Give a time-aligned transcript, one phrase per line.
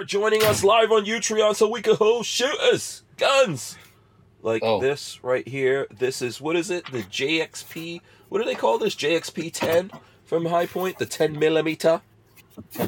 [0.00, 3.76] are joining us live on Utreon so we can hold shooters, guns.
[4.40, 4.80] Like Oh.
[4.80, 5.86] this right here.
[5.90, 6.90] This is, what is it?
[6.90, 8.00] The JXP,
[8.30, 8.94] what do they call this?
[8.94, 9.90] JXP 10
[10.24, 10.98] from Hi-Point?
[10.98, 12.00] The 10 millimeter?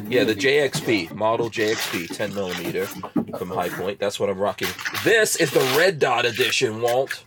[0.09, 3.99] Yeah, the JXP, model JXP 10 millimeter from Hi-Point.
[3.99, 4.69] That's what I'm rocking.
[5.05, 7.25] This is the red dot edition, Walt.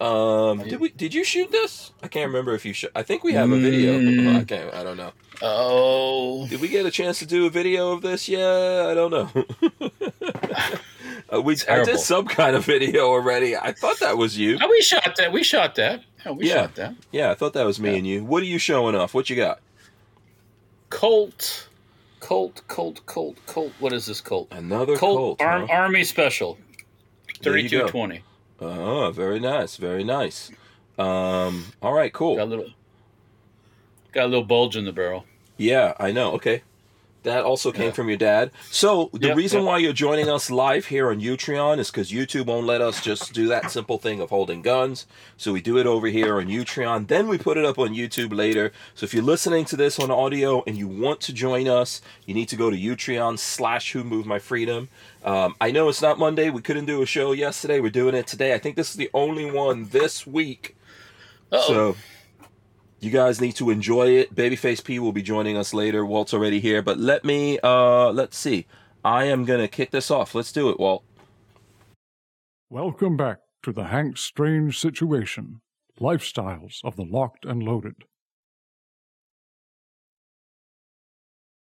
[0.00, 0.90] Um, did we?
[0.90, 1.92] Did you shoot this?
[2.02, 2.74] I can't remember if you.
[2.94, 3.98] I think we have a video.
[3.98, 4.36] Mm.
[4.36, 4.74] I can't.
[4.74, 5.12] I don't know.
[5.40, 8.28] Oh, did we get a chance to do a video of this?
[8.28, 9.30] Yeah, I don't know.
[11.32, 11.56] uh, we.
[11.56, 11.88] Terrible.
[11.88, 13.56] I did some kind of video already.
[13.56, 14.58] I thought that was you.
[14.60, 15.32] Oh, we shot that.
[15.32, 16.02] We shot that.
[16.26, 16.54] Yeah, we yeah.
[16.54, 16.94] shot that.
[17.10, 17.96] Yeah, I thought that was me yeah.
[17.96, 18.24] and you.
[18.24, 19.14] What are you showing off?
[19.14, 19.60] What you got?
[20.90, 21.68] Colt.
[22.20, 23.72] Colt, Colt, Colt, Colt.
[23.78, 24.48] What is this Colt?
[24.50, 25.38] Another Colt.
[25.38, 25.66] Colt huh?
[25.70, 26.58] Army Special.
[27.42, 28.22] 3220.
[28.60, 30.50] Oh, very nice, very nice.
[30.98, 32.36] Um, all right, cool.
[32.36, 32.70] Got a little,
[34.12, 35.24] got a little bulge in the barrel.
[35.56, 36.32] Yeah, I know.
[36.32, 36.62] Okay.
[37.26, 37.90] That also came Yeah.
[37.90, 38.52] from your dad.
[38.70, 39.66] So the Yep, reason yep.
[39.66, 43.32] why you're joining us live here on Utreon is because YouTube won't let us just
[43.32, 45.06] do that simple thing of holding guns.
[45.36, 47.08] So we do it over here on Utreon.
[47.08, 48.70] Then we put it up on YouTube later.
[48.94, 52.32] So if you're listening to this on audio and you want to join us, you
[52.32, 54.88] need to go to Utreon slash Who Moved My Freedom.
[55.24, 56.48] Um, I know it's not Monday.
[56.50, 57.80] We couldn't do a show yesterday.
[57.80, 58.54] We're doing it today.
[58.54, 60.76] I think this is the only one this week.
[61.50, 61.66] Uh-oh.
[61.66, 61.96] So
[63.00, 64.34] you guys need to enjoy it.
[64.34, 66.04] Babyface P will be joining us later.
[66.04, 68.66] Walt's already here, but let me uh let's see.
[69.04, 70.34] I am gonna kick this off.
[70.34, 71.04] Let's do it, Walt.
[72.70, 75.60] Welcome back to the Hank Strange Situation
[76.00, 78.04] Lifestyles of the Locked and Loaded.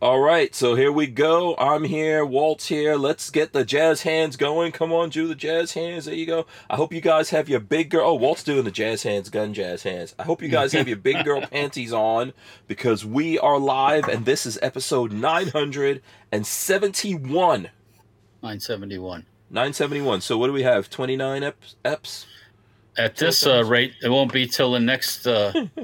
[0.00, 1.56] All right, so here we go.
[1.56, 2.24] I'm here.
[2.24, 2.94] Walt's here.
[2.94, 4.70] Let's get the jazz hands going.
[4.70, 6.04] Come on, do the jazz hands.
[6.04, 6.46] There you go.
[6.70, 8.10] I hope you guys have your big girl.
[8.10, 10.14] Oh, Walt's doing the jazz hands, gun jazz hands.
[10.16, 12.32] I hope you guys have your big girl panties on
[12.68, 17.70] because we are live and this is episode 971.
[18.40, 19.26] Nine seventy-one.
[19.50, 20.20] 971.
[20.20, 20.88] So what do we have?
[20.88, 21.74] 29 eps?
[21.84, 22.26] eps?
[22.96, 25.26] At this uh, rate, it won't be till the next.
[25.26, 25.66] Uh,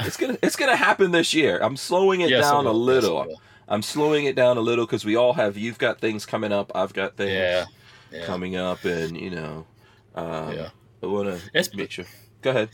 [0.00, 1.58] It's gonna it's gonna happen this year.
[1.60, 2.78] I'm slowing it yes, it down a will.
[2.78, 3.16] Yes, little.
[3.26, 3.40] will.
[3.68, 5.56] I'm slowing it down a little because we all have.
[5.58, 6.72] You've got things coming up.
[6.74, 7.32] I've got things.
[7.32, 7.64] Yeah.
[8.10, 8.24] Yeah.
[8.24, 9.66] coming up, and you know,
[10.14, 10.68] um, Yeah.
[11.02, 12.06] I want It's- to make sure.
[12.40, 12.70] Go ahead.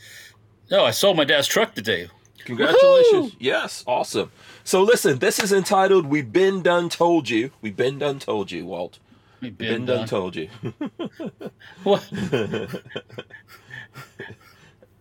[0.71, 2.07] No, I sold my dad's truck today.
[2.45, 3.33] Congratulations.
[3.39, 4.31] Yes, awesome.
[4.63, 8.65] So listen, this is entitled "We've Been Done Told You." We've been done told you,
[8.65, 8.99] Walt.
[9.41, 10.07] We've Been, been, done done.
[10.07, 10.49] told you.
[11.83, 12.07] What?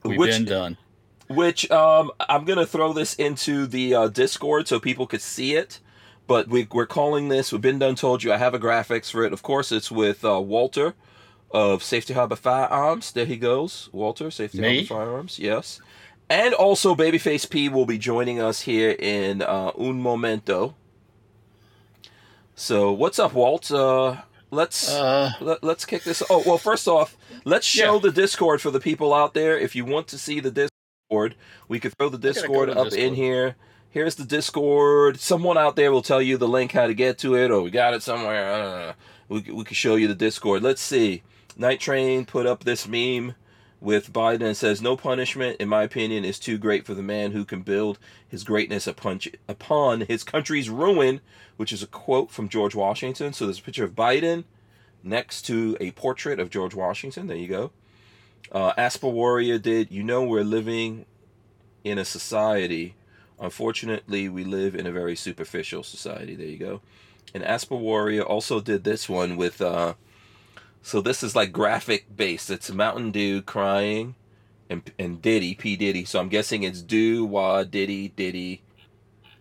[0.03, 0.77] We've which, been done.
[1.29, 5.81] which um, I'm gonna throw this into the uh, Discord so people could see it.
[6.27, 9.25] But we, we're calling this "We've Been Done Told You." I have a graphics for
[9.25, 9.33] it.
[9.33, 10.95] Of course, it's with uh, Walter
[11.51, 13.13] of Safety Harbor Firearms.
[13.13, 14.85] There he goes, Walter, Safety Me?
[14.85, 15.39] Harbor Firearms.
[15.39, 15.81] Yes,
[16.31, 20.75] and also Babyface P will be joining us here in uh, un momento.
[22.55, 23.71] So what's up, Walt?
[23.71, 24.17] Uh,
[24.51, 26.23] let's Uh, let, us kick this.
[26.31, 28.01] Oh well, first off, let's show Yeah.
[28.01, 29.59] the Discord for the people out there.
[29.59, 30.51] If you want to see the
[31.11, 31.35] Discord,
[31.69, 33.57] we could throw the gotta go Discord up in here.
[33.95, 35.21] Here's the Discord.
[35.21, 37.71] Someone out there will tell you the link how to get to it, or we
[37.71, 38.53] got it somewhere.
[38.53, 38.95] I.
[39.29, 40.65] We we can show you the Discord.
[40.65, 41.23] Let's see.
[41.57, 43.37] Night Train put up this meme
[43.81, 47.31] with Biden and says, "No punishment, in my opinion, is too great for the man
[47.31, 51.21] who can build his greatness upon upon his country's ruin,"
[51.57, 53.33] which is a quote from George Washington.
[53.33, 54.43] So there's a picture of Biden
[55.05, 57.29] next to a portrait of George Washington.
[57.29, 57.71] There you go.
[58.51, 59.93] Uh, Asper Warrior did.
[59.93, 61.07] You know, we're living
[61.85, 62.97] in a society.
[63.41, 66.35] Unfortunately, we live in a very superficial society.
[66.35, 66.81] There you go.
[67.35, 69.61] And Asper Warrior also did this one with.
[69.61, 69.95] Uh,
[70.83, 72.51] so this is like graphic based.
[72.51, 74.15] It's Mountain Dew crying,
[74.71, 76.05] and and Diddy P Diddy.
[76.05, 78.63] So I'm guessing it's do wah Diddy Diddy,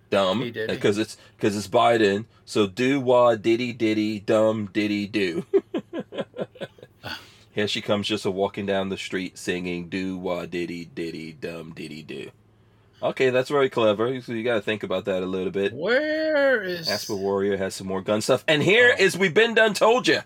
[0.09, 2.25] dumb because it's because it's Biden.
[2.45, 5.45] So do wah Diddy Diddy dumb Diddy do.
[7.51, 11.73] Here she comes, just a walking down the street singing do wah Diddy Diddy dumb
[11.73, 12.31] Diddy do.
[13.03, 14.21] Okay, that's very clever.
[14.21, 15.73] So you got to think about that a little bit.
[15.73, 16.87] where is?
[16.89, 18.43] Asper Warrior has some more gun stuff.
[18.47, 19.03] And here Oh.
[19.03, 20.21] is We've Been Done Told You.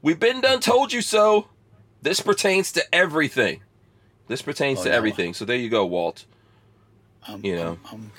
[0.00, 1.48] We've Been Done Told You So.
[2.02, 3.62] This pertains to everything.
[4.28, 4.94] This pertains Oh, to no.
[4.96, 5.34] everything.
[5.34, 6.24] So there you go, Walt.
[7.26, 8.10] I'm, you know, I'm,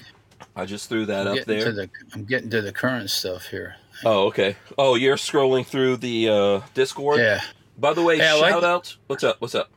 [0.55, 1.63] I just threw that I'm up there.
[1.65, 3.77] To the, I'm getting to the current stuff here.
[4.05, 4.57] Oh, okay.
[4.77, 7.19] Oh, you're scrolling through the uh, Discord?
[7.19, 7.41] Yeah.
[7.77, 8.97] By the way, Hey, like shout the- out.
[9.07, 9.39] What's up?
[9.39, 9.71] What's up?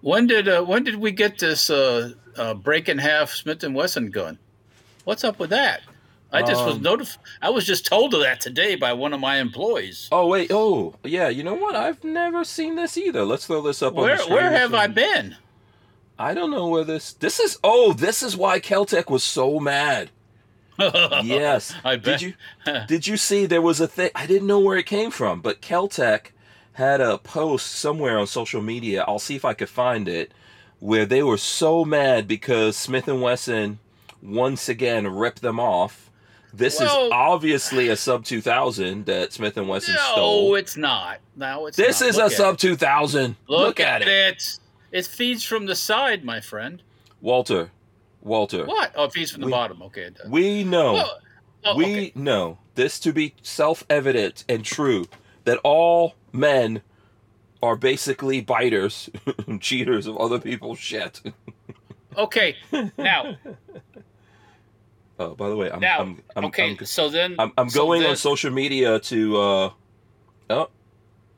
[0.00, 3.74] When did uh, when did we get this uh, uh, break in half Smith and
[3.74, 4.38] Wesson gun?
[5.04, 5.82] What's up with that?
[6.32, 9.20] I just was Um, notif- I was just told of that today by one of
[9.20, 10.08] my employees.
[10.10, 11.28] Oh wait, oh yeah.
[11.28, 11.76] You know what?
[11.76, 13.24] I've never seen this either.
[13.24, 14.36] Let's throw this up on Where the screen.
[14.36, 15.36] where have I been?
[16.18, 17.12] I don't know where this.
[17.12, 17.58] This is.
[17.62, 20.10] Oh, this is why Keltec was so mad.
[20.78, 21.74] Yes.
[21.84, 22.20] I bet.
[22.20, 22.34] Did you
[22.88, 24.10] did you see there was a thing?
[24.14, 26.32] I didn't know where it came from, but Keltec
[26.72, 29.04] had a post somewhere on social media.
[29.08, 30.32] I'll see if I could find it,
[30.80, 33.78] where they were so mad because Smith and Wesson
[34.22, 36.10] once again ripped them off.
[36.52, 40.48] This is obviously a sub 2000 that Smith and Wesson No, stole.
[40.48, 41.18] No, it's not.
[41.36, 42.08] No, it's This not.
[42.08, 43.36] is Look a sub 2000.
[43.46, 44.58] Look, at, it.
[44.90, 45.06] it.
[45.06, 46.82] feeds from the side, my friend.
[47.20, 47.70] Walter,
[48.22, 48.92] Walter, What?
[48.96, 49.82] Oh, it feeds from the bottom.
[49.82, 50.94] Okay, we know.
[50.94, 51.18] Well,
[51.66, 52.12] oh, we okay.
[52.14, 55.06] know this to be self-evident and true
[55.44, 56.82] that all men
[57.62, 59.08] are basically biters,
[59.60, 61.20] cheaters of other people's shit.
[62.18, 62.56] Okay,
[62.96, 63.36] now,
[65.18, 66.70] Oh, by the way, I'm now, I'm I'm, okay.
[66.70, 69.70] I'm, so then, I'm, I'm so going then- on social media to uh
[70.48, 70.68] oh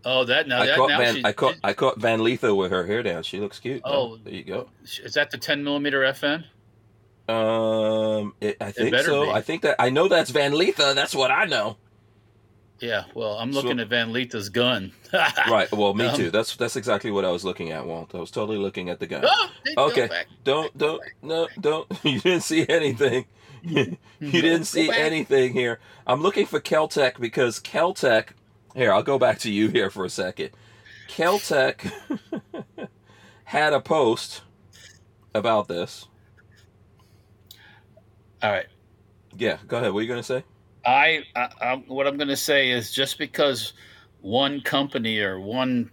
[0.05, 2.55] Oh, that now I that caught now Van she, I caught I caught Van Letha
[2.55, 3.25] with her hair down.
[3.25, 3.83] She looks cute.
[3.85, 4.19] Oh.
[4.23, 4.69] there you go.
[4.85, 6.45] is that the 10 millimeter FN?
[7.29, 9.25] Um, it, I think better so.
[9.27, 9.31] be.
[9.33, 10.93] I think that I know that's Van Letha.
[10.95, 11.77] That's what I know.
[12.81, 13.05] Yeah.
[13.15, 14.93] Well, I'm looking So- at Van Letha's gun.
[15.49, 15.71] Right.
[15.73, 16.31] Well, me Um, too.
[16.31, 18.15] That's that's exactly what I was looking at, Walt.
[18.15, 19.25] I was totally looking at the gun.
[19.27, 19.51] Oh,
[19.91, 20.09] Okay.
[20.45, 21.87] Don't don't no don't.
[22.05, 23.25] You didn't see anything.
[23.65, 25.81] you didn't see anything here.
[26.07, 28.29] I'm looking for Keltec because Keltec.
[28.75, 30.51] Here, I'll go back to you here for a second.
[31.09, 31.91] Keltec
[33.45, 34.43] had a post
[35.35, 36.07] about this.
[38.43, 38.67] All right.
[39.37, 39.93] Yeah, go ahead.
[39.93, 40.45] What are you gonna say?
[40.89, 43.75] I, I, I what I'm going to say is just because
[44.21, 45.91] one company or one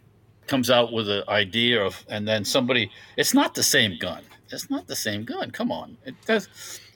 [0.48, 4.24] comes out with an idea of, and then somebody, it's not the same gun.
[4.52, 5.52] It's not the same gun.
[5.52, 6.48] Come on, it does.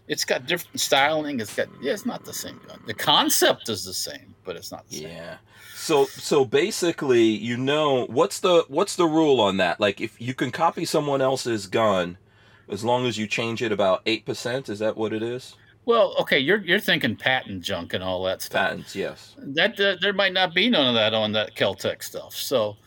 [0.07, 1.39] It's got different styling.
[1.39, 2.79] It's got yeah, it's not the same gun.
[2.85, 5.09] The concept is the same, but it's not the same.
[5.09, 5.37] Yeah.
[5.75, 9.79] So so basically, you know, what's the what's the rule on that?
[9.79, 12.17] Like if you can copy someone else's gun
[12.69, 15.55] as long as you change it about 8%, is that what it is?
[15.85, 18.69] Well, okay, you're you're thinking patent junk and all that stuff.
[18.69, 19.35] Patents, yes.
[19.39, 22.35] That uh, there might not be none of that on that Keltec stuff.
[22.35, 22.77] So,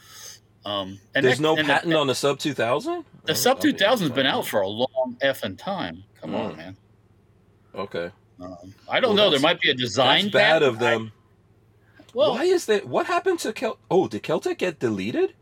[0.64, 3.04] um, and There's that- no patent the, on the sub 2000?
[3.24, 6.04] the sub two thousand's been out for a long effing time.
[6.20, 6.56] Come on, Mm.
[6.56, 6.76] man.
[7.74, 8.10] Okay.
[8.40, 9.30] Um, I don't Well, know.
[9.30, 10.24] There might be a design.
[10.24, 11.12] That's bad of them.
[11.98, 12.86] I- well, Why is that?
[12.86, 13.78] What happened to Kel?
[13.90, 15.34] Oh, did Keltec get deleted?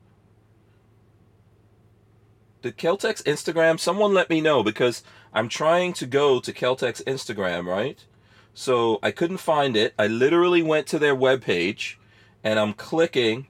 [2.62, 3.80] Did Keltec's Instagram?
[3.80, 8.04] Someone let me know because I'm trying to go to Keltec's Instagram, right?
[8.52, 9.94] So I couldn't find it.
[9.98, 11.94] I literally went to their webpage
[12.42, 13.46] and I'm clicking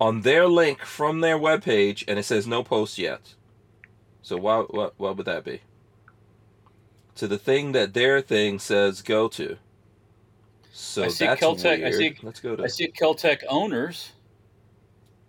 [0.00, 3.34] on their link from their webpage and it says no post yet.
[4.22, 5.60] So why what what would that be?
[7.14, 9.56] To the thing that their thing says go to.
[10.72, 11.94] So I see that's Keltec- I weird.
[11.94, 14.10] see- Let's go to I see Keltec owners.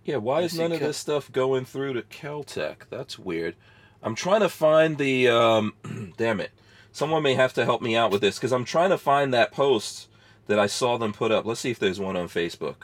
[0.03, 2.89] yeah, why I is none of this stuff going through to Keltec?
[2.89, 3.55] That's weird.
[4.03, 5.73] I'm trying to find the um
[6.17, 6.51] damn it.
[6.91, 9.51] Someone may have to help me out with this cuz I'm trying to find that
[9.51, 10.07] post
[10.47, 11.45] that I saw them put up.
[11.45, 12.75] Let's see if there's one on Facebook.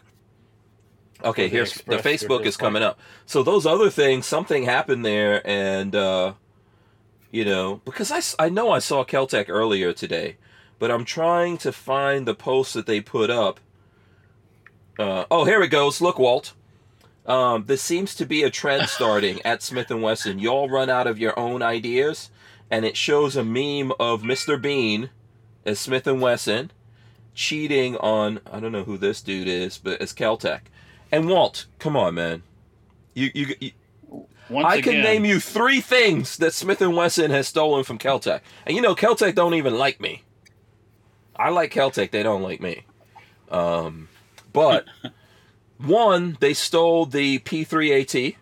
[1.23, 2.99] Okay, here's the Facebook is coming up.
[3.25, 6.33] So those other things, something happened there and uh
[7.31, 10.37] you know, because I I know I saw Keltec earlier today,
[10.77, 13.59] but I'm trying to find the post that they put up.
[14.99, 16.01] Uh, oh, here it goes.
[16.01, 16.53] Look, Walt.
[17.25, 20.39] Um, this seems to be a trend starting at Smith and Wesson.
[20.39, 22.29] You all run out of your own ideas,
[22.69, 24.61] and it shows a meme of Mr.
[24.61, 25.09] Bean
[25.65, 26.71] as Smith and Wesson
[27.33, 30.61] cheating on I don't know who this dude is, but as Keltec.
[31.11, 32.43] And Walt, come on, man.
[33.13, 33.71] You you, you
[34.49, 37.97] Once I can again, name you three things that Smith and Wesson has stolen from
[37.97, 40.23] Keltec, and you know Keltec don't even like me.
[41.35, 42.83] I like Keltec; they don't like me.
[43.49, 44.09] Um,
[44.51, 44.85] but
[45.85, 48.35] one, they stole the P3AT.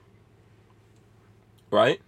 [1.70, 2.02] Right.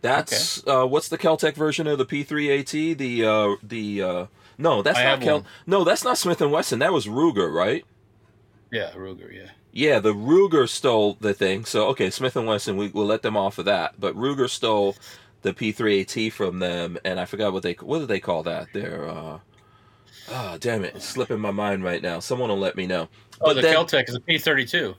[0.00, 2.98] That's uh, what's the Keltec version of the P3AT?
[2.98, 5.34] The uh, the uh, no, that's I not Cal.
[5.36, 5.44] one.
[5.66, 6.78] No, that's not Smith and Wesson.
[6.78, 7.84] That was Ruger, right?
[8.70, 9.32] Yeah, Ruger.
[9.34, 9.50] Yeah.
[9.72, 11.64] Yeah, the Ruger stole the thing.
[11.64, 13.94] So okay, Smith and Wesson, we will let them off of that.
[13.98, 14.96] But Ruger stole
[15.42, 18.72] the P3AT from them, and I forgot what they what do they call that?
[18.72, 19.38] Their uh,
[20.30, 22.20] ah, damn it, it's slipping my mind right now.
[22.20, 23.08] Someone will let me know.
[23.40, 24.94] Oh, But the then- Keltec is a P32.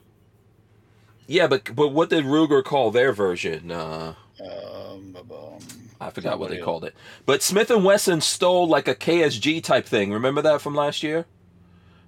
[1.26, 3.70] Yeah, but but what did Ruger call their version?
[3.70, 5.58] Uh, Um, um,
[6.00, 6.94] I forgot what they Somebody- called it.
[7.26, 10.12] But Smith and Wesson stole like a KSG type thing.
[10.12, 11.26] Remember that from last year?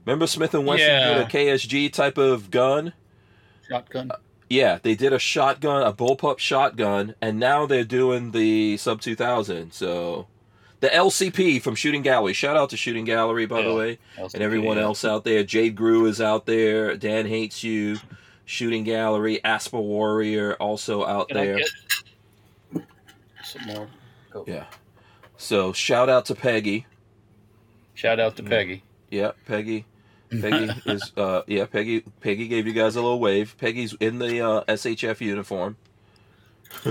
[0.06, 1.14] Remember Smith and Wesson Yeah.
[1.14, 2.94] did a KSG type of gun?
[3.68, 4.10] shotgun.
[4.50, 9.72] Yeah, they did a shotgun, a bullpup shotgun, and now they're doing the sub 2000.
[9.72, 10.26] So
[10.82, 12.32] the LCP from Shooting Gallery.
[12.32, 14.82] Shout out to Shooting Gallery, by the way, LCP, and everyone yeah.
[14.82, 15.44] else out there.
[15.44, 16.96] Jade Grew is out there.
[16.96, 17.98] Dan hates you.
[18.46, 21.58] Shooting Gallery, Asper Warrior also out Can there.
[21.58, 22.84] get
[23.44, 23.88] some more?
[24.30, 24.44] Go.
[24.48, 24.64] Yeah.
[25.36, 26.84] So shout out to Peggy.
[27.94, 28.82] Shout out to Peggy.
[29.08, 29.86] Yeah, Peggy.
[30.30, 33.54] Peggy is uh yeah, Peggy Peggy gave you guys a little wave.
[33.56, 35.76] Peggy's in the uh, SHF uniform.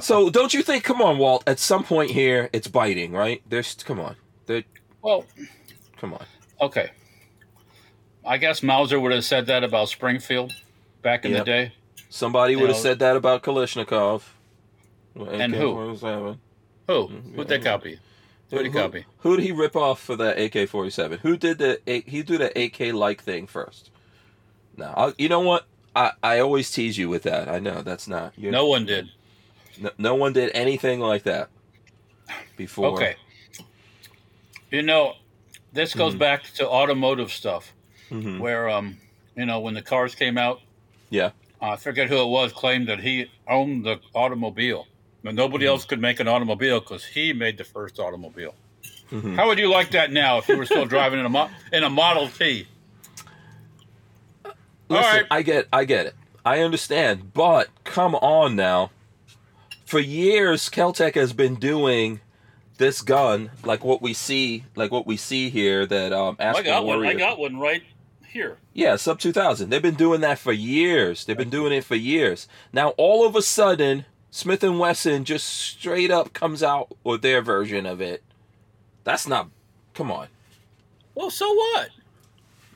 [0.00, 3.42] so don't you think come on, Walt, at some point here it's biting, right?
[3.48, 4.16] There's come on.
[5.02, 5.24] Well,
[5.98, 6.24] come on.
[6.60, 6.90] okay.
[8.24, 10.52] I guess Mauser would have said that about Springfield
[11.02, 11.40] back in Yep.
[11.40, 11.72] the day.
[12.08, 14.22] Somebody You would have said that about Kalashnikov.
[15.14, 15.92] And who?
[15.92, 16.38] AK-47.
[16.88, 17.08] Who?
[17.08, 18.00] Mm, Who'd they copy?
[18.50, 19.04] Who'd he Who- copy?
[19.18, 21.18] Who did he rip off for that AK forty seven?
[21.20, 23.90] Who did the he do the AK like thing first?
[24.76, 27.48] Now I'll, you know what I, I always tease you with that.
[27.48, 29.08] I know that's not you're, No one did.
[29.80, 31.48] No no one did anything like that
[32.56, 32.86] before.
[32.94, 33.16] Okay.
[34.70, 35.14] You know,
[35.72, 36.18] this goes Mhm.
[36.18, 37.72] back to automotive stuff,
[38.10, 38.38] Mhm.
[38.40, 38.98] where um,
[39.36, 40.60] you know, when the cars came out,
[41.10, 41.30] Yeah.
[41.60, 44.86] I forget who it was claimed that he owned the automobile,
[45.22, 45.68] but nobody Mhm.
[45.68, 48.54] else could make an automobile because he made the first automobile.
[49.10, 49.36] Mhm.
[49.36, 51.84] How would you like that now if you were still driving in a mo- in
[51.84, 52.66] a Model T?
[54.88, 55.26] Listen, right.
[55.30, 56.14] I get I get it.
[56.44, 58.90] I understand, but come on now.
[59.86, 62.20] For years, Keltec has been doing
[62.76, 65.86] this gun like what we see, like what we see here.
[65.86, 67.06] That um, I Aspen got one.
[67.06, 67.84] I got one right
[68.26, 68.58] here.
[68.74, 69.70] Yeah, sub 2000.
[69.70, 71.24] They've been doing that for years.
[71.24, 72.48] They've been doing it for years.
[72.72, 77.40] Now, all of a sudden, Smith and Wesson just straight up comes out with their
[77.40, 78.24] version of it.
[79.04, 79.50] That's not.
[79.94, 80.26] Come on.
[81.14, 81.90] Well, so what?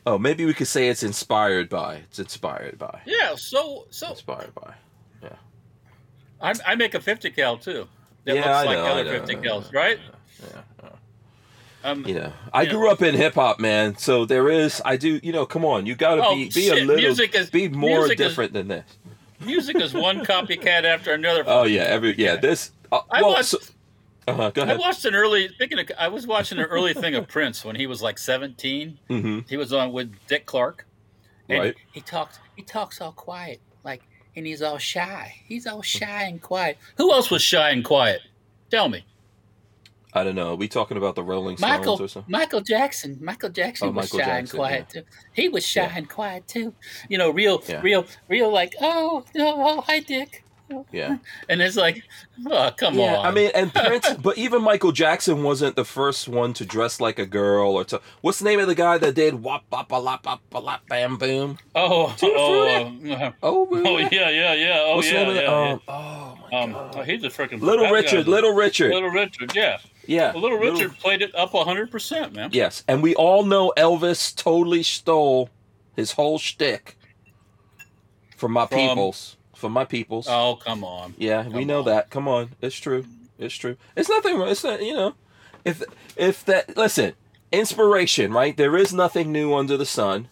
[0.07, 1.97] Oh, maybe we could say it's inspired by.
[1.97, 3.01] It's inspired by.
[3.05, 3.35] Yeah.
[3.35, 4.75] So so Inspired by.
[6.41, 7.87] I, I make a 50 cal too.
[8.25, 9.99] That Yeah, looks I like know, other know, 50 I cals, right?
[10.43, 10.89] Yeah.
[11.83, 13.97] Um, You know, I grew up in hip hop, man.
[13.97, 14.83] So there is.
[14.85, 15.19] I do.
[15.23, 15.87] You know, come on.
[15.87, 16.97] You got to Oh, be be a little.
[16.97, 18.85] music is- be more music is- different than this.
[19.41, 21.43] Music is one copycat after another.
[21.47, 22.37] Oh yeah, every yeah.
[22.37, 22.73] This.
[22.93, 23.59] Uh, I well, watched- so,
[24.29, 25.49] uh-huh, go I watched an early.
[25.49, 28.99] Speaking of, I was watching an early thing of Prince when he was like 17.
[29.09, 30.87] hmm He was on with Dick Clark,
[31.49, 31.75] and Right.
[31.93, 32.39] he talks.
[32.57, 33.61] He talks all quiet,
[34.37, 35.35] and he's all shy.
[35.47, 36.79] He's all shy and quiet.
[36.97, 38.21] Who else was shy and quiet?
[38.71, 39.05] Tell me.
[40.13, 40.51] I don't know.
[40.51, 42.31] Are we talking about the Rolling Stones Michael or something?
[42.33, 43.17] Michael Jackson.
[43.21, 45.03] Michael Jackson Oh, was Michael shy and Jackson, quiet too.
[45.35, 45.93] He was shy Yeah.
[45.95, 46.75] and quiet too.
[47.09, 47.81] You know, real, Yeah.
[47.81, 48.53] real, real.
[48.53, 50.45] Like, oh, no, oh, hi, Dick.
[50.93, 51.19] Yeah.
[51.49, 52.03] And it's like,
[52.47, 53.27] oh, come Yeah, on.
[53.27, 57.19] I mean, and Prince, but even Michael Jackson wasn't the first one to dress like
[57.19, 58.01] a girl or to.
[58.21, 60.87] What's the name of the guy that did wop bop a lop bop a lop
[60.89, 61.59] bam boom?
[61.75, 62.69] oh, oh,
[63.11, 64.79] uh, Oh, oh, yeah, yeah, yeah.
[64.85, 65.73] Oh, What's the yeah, of yeah, the, yeah.
[65.73, 66.95] um, Oh my Um, god.
[66.99, 68.93] oh, he's a freaking Little Richard, Little Richard.
[68.93, 69.79] Little Richard, yeah.
[70.07, 72.51] yeah, Well, Little Richard played it up hundred percent, man.
[72.53, 75.51] Yes, and we all know Elvis totally stole
[75.97, 76.97] his whole shtick
[78.37, 79.37] from my From- peoples.
[79.61, 80.27] From my peoples.
[80.29, 81.15] Oh, come on.
[81.19, 81.85] Yeah, we know on.
[81.85, 82.09] that.
[82.11, 83.05] Come on, it's true.
[83.39, 83.77] It's true.
[83.95, 84.39] It's nothing.
[84.39, 84.49] wrong.
[84.49, 84.83] It's not.
[84.83, 85.15] You know,
[85.65, 85.83] if
[86.17, 87.13] if that listen,
[87.53, 88.57] inspiration, right?
[88.57, 90.29] There is nothing new under the sun.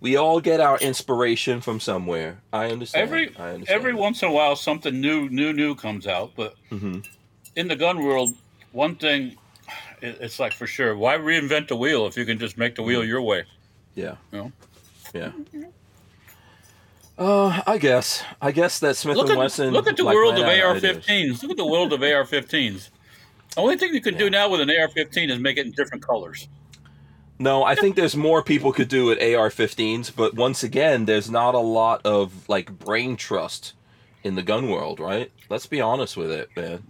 [0.00, 2.42] We all get our inspiration from somewhere.
[2.52, 3.04] I understand.
[3.04, 3.68] Every I understand.
[3.68, 6.32] every once in a while, something new, new, new comes out.
[6.36, 6.98] But hmm
[7.54, 8.34] in the gun world,
[8.72, 9.36] one thing,
[10.00, 10.96] it's like for sure.
[10.96, 12.88] Why reinvent the wheel if you can just make the Mm-hmm.
[12.88, 13.44] wheel your way?
[13.94, 14.16] Yeah.
[14.32, 14.52] You know?
[15.14, 15.30] Yeah.
[17.22, 18.24] Uh, I guess.
[18.40, 19.70] I guess that Smith Look and at Wesson.
[19.70, 20.44] look at the like, world of.
[20.44, 21.42] AR-15s.
[21.42, 22.90] Look at the world of AR-15s.
[23.54, 26.04] The only thing you can do now with an AR-15 is make it in different
[26.04, 26.48] colors.
[27.38, 31.54] No, I think there's more people could do at AR-15s, but once again, there's not
[31.54, 33.74] a lot of like brain trust
[34.24, 35.30] in the gun world, right?
[35.48, 36.82] Let's be honest with it, man.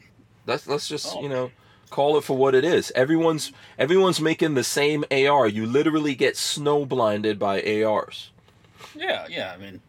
[0.47, 1.23] Let's let's just Oh.
[1.23, 1.51] you know
[1.91, 2.91] call it for what it is.
[2.95, 5.47] Everyone's everyone's making the same AR.
[5.47, 8.31] You literally get snow blinded by ARs
[8.95, 9.53] Yeah, yeah.
[9.55, 9.81] I mean,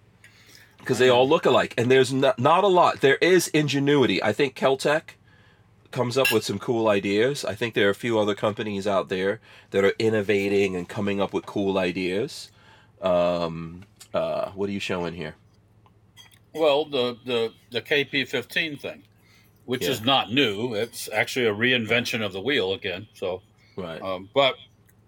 [0.84, 3.02] because they all look alike, and there's not not a lot.
[3.02, 4.22] There is ingenuity.
[4.22, 5.16] I think Keltec
[5.92, 7.46] comes up with some cool ideas.
[7.46, 9.40] I think there are a few other companies out there
[9.72, 12.50] that are innovating and coming up with cool ideas.
[13.02, 15.36] Um, uh, what are you showing here?
[16.54, 19.04] well, the the the KP-15 thing,
[19.66, 19.90] which Yeah.
[19.92, 20.74] is not new.
[20.76, 23.08] It's actually a reinvention of the wheel again.
[23.14, 23.42] So,
[23.76, 24.02] Right.
[24.02, 24.56] um, but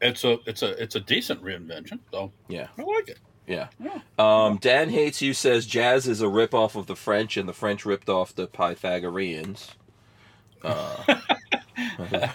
[0.02, 2.00] it's a it's a it's a decent reinvention.
[2.12, 2.68] So Yeah.
[2.78, 3.20] I like it.
[3.48, 3.68] Yeah.
[3.80, 4.00] Yeah.
[4.18, 7.86] Um, Dan hates you says jazz is a ripoff of the French, and the French
[7.86, 9.72] ripped off the Pythagoreans.
[10.64, 11.20] Uh,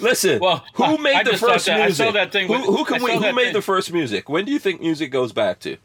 [0.00, 2.06] listen, Well, who made I the first that- I music?
[2.06, 3.12] saw that thing who, with- who I can we?
[3.14, 4.28] Who made thing- the first music?
[4.28, 5.76] When do you think music goes back to?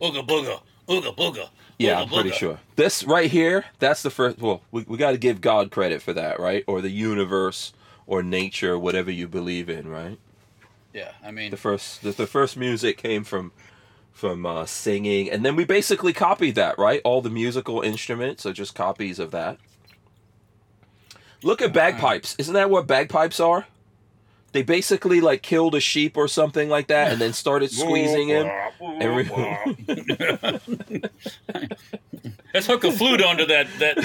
[0.00, 1.48] ooga booga, ooga booga.
[1.78, 2.58] Yeah, ooga I'm pretty sure.
[2.76, 4.38] This right here, that's the first.
[4.38, 6.64] Well, we, we got to give God credit for that, right?
[6.66, 7.72] Or the universe,
[8.06, 10.18] or nature, whatever you believe in, right?
[10.94, 13.50] Yeah, I mean, The first, the, the first music came from,
[14.12, 17.00] from uh, singing, and then we basically copied that, right?
[17.04, 19.58] All the musical instruments are just copies of that.
[21.42, 22.36] Look at bagpipes.
[22.38, 23.66] Isn't that what bagpipes are?
[24.52, 28.48] They basically like killed a sheep or something like that, and then started squeezing him.
[29.00, 29.24] Every-
[32.54, 33.66] Let's hook a flute onto that.
[33.80, 33.96] That.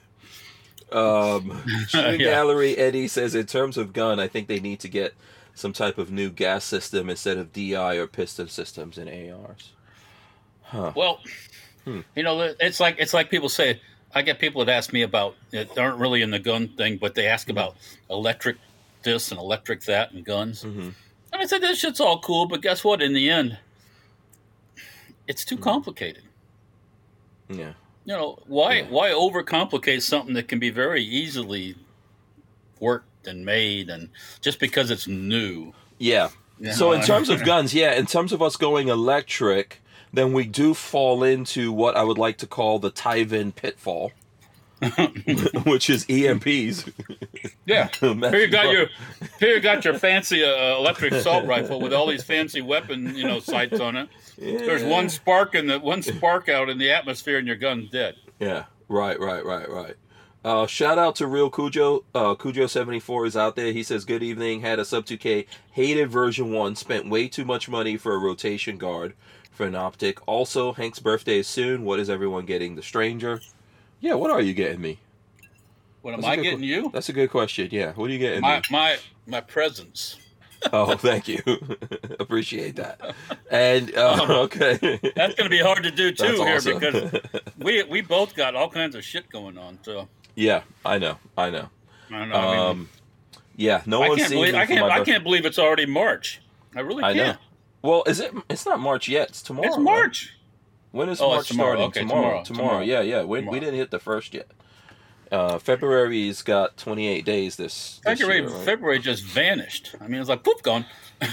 [0.92, 2.30] Um, String Yeah.
[2.30, 5.14] Gallery Eddie says, in terms of gun, I think they need to get
[5.54, 9.72] some type of new gas system instead of DI or piston systems in ARs.
[10.62, 10.92] Huh.
[10.94, 11.20] Well,
[11.84, 12.00] Hmm.
[12.16, 13.80] you know, it's like it's like people say.
[14.14, 17.14] I get people that ask me about that aren't really in the gun thing, but
[17.14, 17.76] they ask about
[18.08, 18.56] electric
[19.02, 20.62] this and electric that and guns.
[20.62, 20.94] hmm And
[21.34, 23.02] I said this shit's all cool, but guess what?
[23.02, 23.58] In the end,
[25.28, 26.22] it's too complicated.
[27.50, 27.72] Yeah.
[28.06, 28.76] You know why?
[28.76, 28.86] Yeah.
[28.88, 31.74] Why overcomplicate something that can be very easily
[32.78, 34.10] worked and made, and
[34.40, 35.72] just because it's new?
[35.98, 36.30] Yeah.
[36.60, 39.82] you So in terms of guns, yeah, in terms of us going electric,
[40.12, 44.12] then we do fall into what I would like to call the Tyven pitfall,
[45.64, 46.92] which is EMPs.
[47.64, 47.88] yeah.
[48.00, 48.88] Here you got your
[49.40, 53.26] here you got your fancy uh, electric assault rifle with all these fancy weapon you
[53.26, 54.08] know sights on it.
[54.36, 58.16] There's one spark in the one spark out in the atmosphere and your gun's dead.
[58.38, 59.94] Yeah, right, right, right, right.
[60.44, 62.04] Uh, shout out to Real Cujo.
[62.14, 63.72] Uh, Cujo74 is out there.
[63.72, 64.60] He says, Good evening.
[64.60, 65.46] Had a sub 2K.
[65.72, 66.76] Hated version 1.
[66.76, 69.14] Spent way too much money for a rotation guard
[69.50, 70.20] for an optic.
[70.28, 71.84] Also, Hank's birthday is soon.
[71.84, 72.76] What is everyone getting?
[72.76, 73.40] The Stranger?
[74.06, 75.00] Yeah, what are you getting me?
[76.02, 76.90] What am That's I getting que- you?
[76.92, 77.68] That's a good question.
[77.72, 78.62] Yeah, what are you getting My me?
[78.70, 80.16] my my presence.
[80.72, 81.42] Oh, thank you.
[82.20, 83.00] Appreciate that.
[83.50, 84.76] And, uh, okay.
[85.14, 86.78] That's going to be hard to do too That's here awesome.
[86.78, 87.20] because
[87.58, 89.80] we we both got all kinds of shit going on.
[89.82, 91.18] So yeah, I know.
[91.36, 91.68] I know.
[92.12, 92.34] I know.
[92.36, 92.88] I, mean, Um,
[93.56, 95.86] yeah, no I one's can't seen believe me I can't I can't believe it's already
[95.86, 96.40] March.
[96.76, 97.38] I really I can't.
[97.82, 98.32] Well, is it?
[98.48, 99.30] It's not March yet.
[99.30, 99.66] It's tomorrow.
[99.66, 100.30] It's right?
[100.96, 101.68] When is Oh, March tomorrow.
[101.76, 101.84] starting?
[101.86, 102.68] Okay, tomorrow, tomorrow, tomorrow.
[102.70, 102.84] tomorrow.
[102.84, 103.22] Yeah, yeah.
[103.24, 104.48] We, we didn't hit the first yet.
[105.30, 108.64] Uh, February's got 28 days this, this February year, right?
[108.64, 109.94] February just vanished.
[110.00, 110.86] I mean, it's like poof gone.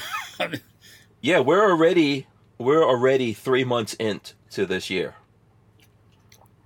[1.22, 5.16] Yeah, we're already we're already three months into this year.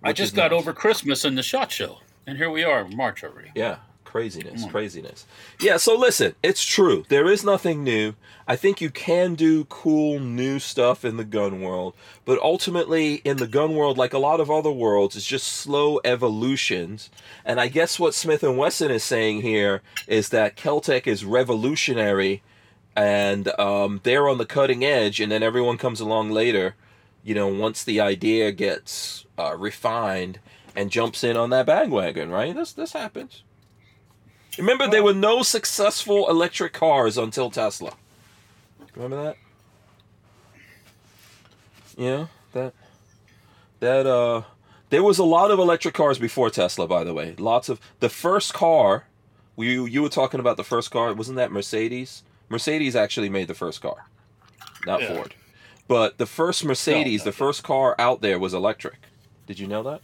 [0.03, 0.61] I just got nuts.
[0.61, 3.51] over Christmas and the shot show, and here we are, March already.
[3.53, 4.69] Yeah, craziness, on.
[4.69, 5.25] craziness.
[5.59, 7.03] Yeah, so listen, it's true.
[7.09, 8.13] There is nothing new.
[8.47, 11.93] I think you can do cool new stuff in the gun world,
[12.23, 15.99] but ultimately in the gun world like a lot of other worlds, it's just slow
[16.05, 17.09] evolutions.
[17.43, 22.41] And I guess what Smith and Wesson is saying here is that Keltec is revolutionary
[22.95, 26.75] and um, they're on the cutting edge and then everyone comes along later,
[27.25, 30.39] you know, once the idea gets uh, refined
[30.77, 32.55] and jumps in on that bandwagon, right?
[32.55, 33.43] This this happens.
[34.57, 37.93] Remember, there were no successful electric cars until Tesla.
[38.95, 39.37] Remember that?
[41.97, 42.73] Yeah, that
[43.79, 44.43] that uh,
[44.89, 46.87] there was a lot of electric cars before Tesla.
[46.87, 49.05] By the way, lots of the first car.
[49.57, 51.13] You you were talking about the first car.
[51.13, 52.23] Wasn't that Mercedes?
[52.49, 54.05] Mercedes actually made the first car,
[54.85, 55.15] not Yeah.
[55.15, 55.33] Ford.
[55.87, 58.99] But the first Mercedes, No, the first car out there was electric.
[59.47, 60.01] Did you know that?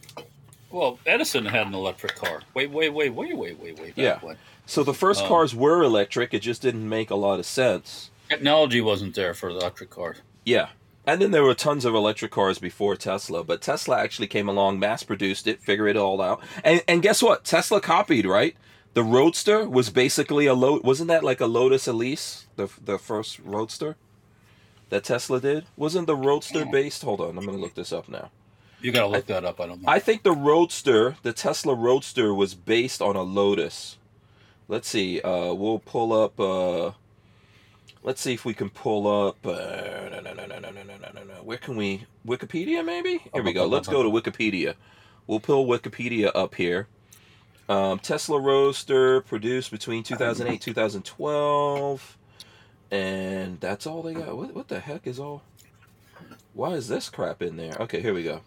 [0.74, 2.42] Well, Edison had an electric car.
[2.56, 3.94] Wait, wait, wait, wait, wait, wait, wait.
[3.96, 4.18] Yeah.
[4.22, 4.38] When.
[4.66, 5.28] So the first Oh.
[5.28, 6.34] cars were electric.
[6.34, 8.10] It just didn't make a lot of sense.
[8.28, 10.18] Technology wasn't there for the electric cars.
[10.44, 10.70] Yeah.
[11.06, 14.80] And then there were tons of electric cars before Tesla, but Tesla actually came along,
[14.80, 16.42] mass produced it, figured it all out.
[16.64, 17.44] And and guess what?
[17.44, 18.56] Tesla copied, right?
[18.96, 23.38] The Roadster was basically a load wasn't that like a Lotus Elise, the the first
[23.40, 23.96] Roadster
[24.90, 25.66] that Tesla did?
[25.78, 26.72] Wasn't the Roadster hmm.
[26.72, 27.04] based?
[27.04, 28.32] Hold on, I'm going to look this up now.
[28.84, 29.62] You got to look that up.
[29.62, 29.90] I don't know.
[29.90, 33.98] I think the Roadster, the Tesla Roadster was based on a Lotus.
[34.68, 35.22] Let's see.
[35.22, 36.38] Uh, we'll pull up.
[36.38, 36.92] Uh,
[38.04, 39.38] let's see if we can pull up.
[39.46, 41.34] Uh, no, no, no, no, no, no, no, no, no, no.
[41.44, 42.06] Where can we?
[42.28, 43.22] Wikipedia, maybe.
[43.34, 43.66] Here we go.
[43.68, 44.76] Let's go to Wikipedia.
[45.28, 46.88] We'll pull Wikipedia up here.
[47.70, 52.18] Um, Tesla Roadster produced between 2008 2012,
[52.92, 54.36] and that's all they got.
[54.36, 55.42] What, what the heck is all?
[56.54, 57.78] Why is this crap in there?
[57.80, 58.42] Okay, here we go.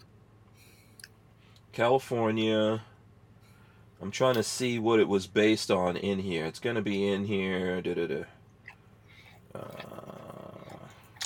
[1.76, 2.82] California.
[4.02, 6.46] I'm trying to see what it was based on in here.
[6.46, 7.82] It's gonna be in here.
[7.82, 8.24] Da, da, da.
[9.54, 10.78] Uh,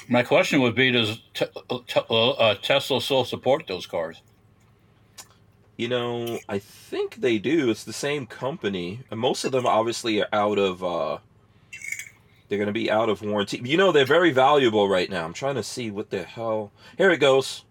[0.09, 1.47] My question would be: Does te-
[1.89, 4.23] te- uh, Tesla still support those cars?
[5.77, 7.71] you know, I think they do.
[7.71, 11.19] It's the same company, and most of them obviously are out of uh,
[12.49, 13.61] They're going to be out of warranty.
[13.65, 15.25] You know, they're very valuable right now.
[15.25, 16.73] I'm trying to see what the hell.
[16.99, 17.65] Here it goes.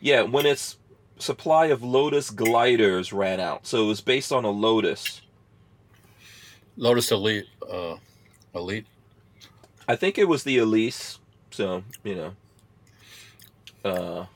[0.00, 0.76] Yeah, when its
[1.18, 3.66] supply of Lotus gliders ran out.
[3.66, 5.22] So it was based on a Lotus.
[6.76, 7.46] Lotus Elite.
[7.70, 7.96] Uh,
[8.54, 8.86] Elite.
[9.88, 11.18] I think it was the Elise.
[11.50, 12.32] So, you know.
[13.84, 14.26] Uh,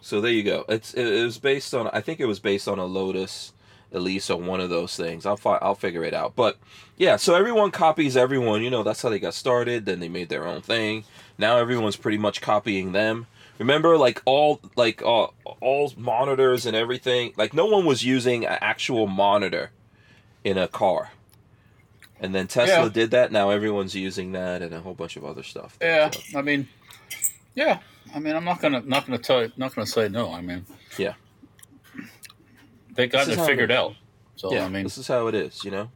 [0.00, 0.64] so there you go.
[0.68, 3.52] It's it, it was based on I think it was based on a Lotus
[3.92, 5.26] Elise or one of those things.
[5.26, 6.34] I'll fi- I'll figure it out.
[6.36, 6.56] But
[6.96, 8.62] yeah, so everyone copies everyone.
[8.62, 9.84] You know, that's how they got started.
[9.84, 11.04] Then they made their own thing.
[11.36, 13.26] Now everyone's pretty much copying them.
[13.58, 15.28] Remember, like all like uh,
[15.60, 17.32] all monitors and everything.
[17.36, 19.72] Like no one was using an actual monitor
[20.44, 21.10] in a car.
[22.20, 22.88] And then Tesla Yeah.
[22.88, 23.32] did that.
[23.32, 25.76] Now everyone's using that and a whole bunch of other stuff.
[25.80, 26.68] Yeah, So, I mean,
[27.54, 27.80] yeah,
[28.14, 30.32] I mean, I'm not gonna not gonna tell you, not gonna say no.
[30.32, 30.64] I mean,
[30.96, 31.14] Yeah.
[32.94, 33.94] they got it how it figured out.
[34.36, 35.90] So yeah, I mean, this is how it is, you know.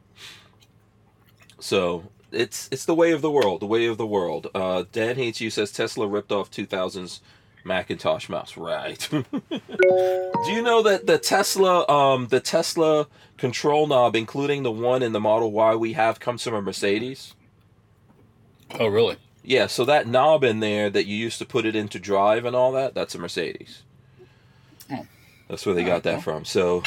[1.59, 4.47] So it's it's the way of the world, the way of the world.
[4.53, 7.19] Uh, Dan hates you says Tesla ripped off 2000s
[7.63, 9.07] Macintosh mouse, right?
[9.11, 15.13] Do you know that the Tesla, um, the Tesla control knob, including the one in
[15.13, 17.35] the Model Y we have, comes from a Mercedes?
[18.79, 19.17] oh really?
[19.43, 22.55] Yeah, so that knob in there that you used to put it into drive and
[22.55, 23.83] all that, that's a Mercedes.
[24.89, 25.05] Oh.
[25.49, 26.45] That's where they got that from.
[26.45, 26.81] So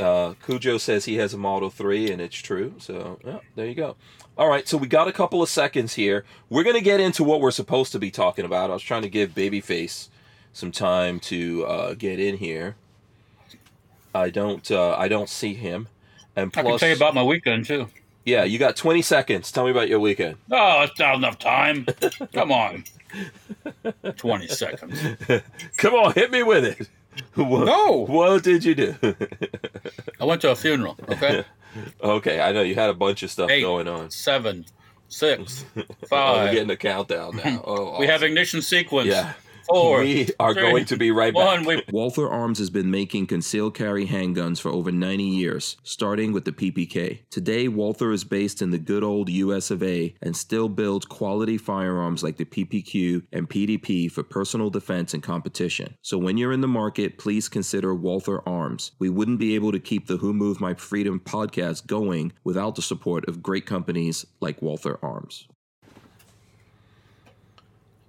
[0.00, 2.74] uh, Cujo says he has a Model 3, and it's true.
[2.78, 3.96] So yeah, there you go.
[4.38, 6.24] All right, so we got a couple of seconds here.
[6.48, 8.70] We're going to get into what we're supposed to be talking about.
[8.70, 10.08] I was trying to give Babyface
[10.52, 12.76] some time to uh, get in here.
[14.14, 14.68] I don't.
[14.70, 15.88] Uh, I don't see him.
[16.36, 17.88] And I plus, can tell you about my weekend too.
[18.24, 19.50] yeah, you got 20 seconds.
[19.52, 20.36] Tell me about your weekend.
[20.50, 21.86] Oh, it's not enough time.
[22.32, 22.84] Come on,
[24.16, 25.00] twenty seconds.
[25.78, 26.88] Come on, hit me with it.
[27.34, 28.06] What, No.
[28.06, 28.94] What did you do?
[30.20, 30.96] I went to a funeral.
[31.08, 31.44] Okay,
[32.02, 33.62] okay, I know you had a bunch of stuff Eight.
[33.62, 34.10] going on.
[34.10, 34.64] seven,
[35.08, 35.64] six,
[36.12, 37.62] Oh, we're getting a countdown now.
[37.64, 39.08] Oh, we have ignition sequence.
[39.08, 39.32] yeah.
[39.68, 40.00] Four.
[40.00, 41.64] we are three, going to be right One.
[41.64, 41.66] back.
[41.66, 46.44] We Walther Arms has been making concealed carry handguns for over 90 years, starting with
[46.44, 47.20] the PPK.
[47.30, 51.58] Today, Walther is based in the good old US of A and still builds quality
[51.58, 55.94] firearms like the PPQ and PDP for personal defense and competition.
[56.02, 58.92] So when you're in the market, please consider Walther Arms.
[58.98, 62.82] We wouldn't be able to keep the Who Moved My Freedom podcast going without the
[62.82, 65.46] support of great companies like Walther Arms.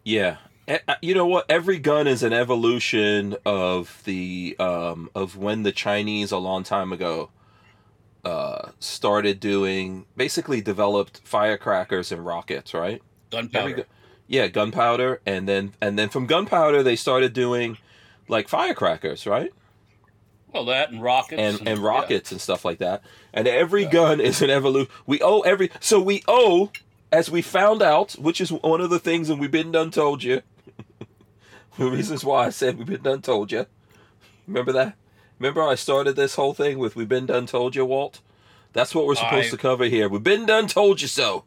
[0.04, 0.38] Yeah.
[0.70, 1.46] E- uh, You know what?
[1.50, 6.92] Every gun is an evolution of the um, of when the Chinese a long time
[6.94, 7.30] ago
[8.24, 13.02] uh, started doing basically developed firecrackers and rockets, right?
[13.32, 13.74] Gunpowder.
[13.76, 13.84] gu-
[14.28, 17.78] yeah, gunpowder, and then and then from gunpowder they started doing
[18.28, 19.52] like firecrackers, right?
[20.54, 21.88] Well, that and rockets and and yeah.
[21.88, 23.02] rockets and stuff like that.
[23.34, 24.92] And every gun is an evolution.
[25.06, 26.72] We owe every so we owe,
[27.12, 30.24] as we found out, which is one of the things, and we've been done told
[30.24, 30.42] you.
[31.80, 33.66] The reasons why I said we've been done told you.
[34.48, 34.96] Remember that?
[35.40, 38.20] Remember I started this whole thing with "We've been done told you," Walt.
[38.74, 40.08] That's what we're supposed I- to cover here.
[40.10, 41.46] We've been done told you so.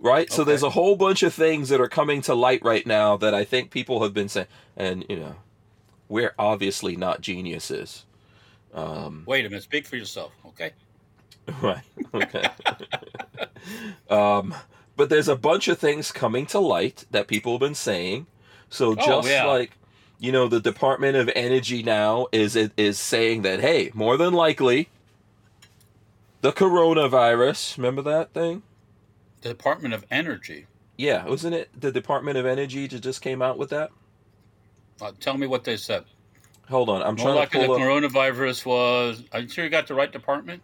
[0.00, 0.30] Right?
[0.32, 3.34] So there's a whole bunch of things that are coming to light right now that
[3.34, 4.46] I think people have been saying,
[4.76, 5.36] and you know,
[6.08, 8.04] we're obviously not geniuses.
[8.72, 9.64] Um, Wait a minute.
[9.64, 10.72] Speak for yourself, okay?
[11.62, 11.82] Right.
[12.12, 12.44] Okay.
[14.10, 14.54] um,
[14.96, 18.26] but there's a bunch of things coming to light that people have been saying.
[18.70, 19.44] So Oh, just yeah.
[19.46, 19.72] like
[20.20, 24.88] you know, the Department of Energy now is is saying that hey, more than likely,
[26.40, 27.76] the coronavirus.
[27.76, 28.62] Remember that thing?
[29.42, 30.66] The Department of Energy.
[30.96, 33.90] Yeah, wasn't it the Department of Energy that just came out with that?
[35.00, 36.04] Uh, tell me what they said.
[36.68, 37.80] Hold on, I'm More trying likely to the pull up.
[37.82, 39.22] coronavirus was.
[39.32, 40.60] Are you sure you got the right department?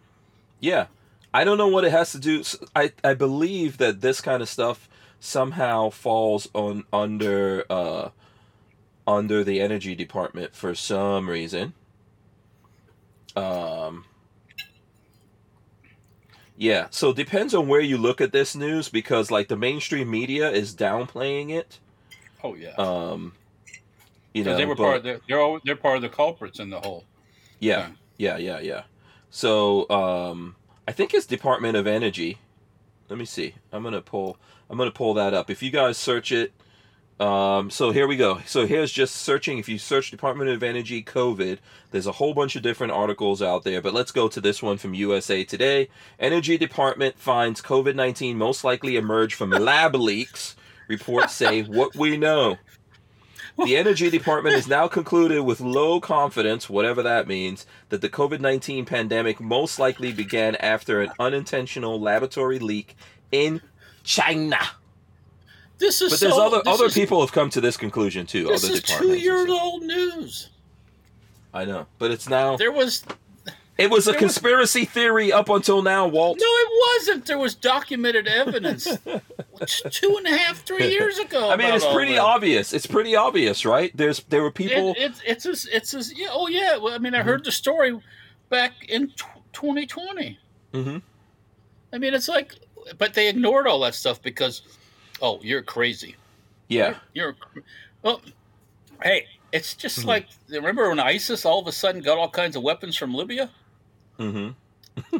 [0.59, 0.87] Yeah.
[1.33, 2.43] I don't know what it has to do.
[2.75, 4.87] I I believe that this kind of stuff
[5.19, 8.09] somehow falls on under uh
[9.07, 11.73] under the energy department for some reason.
[13.35, 14.05] Um
[16.57, 20.09] Yeah, so it depends on where you look at this news because like the mainstream
[20.09, 21.79] media is downplaying it.
[22.43, 22.73] Oh yeah.
[22.77, 23.33] Um
[24.33, 24.97] you know, Because they were but- part.
[24.97, 27.05] Of the, they're all, they're part of the culprits in the whole.
[27.59, 28.83] Yeah, yeah, yeah, yeah.
[29.29, 32.37] So, um, I think it's Department of Energy.
[33.07, 33.55] Let me see.
[33.71, 34.37] I'm gonna pull.
[34.69, 35.49] I'm gonna pull that up.
[35.49, 36.53] If you guys search it,
[37.19, 38.41] um, so here we go.
[38.45, 39.57] So here's just searching.
[39.57, 41.59] If you search Department of Energy COVID,
[41.91, 43.81] there's a whole bunch of different articles out there.
[43.81, 45.87] But let's go to this one from USA Today.
[46.19, 50.55] Energy Department finds COVID 19 most likely emerged from lab leaks.
[50.87, 52.57] Reports say what we know.
[53.63, 58.41] The Energy Department has now concluded with low confidence, whatever that means, that the COVID
[58.41, 62.97] 19 pandemic most likely began after an unintentional laboratory leak
[63.31, 63.61] in
[64.05, 64.59] China.
[65.77, 68.45] This is But there's so, other other is- people have come to this conclusion too.
[68.47, 69.23] This other is two departments.
[69.23, 70.49] years old news.
[71.53, 72.55] I know, but it's now.
[72.57, 73.03] There was
[73.77, 76.37] It was a there was- conspiracy theory up until now, Walt.
[76.39, 77.25] no, it wasn't.
[77.25, 78.85] There was documented evidence
[79.91, 81.49] two and a half, three years ago.
[81.51, 82.21] I mean, it's pretty this.
[82.21, 82.73] obvious.
[82.73, 83.91] It's pretty obvious, right?
[83.95, 84.91] There's there were people.
[84.97, 86.27] It, it's it's as, it's as, yeah.
[86.31, 86.77] Oh yeah.
[86.77, 87.27] Well, I mean, I Mm-hmm.
[87.27, 87.99] heard the story
[88.49, 90.39] back in tw 2020.
[90.73, 91.01] Mhm.
[91.93, 92.55] I mean, it's like,
[92.97, 94.61] but they ignored all that stuff because,
[95.21, 96.15] oh, you're crazy.
[96.67, 97.59] Yeah, You're, cr-
[98.01, 98.21] well,
[99.03, 100.05] hey, it's just Mhm.
[100.05, 103.49] like remember when ISIS all of a sudden got all kinds of weapons from Libya,
[104.19, 104.51] Mm-hmm.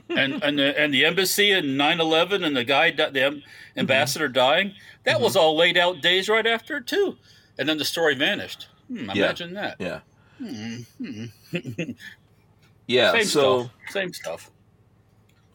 [0.17, 3.43] and and the, and the embassy in 9/11, and the guy, the em-
[3.77, 4.73] ambassador dying.
[5.03, 5.23] That Mm-hmm.
[5.23, 7.17] was all laid out days right after it too,
[7.59, 8.69] and then the story vanished.
[8.87, 9.11] Hmm, Yeah.
[9.25, 9.75] imagine that.
[9.79, 9.99] yeah,
[10.39, 11.25] Hmm, hmm.
[12.87, 13.11] yeah.
[13.11, 13.59] Same so.
[13.63, 13.71] stuff.
[13.89, 14.51] Same stuff.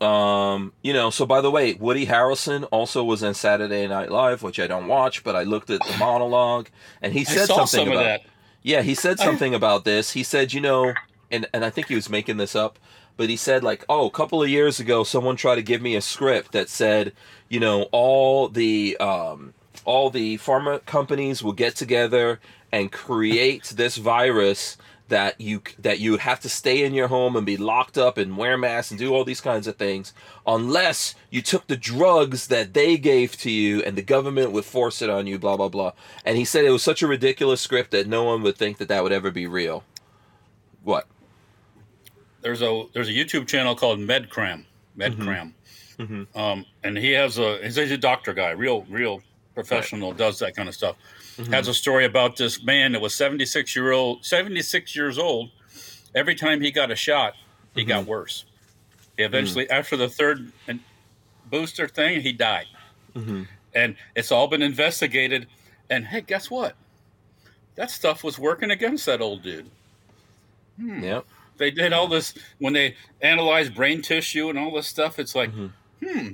[0.01, 4.43] Um, you know, so by the way, Woody Harrelson also was in Saturday Night Live,
[4.43, 6.69] which I don't watch, but I looked at the monologue
[7.03, 8.23] and he I said something some about that.
[8.63, 10.13] Yeah, he said I- something about this.
[10.13, 10.95] He said, you know,
[11.31, 12.79] and and I think he was making this up,
[13.17, 15.95] but he said like, "Oh, a couple of years ago someone tried to give me
[15.97, 17.13] a script that said,
[17.49, 19.53] you know, all the um
[19.85, 22.41] all the pharma companies will get together
[22.73, 24.77] and create this virus
[25.11, 28.17] that you that you would have to stay in your home and be locked up
[28.19, 30.13] and wear masks and do all these kinds of things
[30.47, 35.03] unless you took the drugs that they gave to you and the government would force
[35.03, 35.93] it on you blah blah blah
[36.25, 38.89] and he said it was such a ridiculous script that no one would think that
[38.89, 39.85] that would ever be real
[40.83, 41.07] what
[42.41, 44.65] There's a there's a YouTube channel called MedCram.
[44.97, 45.53] MedCram.
[45.99, 46.27] Mhm.
[46.35, 49.23] Um, and he has a he's a doctor guy, real real
[49.55, 50.97] professional, does that kind of stuff.
[51.45, 51.53] Mm-hmm.
[51.53, 55.51] Has a story about this man that was 76 year old 76 years old.
[56.15, 57.35] Every time he got a shot,
[57.75, 58.11] he got Mm-hmm.
[58.11, 58.45] worse.
[59.17, 59.71] He eventually, Mm.
[59.79, 60.53] after the third
[61.51, 62.67] booster thing, he died.
[63.15, 63.47] Mhm.
[63.75, 65.47] And it's all been investigated.
[65.89, 66.75] And hey, guess what?
[67.77, 69.71] That stuff was working against that old dude.
[70.77, 71.03] Hmm.
[71.03, 71.21] yeah
[71.59, 75.19] They did all this when they analyzed brain tissue and all this stuff.
[75.19, 75.73] It's like, Mhm.
[76.03, 76.29] hmm,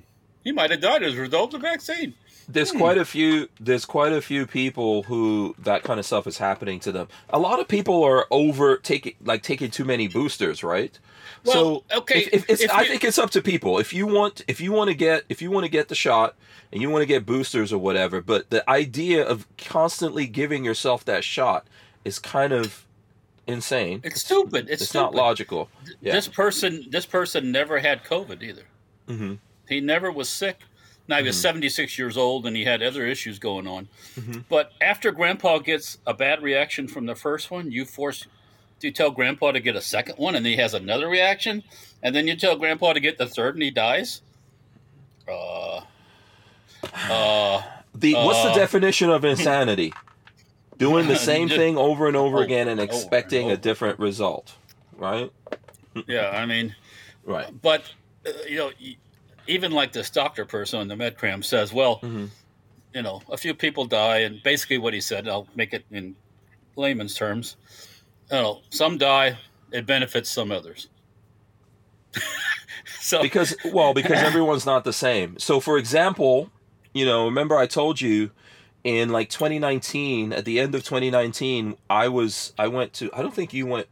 [0.45, 2.15] he might have died as a result of the vaccine.
[2.49, 2.79] There's Hmm.
[2.79, 6.79] quite a few there's quite a few people who that kind of stuff is happening
[6.81, 10.99] to them a lot of people are over taking like taking too many boosters right
[11.45, 11.55] Well,
[11.91, 14.07] so okay, if, if it's if i you- think it's up to people if you
[14.07, 16.35] want if you want to get if you want to get the shot
[16.73, 21.05] and you want to get boosters or whatever but the idea of constantly giving yourself
[21.05, 21.67] that shot
[22.05, 22.85] is kind of
[23.49, 24.69] insane It's stupid.
[24.69, 25.03] It's, it's stupid.
[25.03, 25.69] not logical
[26.01, 28.65] yeah This person, this person never had COVID either.
[29.09, 29.35] hmm
[29.69, 30.61] He never was sick.
[31.09, 31.43] Now he was Mhm.
[31.43, 33.89] 76 years old and he had other issues going on.
[34.19, 34.45] Mhm.
[34.49, 38.27] But after Grandpa gets a bad reaction from the first one, you force,
[38.81, 41.63] you tell Grandpa to get a second one, and he has another reaction,
[42.03, 44.21] and then you tell Grandpa to get the third, and he dies.
[45.29, 45.81] Uh,
[47.11, 47.63] uh,
[47.95, 49.93] the what's the Uh, definition of insanity
[50.79, 53.99] doing the same Just- thing over and over over again and expecting and a different
[53.99, 54.55] result
[54.97, 55.31] right
[56.07, 56.75] yeah, I mean,
[57.25, 57.83] right but
[58.27, 58.71] uh, you know,
[59.49, 62.31] even like this doctor person on the MedCram says, well, Mhm.
[62.95, 66.17] you know, a few people die, and basically what he said, I'll make it in
[66.77, 67.57] layman's terms.
[68.31, 69.39] You know, some die,
[69.73, 70.89] it benefits some others.
[73.01, 76.51] so because well because everyone's not the same so for example
[76.95, 78.31] you know remember i told you
[78.85, 83.35] in like 2019 at the end of 2019 i was i went to i don't
[83.35, 83.87] think you went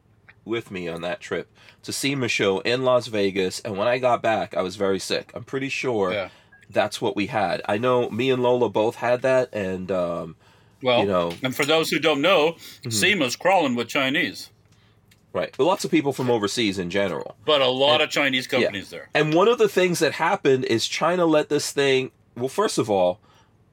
[0.45, 1.51] with me on that trip
[1.83, 5.31] to see show in las vegas and when i got back i was very sick
[5.35, 6.29] i'm pretty sure yeah.
[6.71, 10.37] that's what we had i know me and lola both had that and um
[10.83, 12.93] Well, you know and for those who don't know, Mhm.
[12.93, 14.51] SEMA's crawling with Chinese,
[15.33, 18.91] right but lots of people from overseas in general but a lot of Chinese companies
[18.91, 19.09] there.
[19.15, 22.11] And one of the things that happened is China let this thing.
[22.37, 23.21] Well, first of all,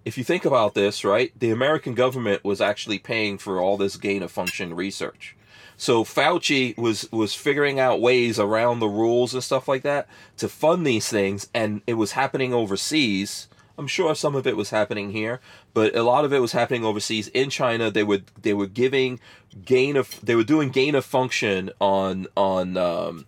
[0.05, 3.97] if you think about this, right, the American government was actually paying for all this
[3.97, 5.36] gain of function research.
[5.81, 10.47] So Fauci was was figuring out ways around the rules and stuff like that to
[10.47, 13.47] fund these things, and it was happening overseas.
[13.79, 15.41] I'm sure some of it was happening here,
[15.73, 17.29] but a lot of it was happening overseas.
[17.29, 19.19] In China, they were they were giving
[19.65, 23.25] gain of they were doing gain of function on on um,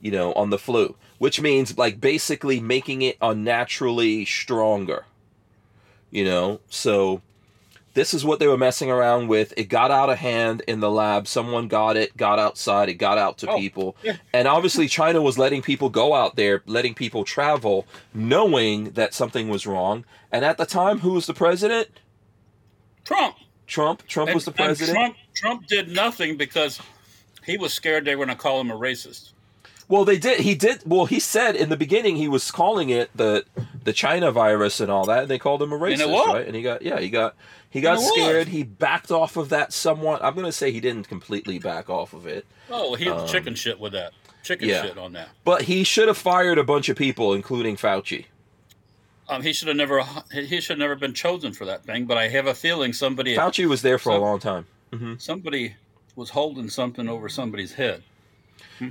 [0.00, 5.04] you know, on the flu, which means like basically making it unnaturally stronger.
[6.10, 7.20] You know, so
[7.94, 9.52] this is what they were messing around with.
[9.56, 11.26] It got out of hand in the lab.
[11.26, 13.96] Someone got it, got outside, it got out to Oh, people.
[14.02, 14.16] yeah.
[14.32, 19.48] And obviously, China was letting people go out there, letting people travel, knowing that something
[19.48, 20.04] was wrong.
[20.30, 21.88] And at the time, who was the president?
[23.04, 23.36] Trump.
[23.66, 24.06] Trump.
[24.06, 24.96] Trump And- was the president.
[24.96, 26.80] Trump, Trump did nothing because
[27.44, 29.32] he was scared they were going to call him a racist.
[29.88, 30.40] Well, they did.
[30.40, 30.82] He did.
[30.86, 33.44] Well, he said in the beginning he was calling it the
[33.82, 36.28] the China virus and all that, and they called him a racist, was.
[36.32, 36.46] right?
[36.46, 37.34] And he got yeah, he got
[37.70, 38.48] he got And scared.
[38.48, 40.22] He backed off of that somewhat.
[40.24, 43.78] I'm gonna say he didn't completely back off of it, Oh, he had chicken shit
[43.80, 44.12] with that.
[44.42, 44.82] Chicken Um, yeah.
[44.82, 45.28] shit on that.
[45.44, 48.26] but he should have fired a bunch of people, including Fauci.
[49.28, 50.02] Um, he should have never.
[50.32, 52.06] He should have never been chosen for that thing.
[52.06, 54.66] But I have a feeling somebody, Fauci was there for a long time.
[55.18, 55.76] somebody
[56.16, 58.02] was holding something over somebody's head.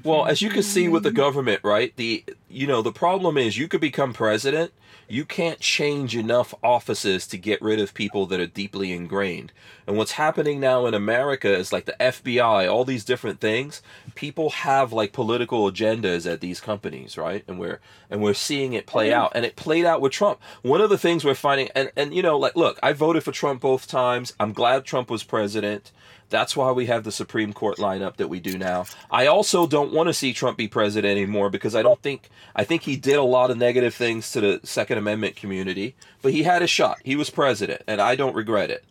[0.03, 1.93] Well, as you can see with the government, right?
[1.95, 4.71] The you know the problem is you could become president,
[5.09, 9.51] you can't change enough offices to get rid of people that are deeply ingrained.
[9.87, 13.81] And what's happening now in America is like the FBI, all these different things.
[14.13, 17.43] People have like political agendas at these companies, right?
[17.47, 20.39] And we're and we're seeing it play out, and it played out with Trump.
[20.61, 23.31] One of the things we're finding, and and you know, like look, I voted for
[23.31, 24.33] Trump both times.
[24.39, 25.91] I'm glad Trump was president.
[26.29, 28.85] That's why we have the Supreme Court lineup that we do now.
[29.09, 32.63] I also don't want to see Trump be president anymore because I don't think I
[32.63, 36.43] think he did a lot of negative things to the Second Amendment community, but he
[36.43, 36.99] had a shot.
[37.03, 38.83] He was president, and I don't regret it.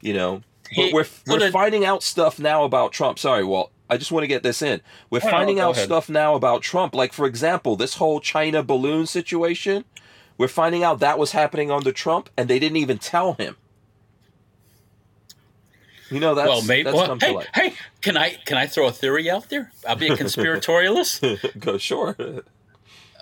[0.00, 0.42] You know,
[0.76, 3.18] but we're we're finding out stuff now about Trump.
[3.18, 3.70] Sorry, Walt.
[3.90, 4.80] I just want to get this in.
[5.10, 5.86] We're Oh, finding out ahead.
[5.86, 6.94] stuff now about Trump.
[6.94, 9.84] Like for example, this whole China balloon situation.
[10.36, 13.56] We're finding out that was happening under Trump, and they didn't even tell him.
[16.10, 16.84] You know that's well, maybe.
[16.84, 19.70] that's Well, hey, hey, can I can I throw a theory out there?
[19.86, 21.58] I'll be a conspiratorialist.
[21.60, 22.16] Go sure.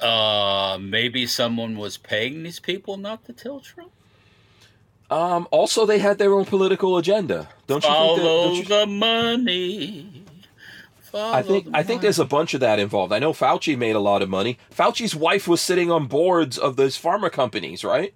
[0.00, 3.90] uh, maybe someone was paying these people not to tell Trump.
[5.10, 7.48] Um, also, they had their own political agenda.
[7.66, 8.16] Don't you think?
[8.16, 10.24] That, Follow don't you, the money.
[11.02, 13.12] Follow I think I think there's a bunch of that involved.
[13.12, 14.58] I know Fauci made a lot of money.
[14.74, 18.14] Fauci's wife was sitting on boards of those pharma companies, right?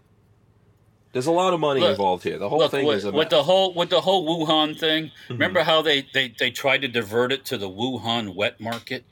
[1.13, 2.39] There's a lot of money Look- involved here.
[2.39, 3.25] The whole Look, thing with, is a with mess.
[3.27, 3.37] Mm-hmm.
[3.37, 5.11] the whole with the whole Wuhan thing.
[5.29, 9.05] Remember how they, they they tried to divert it to the Wuhan wet market,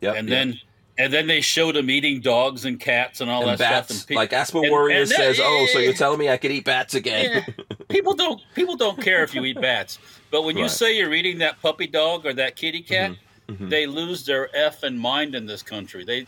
[0.00, 0.38] Yep, and yep.
[0.38, 0.60] then
[0.98, 3.88] and then they showed them eating dogs and cats and all and that bats.
[3.88, 4.00] stuff.
[4.00, 6.36] And pe- like Aspen and- Warriors and that- says, "Oh, so you're telling me I
[6.38, 7.76] could eat bats again?" Yeah.
[7.88, 9.98] people don't people don't care if you eat bats,
[10.30, 13.12] but when you say you're eating that puppy dog or that kitty cat,
[13.48, 13.68] Mhm.
[13.68, 16.04] they lose their f and mind in this country.
[16.04, 16.26] They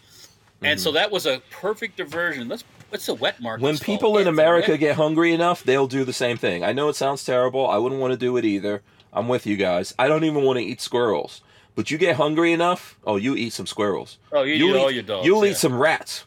[0.62, 2.48] and so that was a perfect diversion.
[2.48, 3.62] Let's what's the wet market?
[3.62, 6.64] When people in America get hungry enough, they'll do the same thing.
[6.64, 7.68] I know it sounds terrible.
[7.68, 8.82] I wouldn't want to do it either.
[9.12, 9.94] I'm with you guys.
[9.98, 11.40] I don't even want to eat squirrels.
[11.76, 14.18] But you get hungry enough, oh, you eat some squirrels.
[14.32, 15.26] oh, you You'll eat all your dogs.
[15.26, 15.50] You'll yeah.
[15.52, 16.24] eat some rats.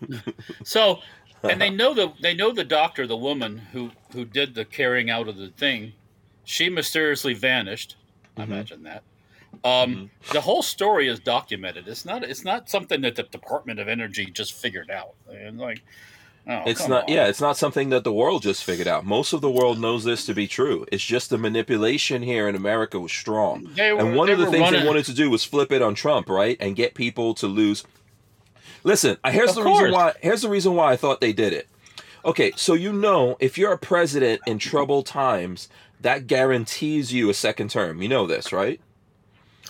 [0.64, 1.00] So,
[1.42, 5.10] and they know the they know the doctor, the woman who who did the carrying
[5.10, 5.92] out of the thing.
[6.44, 7.96] She mysteriously vanished.
[8.36, 8.52] I Mm-hmm.
[8.52, 9.02] imagine that.
[9.66, 11.88] Um, The whole story is documented.
[11.88, 15.14] It's not it's not something that the Department of Energy just figured out.
[15.30, 15.82] And like,
[16.48, 17.12] oh, It's not on.
[17.12, 19.04] yeah, it's not something that the world just figured out.
[19.04, 20.86] Most of the world knows this to be true.
[20.92, 23.70] It's just the manipulation here in America was strong.
[23.74, 25.82] They were- and one of the things running- they wanted to do was flip it
[25.82, 26.56] on Trump, right?
[26.60, 27.84] And get people to lose
[28.84, 31.52] Listen, uh, here's Of the reason why here's the reason why I thought they did
[31.52, 31.66] it.
[32.24, 35.68] Okay, so you know if you're a president in troubled times,
[36.00, 38.00] that guarantees you a second term.
[38.02, 38.80] You know this, right?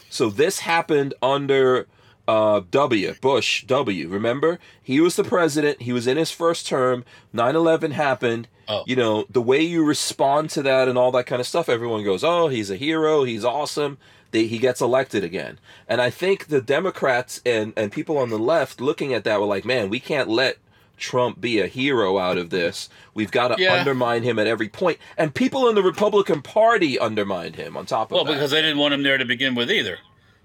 [0.09, 1.87] So this happened under
[2.29, 3.15] uh, W.
[3.21, 4.09] Bush W.
[4.09, 5.83] Remember, he was the president.
[5.83, 7.05] He was in his first term.
[7.35, 8.49] 9/11 happened.
[8.69, 8.83] Oh.
[8.87, 11.69] You know the way you respond to that and all that kind of stuff.
[11.69, 13.25] Everyone goes, "Oh, he's a hero.
[13.25, 13.99] He's awesome."
[14.33, 15.59] They, he gets elected again.
[15.89, 19.47] And I think the Democrats and and people on the left looking at that were
[19.47, 20.59] like, "Man, we can't let."
[20.97, 22.89] Trump be a hero out of this.
[23.15, 23.75] We've got to Yeah.
[23.75, 24.99] undermine him at every point.
[25.19, 28.33] And people in the Republican Party undermined him on top of Well, that.
[28.33, 29.99] because they didn't want him there to begin with either.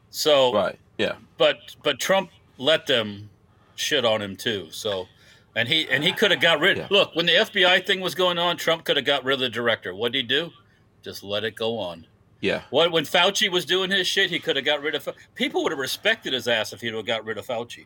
[0.10, 0.78] So, right.
[0.98, 1.14] Yeah.
[1.38, 3.30] but but Trump let them
[3.76, 4.68] shit on him too.
[4.72, 5.08] So,
[5.56, 6.78] and he and he could have got rid.
[6.78, 6.88] Yeah.
[6.90, 9.50] Look, when the FBI thing was going on, Trump could have got rid of the
[9.50, 9.96] director.
[9.96, 10.52] What did he do?
[11.02, 12.06] Just let it go on.
[12.42, 12.62] Yeah.
[12.72, 15.08] What when Fauci was doing his shit, he could have got rid of.
[15.36, 17.86] People would have respected his ass if he'd have got rid of Fauci.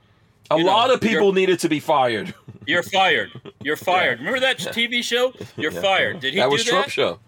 [0.52, 2.34] A You know, lot of people needed to be fired.
[2.68, 3.32] You're fired.
[3.64, 4.20] You're fired.
[4.20, 5.34] Remember that TV show?
[5.58, 5.82] You're Yeah.
[5.82, 6.20] fired.
[6.20, 6.92] Did he that do was Trump that?
[6.92, 7.20] show.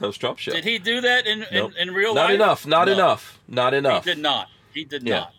[0.00, 0.52] That was Trump show.
[0.52, 1.72] Did he do that in Nope.
[1.78, 2.34] in, in real Not life?
[2.34, 2.66] enough.
[2.66, 2.92] Not No.
[2.92, 3.40] enough.
[3.48, 4.04] Not enough.
[4.04, 4.48] He did not.
[4.74, 5.14] He did Yeah.
[5.20, 5.32] not.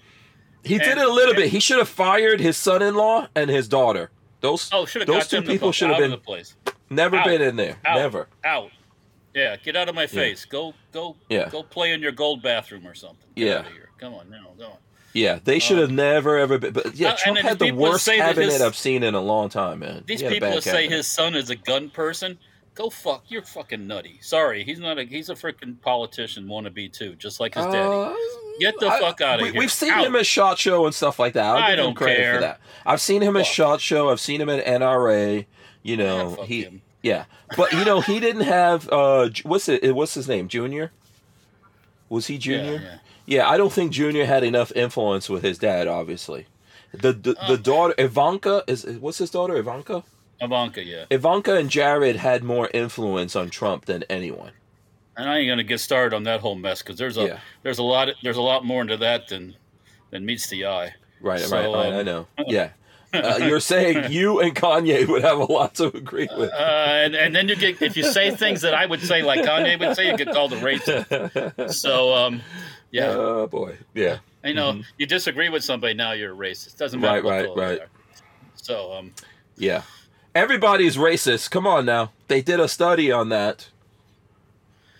[0.63, 1.49] He did it a little bit.
[1.49, 4.09] He should have fired his son-in-law and his daughter.
[4.41, 6.55] Those Oh, those two people should have been the place.
[6.89, 7.25] never out.
[7.25, 7.77] been in there.
[7.85, 7.95] Out.
[7.97, 8.27] Never.
[8.43, 8.71] Out.
[9.33, 10.43] Yeah, get out of my face.
[10.45, 11.49] Go, go, Yeah.
[11.49, 13.27] go play in your gold bathroom or something.
[13.35, 13.53] Get Yeah.
[13.59, 13.89] out of here.
[13.99, 14.77] Come on, now, go on.
[15.17, 16.73] Yeah, they should have never ever been.
[16.73, 19.79] But yeah, Uh, Trump had the worst cabinet his- I've seen in a long time,
[19.79, 20.03] man.
[20.05, 22.37] These He had a people that say his son is a gun person,
[22.75, 23.23] go fuck.
[23.27, 24.19] You're fucking nutty.
[24.21, 25.03] Sorry, he's not a.
[25.05, 27.77] He's a freaking politician wannabe too, just like his daddy.
[27.79, 28.13] Uh,
[28.59, 29.59] Get the I- fuck outta we, here.
[29.59, 30.05] We've seen Out.
[30.05, 31.45] him at Shot Show and stuff like that.
[31.45, 32.33] I'll I don't credit care.
[32.35, 32.59] For that.
[32.85, 34.09] I've seen him at Shot Show.
[34.09, 35.45] I've seen him at NRA.
[35.83, 36.81] You Yeah, know, fuck he him.
[37.03, 40.91] Yeah, but you know he didn't have uh what's it what's his name Junior.
[42.09, 42.73] Was he Junior?
[42.73, 42.97] Yeah, yeah.
[43.27, 45.87] Yeah, I don't think Junior had enough influence with his dad.
[45.87, 46.47] Obviously,
[46.93, 50.03] the the, the daughter Ivanka is what's his daughter Ivanka.
[50.39, 51.05] Ivanka, yeah.
[51.11, 54.51] Ivanka and Jared had more influence on Trump than anyone.
[55.17, 57.39] And I ain't gonna get started on that whole mess because there's a Yeah.
[57.63, 59.55] there's a lot there's a lot more into that than
[60.11, 60.93] than meets the eye.
[61.19, 61.93] Right, So, right, right.
[61.93, 62.27] I um, know.
[62.47, 62.69] Yeah,
[63.13, 66.51] uh, you're saying you and Kanye would have a lot to agree with.
[66.51, 69.41] Uh, and and then you get if you say things that I would say like
[69.41, 71.71] Kanye would say, you get called a racist.
[71.73, 72.41] So um,
[72.91, 73.77] yeah, Oh boy.
[73.93, 74.17] Yeah.
[74.43, 76.77] you know, you disagree with somebody now you're a racist.
[76.77, 77.79] Doesn't matter Right, what right, right.
[77.81, 77.87] are.
[78.55, 79.13] So um,
[79.57, 79.81] Yeah.
[80.35, 81.49] Everybody's racist.
[81.49, 82.11] Come on now.
[82.27, 83.69] They did a study on that.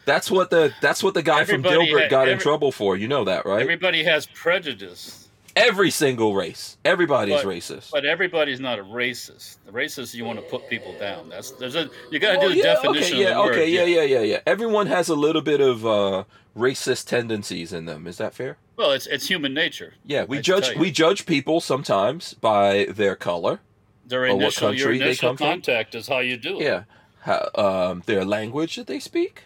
[0.05, 2.95] That's what the that's what the guy from Dilbert got in trouble for.
[2.95, 3.61] You know that, right?
[3.61, 5.26] everybody has prejudice,
[5.57, 6.77] Every single race.
[6.85, 7.91] Everybody's But- racist.
[7.91, 9.57] but everybody's not a racist.
[9.65, 11.29] The racist you want to put people down.
[11.29, 13.41] That's there's a you got to Well, do the yeah, definition okay, yeah, of the
[13.43, 13.51] word.
[13.55, 14.39] okay, yeah, yeah, yeah, yeah.
[14.45, 16.23] Everyone has a little bit of uh,
[16.55, 18.07] racist tendencies in them.
[18.07, 18.57] Is that fair?
[18.77, 19.93] Well, it's it's human nature.
[20.05, 23.59] Yeah, we I judge we judge people sometimes by their color.
[24.05, 25.47] Their Or what initial your country they initial come from?
[25.47, 26.63] contact is how you do it.
[26.63, 26.83] Yeah,
[27.21, 29.43] How, um, their language that they speak.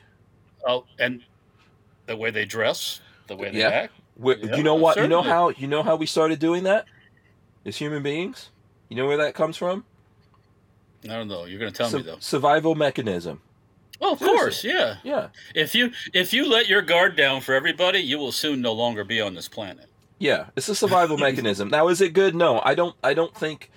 [0.68, 1.24] Oh, and
[2.06, 3.70] the way they dress, the way they Yeah.
[3.70, 3.94] act.
[4.20, 4.98] Yeah, you know what?
[4.98, 6.86] You know how you know how we started doing that
[7.66, 8.50] as human beings.
[8.90, 9.86] You know where that comes from?
[11.06, 11.46] I don't know.
[11.46, 12.18] You're going to tell Su- me though.
[12.20, 13.42] survival mechanism.
[14.00, 14.38] Well, of seriously.
[14.40, 14.96] course, yeah.
[15.04, 18.74] Yeah, If you if you let your guard down for everybody, you will soon no
[18.74, 19.88] longer be on this planet.
[20.20, 20.48] yeah.
[20.56, 21.70] It's a survival mechanism.
[21.70, 22.36] Now, is it good?
[22.36, 22.96] No, I don't.
[23.04, 23.70] I don't think.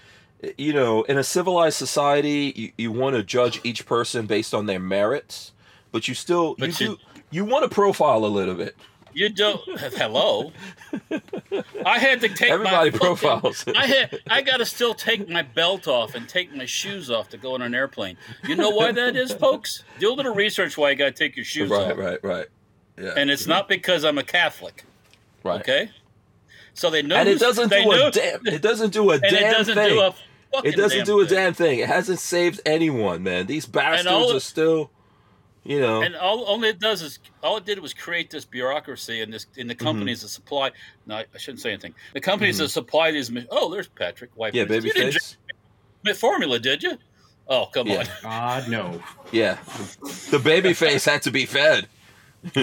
[0.42, 4.52] Eh, you know, in a civilized society, you, you want to judge each person based
[4.54, 5.52] on their merits,
[5.92, 8.76] but you still But you you- do you want to profile a little bit.
[9.14, 9.60] You don't.
[9.78, 10.52] Hello.
[11.86, 13.64] I had to take Everybody my profiles.
[13.76, 14.20] I had.
[14.28, 17.54] I got to still take my belt off and take my shoes off to go
[17.54, 18.16] on an airplane.
[18.46, 19.84] You know why that is, folks?
[19.98, 21.98] Do a little research why you got to take your shoes right, off.
[21.98, 22.24] right, right.
[22.24, 22.46] Right.
[22.96, 24.84] Yeah, And it's not because I'm a Catholic.
[25.42, 25.60] right.
[25.60, 25.90] Okay.
[26.74, 27.16] So they know.
[27.16, 28.46] And it doesn't do a know- damn.
[28.46, 29.88] It doesn't do a And damn it doesn't thing.
[29.90, 30.14] do a.
[30.52, 31.34] Fucking It doesn't damn do a thing.
[31.36, 31.78] damn thing.
[31.80, 33.46] It hasn't saved anyone, man.
[33.46, 34.90] These bastards all- are still,
[35.64, 36.02] you know.
[36.02, 39.46] And all only it does is all it did was create this bureaucracy and this
[39.56, 39.84] in the Mm-hmm.
[39.86, 40.70] companies that supply.
[41.06, 41.94] No, I shouldn't say anything.
[42.12, 43.32] The companies that supply these.
[43.50, 44.30] Oh, there's Patrick.
[44.34, 45.36] White yeah, You didn't
[46.04, 46.16] babyface.
[46.16, 46.98] formula, did you?
[47.48, 48.00] Oh, come Yeah.
[48.00, 48.06] on.
[48.22, 49.02] God no.
[49.32, 49.54] Yeah,
[50.30, 51.86] the babyface had to be fed.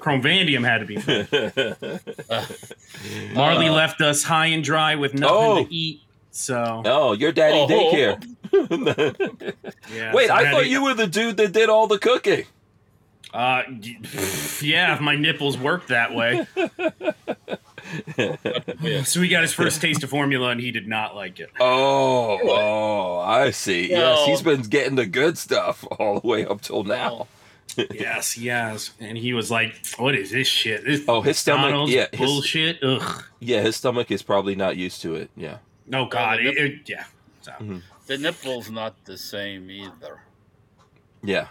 [0.00, 1.28] Chromandium had to be fed.
[3.34, 5.64] Marley Uh, left us high and dry with nothing Oh.
[5.64, 6.00] to eat.
[6.36, 7.66] So Oh, your daddy Oh.
[7.66, 8.22] daycare.
[9.94, 10.12] yeah.
[10.14, 12.44] Wait, so I thought you were the dude that did all the cooking.
[13.34, 13.62] Uh,
[14.62, 16.46] yeah, if my nipples worked that way.
[19.04, 21.50] So he got his first taste of formula and he did not like it.
[21.60, 23.88] Oh, oh, I see.
[23.90, 27.28] yes, he's been getting the good stuff all the way up till now.
[27.76, 28.90] yes, yes.
[28.98, 30.84] And he was like, "What is this shit?
[30.84, 31.66] This Oh, his stomach.
[31.66, 33.22] McDonald's Yeah, his, bullshit." Ugh.
[33.38, 35.30] yeah, his stomach is probably not used to it.
[35.36, 35.58] Yeah.
[35.92, 36.40] Oh God.
[36.40, 37.04] It, it- yeah.
[37.42, 37.52] So,
[38.06, 40.20] The nipple's not the same either.
[41.22, 41.48] Yeah.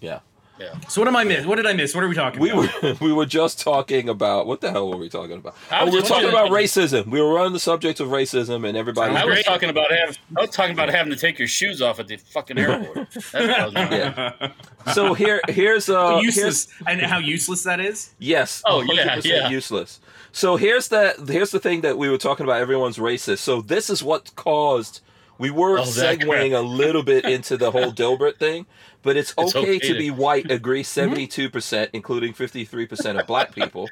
[0.00, 0.20] Yeah.
[0.58, 0.78] Yeah.
[0.88, 1.44] so what am I miss?
[1.44, 1.94] What did I miss?
[1.94, 2.82] What are we talking We about?
[2.82, 5.54] were we were just talking about what the hell were we talking about?
[5.70, 7.06] Oh, we were talking talking- about racism.
[7.08, 9.14] We were on the subject of racism, and everybody.
[9.14, 9.44] I was great.
[9.44, 10.16] talking about having.
[10.36, 13.10] I was talking about having to take your shoes off at the fucking airport.
[13.12, 13.74] That's what I was.
[13.74, 14.92] Yeah.
[14.94, 18.14] So here, here's uh, here's, useless and how useless that is.
[18.18, 19.48] yes, Oh, yeah, yeah.
[19.48, 20.00] useless.
[20.32, 21.28] So here's that.
[21.28, 22.60] Here's the thing that we were talking about.
[22.60, 23.38] Everyone's racist.
[23.38, 25.00] So this is what caused.
[25.38, 28.66] We were Oh, segueing a little bit into the whole Dilbert thing,
[29.02, 30.50] but it's okay, It's okay to to- be white.
[30.50, 30.84] Agree, mm-hmm.
[30.86, 33.88] seventy-two percent, including fifty-three percent of black people.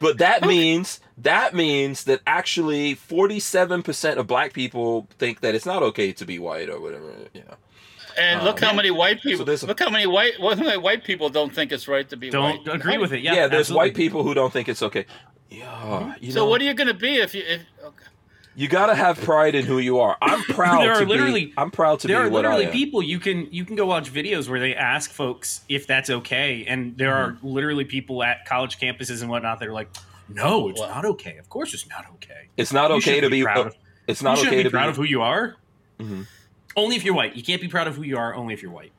[0.00, 5.66] But that means that means that actually forty-seven percent of black people think that it's
[5.66, 7.12] not okay to be white or whatever.
[7.32, 7.54] You know.
[8.18, 9.44] And look um, how many white people.
[9.44, 10.40] there's a- look how many white.
[10.40, 12.32] What many white people don't think it's right to be white.
[12.32, 12.74] Don't white.
[12.76, 13.20] agree with it.
[13.20, 13.88] Yeah, Yeah, there's absolutely.
[13.90, 15.06] white people who don't think it's okay.
[15.50, 16.24] Yeah, mm-hmm.
[16.24, 17.42] you So know, what are you going to be if you?
[17.46, 17.77] If, okay.
[18.58, 20.16] You gotta have pride in who you are.
[20.20, 21.54] I'm proud There are to literally- be.
[21.56, 23.86] I'm proud to there be are what I literally people you can you can go
[23.86, 27.46] watch videos where they ask folks if that's okay, and there Mm-hmm.
[27.46, 29.88] are literally people at college campuses and whatnot that are like,
[30.28, 31.36] "No, it's Well- not okay.
[31.38, 32.48] Of course, it's not okay.
[32.56, 33.42] It's not You okay to be.
[33.44, 33.68] proud.
[33.68, 33.76] Of,
[34.08, 34.90] it's not okay be to proud be.
[34.90, 35.54] of who you are.
[36.00, 36.26] Mhm.
[36.76, 37.36] Only if you're white.
[37.36, 38.34] You can't be proud of who you are.
[38.34, 38.92] Only if you're white.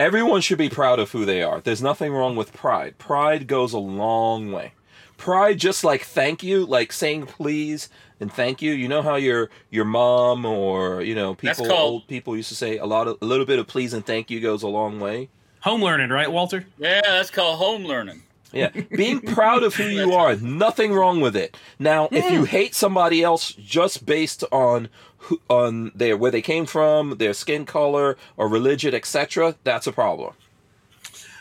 [0.00, 1.60] Everyone should be proud of who they are.
[1.60, 2.98] There's nothing wrong with pride.
[2.98, 4.72] Pride goes a long way.
[5.16, 7.88] Pride, just like thank you, like saying please
[8.20, 8.72] and thank you.
[8.72, 12.78] You know how your your mom or you know people, old people used to say
[12.78, 15.28] a lot of a little bit of please and thank you goes a long way.
[15.60, 16.66] Home learning, right, Walter?
[16.78, 18.22] Yeah, that's called home learning.
[18.52, 21.56] Yeah, being proud of who you are, nothing wrong with it.
[21.78, 24.88] Now, if you hate somebody else just based on
[25.18, 29.92] who, on their where they came from, their skin color or religion, etc., that's a
[29.92, 30.34] problem.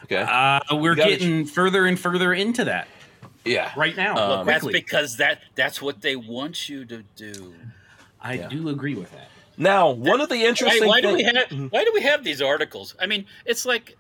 [0.06, 0.26] Okay.
[0.28, 2.88] Uh, we're You gotta- getting further and further into that
[3.46, 3.72] yeah.
[3.76, 4.40] right now.
[4.40, 7.54] Um, That's because that that's what they want you to do.
[8.22, 8.48] I yeah.
[8.48, 9.30] do agree with that.
[9.58, 12.24] Now, one of the Why, interesting why do we things have why do we have
[12.24, 12.96] these articles?
[13.00, 13.98] I mean, it's like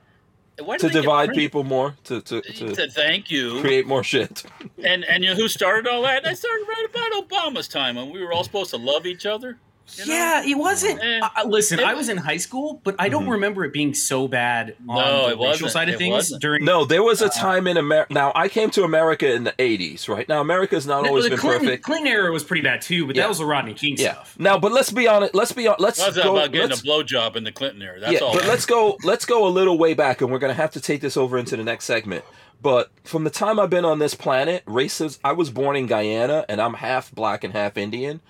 [0.60, 1.44] why do to divide printed?
[1.44, 4.44] people more, to to, to To thank you, create more shit.
[4.84, 6.28] and and you know who started all that?
[6.28, 9.58] I started right about Obama's time when we were all supposed to love each other.
[9.96, 10.14] You know?
[10.14, 11.00] Yeah, it wasn't.
[11.04, 11.20] Eh.
[11.22, 13.32] uh, listen, It I was in high school, but I don't Mhm.
[13.32, 15.72] remember it being so bad on No, the it racial wasn't.
[15.72, 16.42] side of It things wasn't.
[16.42, 16.66] during.
[16.66, 18.14] No, there was a Uh, time in America.
[18.14, 20.28] Now, I came to America in the '80s, right?
[20.28, 21.84] Now, America's not the, always been Clinton, perfect.
[21.84, 23.24] Clinton era was pretty bad too, but Yeah.
[23.24, 24.14] that was the Rodney King Yeah.
[24.14, 24.36] stuff.
[24.40, 25.36] Now, but let's be honest.
[25.36, 25.68] Let's be.
[25.68, 25.82] honest.
[25.82, 26.36] Let's That was go.
[26.38, 28.00] about getting let's- a blowjob in the Clinton era.
[28.00, 28.34] That's yeah, all.
[28.34, 28.98] but let's go.
[29.04, 31.56] Let's go a little way back, and we're gonna have to take this over into
[31.58, 32.24] the next segment.
[32.62, 35.20] But from the time I've been on this planet, races.
[35.24, 38.22] I was born in Guyana, and I'm half black and half Indian.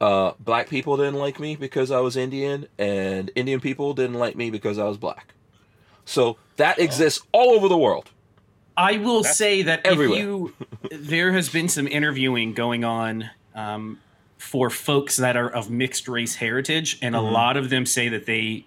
[0.00, 4.34] Uh, black people didn't like me because I was Indian, and Indian people didn't like
[4.36, 5.34] me because I was black.
[6.06, 8.10] So that exists all over the world.
[8.76, 10.18] I will That's say that everywhere.
[10.18, 10.54] if you,
[10.90, 13.98] there has been some interviewing going on um,
[14.38, 17.18] for folks that are of mixed race heritage, and Mhm.
[17.18, 18.64] a lot of them say that they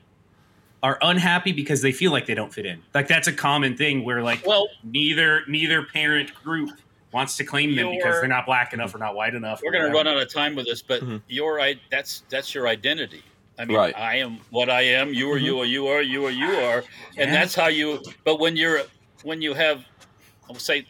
[0.83, 2.83] are unhappy because they feel like they don't fit in.
[2.93, 6.69] Like that's a common thing where like well, neither neither parent group
[7.13, 9.61] wants to claim them because they're not black enough or not white enough.
[9.63, 11.21] we're going to run out of time with this, but Mhm.
[11.27, 13.23] your i that's that's your identity.
[13.57, 13.95] I mean, Right.
[13.95, 15.13] I am what I am.
[15.13, 16.83] You are you are you are you are you are,
[17.17, 17.39] and Yeah.
[17.39, 18.01] that's how you.
[18.25, 18.81] But when you're
[19.21, 19.79] when you have,
[20.49, 20.87] I would say,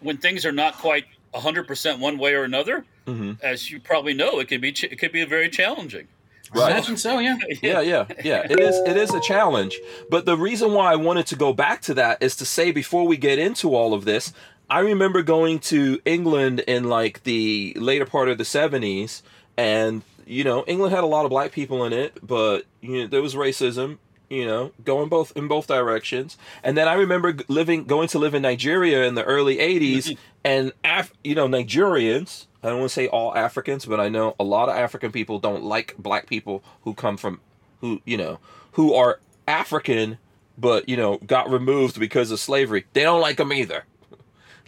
[0.00, 1.04] when things are not quite
[1.34, 4.98] hundred percent one way or another, hmm as you probably know, it can be it
[4.98, 6.08] could be very challenging.
[6.54, 6.70] Right.
[6.72, 7.38] Imagine so, yeah.
[7.62, 11.26] yeah yeah yeah it is it is a challenge but the reason why i wanted
[11.28, 14.34] to go back to that is to say before we get into all of this
[14.72, 19.20] i remember going to england in like the later part of the 70s
[19.56, 23.06] and you know england had a lot of black people in it but you know
[23.06, 23.98] there was racism
[24.30, 26.38] you know going both in both directions.
[26.64, 30.72] And then i remember living going to live in nigeria in the early 80s and
[30.82, 34.44] Af- you know nigerians i don't want to say all africans but i know a
[34.44, 37.40] lot of african people don't like black people who come from
[37.82, 38.38] who you know
[38.72, 40.16] who are african
[40.56, 42.84] but you know got removed because of slavery.
[42.92, 43.84] They don't like them either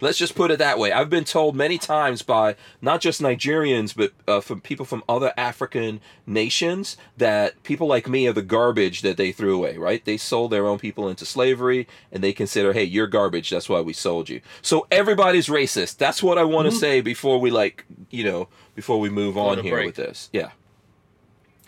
[0.01, 0.91] Let's just put it that way.
[0.91, 5.33] I've been told many times by not just Nigerians, but uh, from people from other
[5.37, 10.03] African nations that people like me are the garbage that they threw away, right?
[10.03, 13.49] They sold their own people into slavery and they consider, hey, you're garbage.
[13.49, 14.41] That's why we sold you.
[14.61, 15.97] So everybody's racist.
[15.97, 19.59] That's what I want to say before we, like, you know, before we move on
[19.63, 19.85] here break.
[19.87, 20.29] with this.
[20.33, 20.51] Yeah.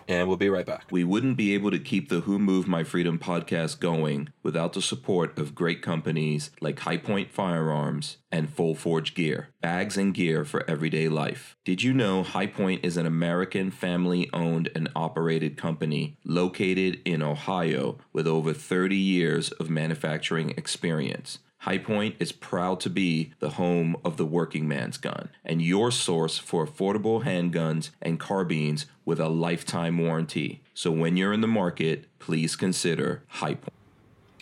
[0.08, 0.86] And we'll be right back.
[0.90, 4.82] We wouldn't be able to keep the Who Moved My Freedom podcast going without the
[4.82, 10.70] support of great companies like Hi-Point Firearms and Full Forge Gear, bags and gear for
[10.70, 11.58] everyday life.
[11.66, 17.98] Did you know Hi-Point is an American family owned and operated company located in Ohio
[18.14, 21.40] with over 30 years of manufacturing experience?
[21.60, 26.38] Hi-Point is proud to be the home of the working man's gun and your source
[26.38, 30.62] for affordable handguns and carbines with a lifetime warranty.
[30.74, 33.74] So when you're in the market, please consider Hi-Point.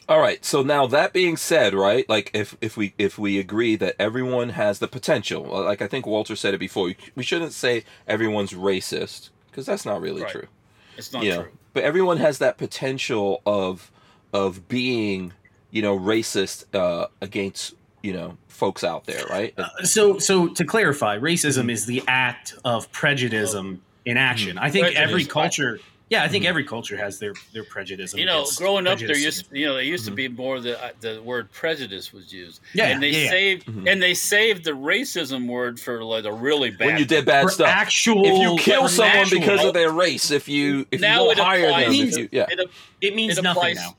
[0.08, 0.46] All right.
[0.46, 2.08] So now that being said, right?
[2.08, 5.88] Like if if we if we agree that everyone has the potential, uh, like I
[5.88, 10.32] think Walter said it before, we shouldn't say everyone's racist because that's not really Right.
[10.32, 10.48] true
[10.96, 11.52] It's not you know, true.
[11.74, 13.90] but everyone has that potential of
[14.32, 15.34] of being
[15.76, 19.54] you know racist uh against you know folks out there right
[19.84, 24.58] So, so to clarify, racism is the act of prejudice in action.
[24.58, 28.14] I think Prejudice, every culture, yeah, I think every culture has their their prejudice.
[28.14, 30.92] You know, growing up, there used you know there used to be more the uh,
[31.02, 32.62] the word prejudice was used.
[32.74, 33.30] Yeah, and they yeah, yeah.
[33.32, 33.92] saved Mhm.
[33.92, 36.86] and they saved the racism word for like a really bad.
[36.86, 38.24] when you did bad stuff actual.
[38.26, 41.40] if you kill someone actual- because of their race if you if Now you it
[41.40, 42.70] hire applies- them if means- you yeah It,
[43.02, 43.98] it means it nothing applies- now.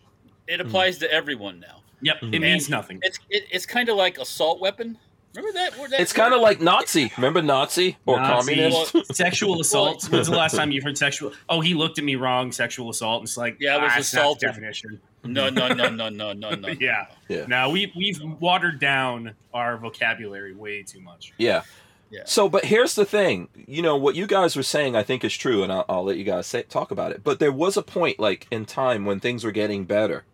[0.48, 1.82] It applies to everyone now.
[2.02, 2.98] Yep, it And means nothing.
[3.02, 4.98] It's it, it's kind of like assault weapon.
[5.34, 5.78] Remember that?
[5.78, 10.04] word- that it's kind of like nazi remember nazi or Nazi, communist sexual assault.
[10.10, 11.32] When's the last time you've heard sexual?
[11.48, 12.52] Oh, he looked at me wrong.
[12.52, 13.22] Sexual assault.
[13.22, 14.48] It's like Yeah, I was ah, it's not the assaulted.
[14.48, 15.00] Definition.
[15.24, 16.68] no no no no no no no.
[16.80, 17.06] Yeah.
[17.28, 17.44] Yeah.
[17.46, 21.32] Now we we've watered down our vocabulary way too much.
[21.38, 21.62] Yeah.
[22.10, 22.22] Yeah.
[22.24, 23.48] So, but here's the thing.
[23.66, 24.94] You know what you guys were saying.
[24.94, 27.24] I think is true, and I'll, I'll let you guys say, talk about it.
[27.24, 30.24] But there was a point, like in time, when things were getting better.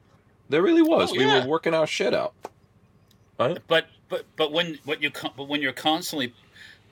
[0.53, 1.13] There really was.
[1.13, 2.35] Oh, we were working our shit out.
[3.41, 3.59] Right.
[3.69, 6.35] But but but when what you but when you're constantly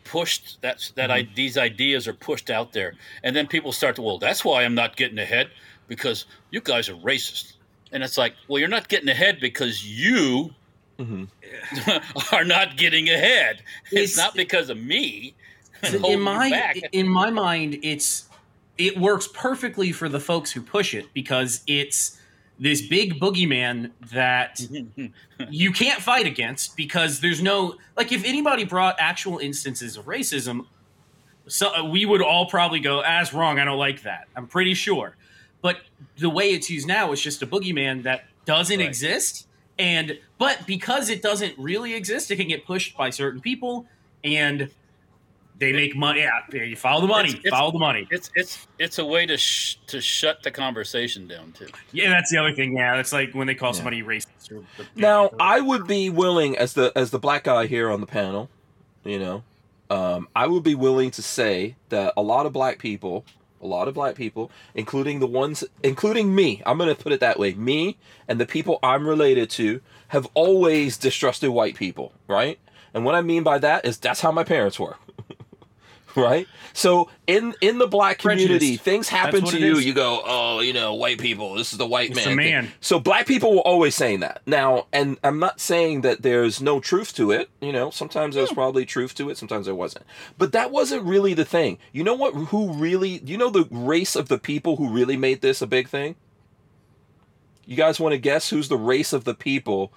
[0.05, 1.29] pushed that's that mm-hmm.
[1.31, 4.65] I, these ideas are pushed out there, and then people start to well, that's why
[4.65, 5.51] I'm not getting ahead
[5.89, 7.53] because you guys are racist,
[7.93, 10.55] and it's like, well, you're not getting ahead because you
[10.99, 12.35] mm-hmm.
[12.35, 13.63] are not getting ahead.
[13.93, 15.35] It's, It's- not because of me.
[15.83, 18.29] holding in my in my mind it's
[18.79, 22.20] it works perfectly for the folks who push it because it's
[22.61, 24.61] this big boogeyman that
[25.51, 30.67] you can't fight against because there's no like if anybody brought actual instances of racism
[31.51, 33.59] so uh, we would all probably go ah, as wrong.
[33.59, 34.29] I don't like that.
[34.37, 35.17] I'm pretty sure.
[35.63, 35.79] But
[36.19, 38.89] the way it's used now is just a boogeyman that doesn't Right.
[38.89, 39.47] exist.
[39.79, 43.87] And but because it doesn't really exist it can get pushed by certain people.
[44.23, 44.71] And
[45.61, 48.67] they make money yeah you follow the money It's- it's- follow the money It's it's
[48.79, 51.69] it's a way to sh- to shut the conversation down too.
[51.93, 54.65] yeah that's the other thing yeah it's like when they call somebody racist or,
[54.97, 58.49] Now, I would be willing, as the as the black guy here on the panel,
[59.05, 59.45] you know,
[59.91, 63.25] um, I would be willing to say that a lot of black people,
[63.63, 67.21] a lot of black people, including the ones, including me, I'm going to put it
[67.21, 67.97] that way, me
[68.27, 72.59] and the people I'm related to, have always distrusted white people, right?
[72.93, 74.97] And what I mean by that is that's how my parents were.
[76.17, 78.83] Right so in in the black community Prejudiced.
[78.85, 79.85] things happen That's to what it you is.
[79.87, 82.73] you go oh you know white people this is the white man the thing." man.
[82.81, 86.81] so black people were always saying that now and i'm not saying that there's no
[86.81, 90.05] truth to it you know sometimes there's probably truth to it sometimes there wasn't
[90.39, 94.17] but that wasn't really the thing you know what who really you know the race
[94.17, 96.15] of the people who really made this a big thing
[97.67, 99.93] you guys want to guess who's the race of the people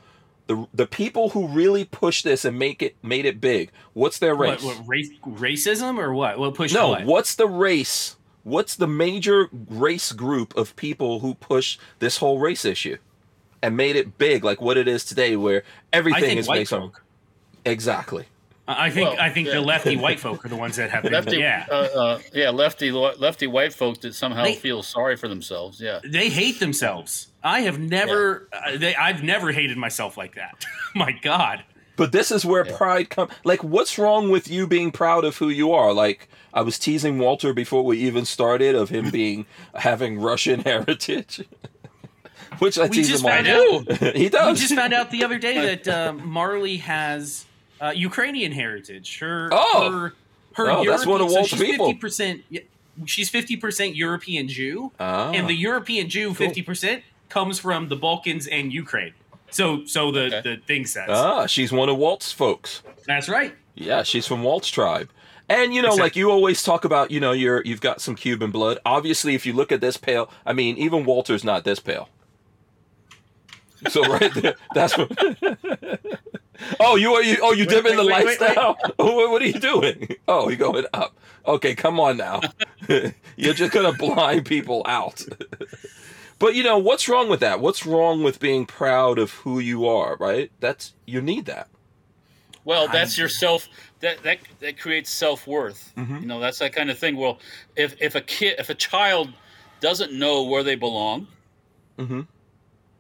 [0.48, 4.36] the the people who really push this and make it made it big what's their
[4.36, 7.06] race what, what race, racism or what what push no, what?
[7.06, 8.18] what's the race?
[8.44, 12.98] What's the major race group of people who push this whole race issue
[13.64, 15.64] and made it big like what it is today where
[15.94, 16.92] everything is based on.
[17.66, 18.26] Exactly.
[18.68, 19.56] I I think Well, I think yeah.
[19.56, 21.66] the lefty white folk are the ones that have been Lefty, yeah.
[21.70, 25.82] uh, uh, yeah, lefty lefty white folk that somehow They- feel sorry for themselves.
[25.82, 27.28] Yeah, they hate themselves.
[27.44, 30.64] I have never uh, they I've never hated myself like that.
[30.96, 31.64] My god.
[31.96, 32.76] But this is where Yeah.
[32.78, 33.32] pride comes.
[33.44, 35.94] Like, what's wrong with you being proud of who you are?
[35.94, 39.46] Like, I was teasing Walter before we even started of him being
[39.76, 41.44] having Russian heritage,
[42.60, 43.88] which I We tease just him found on.
[43.92, 44.16] out.
[44.16, 47.46] he We just found out the other day that um, Marley has
[47.84, 49.20] uh, Ukrainian heritage.
[49.20, 49.92] Her Oh.
[49.92, 50.14] her
[50.58, 51.94] her Oh, that's one of European- Walt's she's people.
[51.94, 52.62] 50% yeah,
[53.06, 54.92] she's 50% European Jew.
[55.00, 55.32] Ah.
[55.32, 59.14] and the European Jew, fifty percent, comes from the Balkans and Ukraine.
[59.52, 60.42] So, so the Okay.
[60.48, 62.82] the thing says ah, she's one of Walt's folks.
[63.08, 63.54] that's right.
[63.76, 65.10] Yeah, she's from Walt's tribe.
[65.50, 66.04] And you know, Exactly.
[66.06, 68.78] like you always talk about, you know, you're you've got some Cuban blood.
[68.86, 72.08] Obviously, if you look at this pale, I mean, even Walter's not this pale.
[73.90, 75.12] So right there, that's what.
[76.80, 77.38] oh, you are you?
[77.42, 78.56] Oh, you Wait, dimming the wait, wait, wait, wait.
[78.56, 78.76] now?
[78.98, 80.16] What, what are you doing?
[80.28, 81.18] Oh, you're going up.
[81.46, 82.42] Okay, come on now.
[82.88, 85.26] you're just gonna blind people out.
[86.40, 87.60] but you know what's wrong with that?
[87.60, 90.16] What's wrong with being proud of who you are?
[90.18, 90.52] Right?
[90.60, 91.68] That's you need that.
[92.66, 93.68] Well, that's your self.
[94.00, 95.92] That that that creates self worth.
[95.98, 96.18] Mm-hmm.
[96.18, 97.18] You know, that's that kind of thing.
[97.18, 97.40] Well,
[97.76, 99.30] if if a kid, if a child
[99.82, 101.28] doesn't know where they belong
[101.98, 102.26] Mhm.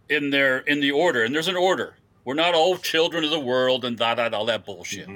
[0.09, 1.95] in their in the order, and there's an order.
[2.25, 5.07] We're not all children of the world and da da da all that bullshit.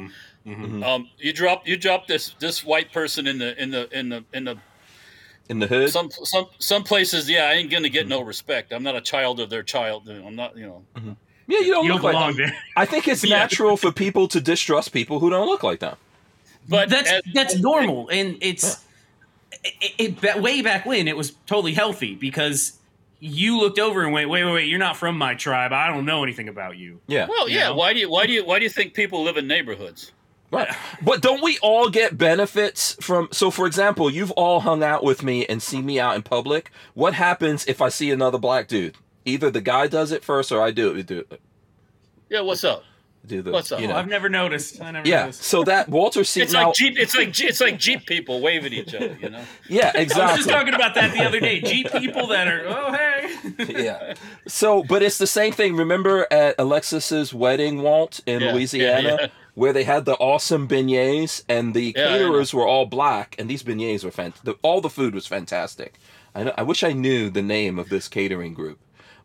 [0.46, 0.84] Mhm.
[0.86, 4.24] Um, you drop you drop this this white person in the in the in the
[4.34, 4.58] in the
[5.50, 5.90] In the hood.
[5.90, 7.30] some some some places.
[7.30, 8.72] Yeah, I ain't gonna get no respect.
[8.74, 10.08] I'm not a child of their child.
[10.10, 10.58] I'm not.
[10.58, 10.84] You know.
[11.48, 12.56] yeah, you don't You look don't like belong there.
[12.76, 13.38] I think it's Yeah.
[13.40, 15.96] natural for people to distrust people who don't look like them.
[16.70, 18.84] But that's as- that's normal, and it's
[19.64, 22.74] it, it, it- way back when it was totally healthy because
[23.20, 25.74] you looked over and went, wait, wait, wait, you're not from my tribe.
[25.74, 27.00] I don't know anything about you.
[27.08, 27.28] Yeah.
[27.28, 27.68] Well, You yeah.
[27.70, 27.76] know?
[27.76, 30.12] Why do you why do you why do you think people live in neighborhoods?
[30.52, 30.70] Right.
[31.02, 35.24] But don't we all get benefits from so for example, you've all hung out with
[35.24, 36.72] me and seen me out in public.
[36.94, 38.96] What happens if I see another black dude?
[39.26, 41.06] Either the guy does it first or I do it.
[41.08, 41.26] Do,
[42.30, 42.84] Yeah, what's up?
[43.26, 43.82] Do the What's up?
[43.82, 43.96] you know.
[43.96, 44.82] I've never noticed.
[44.82, 45.22] I never Yeah.
[45.22, 45.44] noticed.
[45.44, 46.98] So that Walter sees It's now like Jeep.
[46.98, 49.18] It's like it's like Jeep people wave at each other.
[49.22, 49.42] You know.
[49.70, 50.22] Yeah, exactly.
[50.24, 51.60] I was just talking about that the other day.
[51.62, 53.38] Jeep people that are, oh hey,
[53.84, 54.14] yeah.
[54.48, 55.76] So, but it's the same thing.
[55.76, 59.28] Remember at Alexis's wedding, Walt, in Yeah, Louisiana, yeah, yeah.
[59.56, 63.64] where they had the awesome beignets and the Yeah, caterers were all black, and these
[63.64, 64.58] beignets were fantastic.
[64.62, 65.96] All the food was fantastic.
[66.34, 68.80] I, know, I wish I knew the name of this catering group,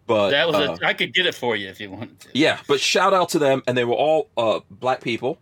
[0.06, 2.28] but That was uh, a, I could get it for you if you wanted to.
[2.34, 2.58] yeah.
[2.66, 5.38] But shout out to them, and they were all uh, black people.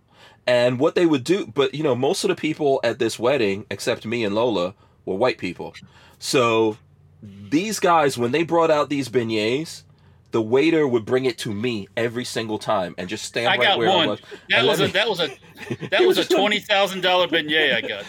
[0.47, 3.67] And what they would do, but you know, most of the people at this wedding,
[3.71, 5.75] except me and Lola, were white people.
[6.19, 6.77] So
[7.23, 9.85] these guys, when they brought out these beignets,
[10.33, 13.61] the waiter would bring it to me every single time and just stand I right
[13.61, 14.09] got where I one.
[14.09, 14.21] was.
[14.49, 15.29] That was a me- that was a
[15.91, 18.05] that was a twenty thousand dollar beignet I got.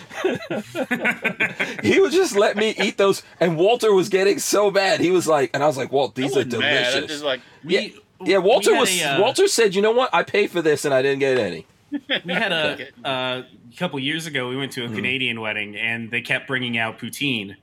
[1.84, 5.00] he would just let me eat those, and Walter was getting so bad.
[5.00, 6.78] He was like, and I was like, Walt, these are wasn't mad.
[6.78, 7.12] I'm delicious.
[7.12, 7.88] just like we Yeah.
[8.24, 9.02] Yeah, Walter we was.
[9.02, 10.14] a, uh, Walter said, "You know what?
[10.14, 11.66] I pay for this, and I didn't get any."
[12.24, 12.90] We had a Okay.
[13.04, 13.42] uh,
[13.78, 14.48] couple years ago.
[14.48, 14.96] We went to a Mhm.
[14.96, 17.56] Canadian wedding, and they kept bringing out poutine,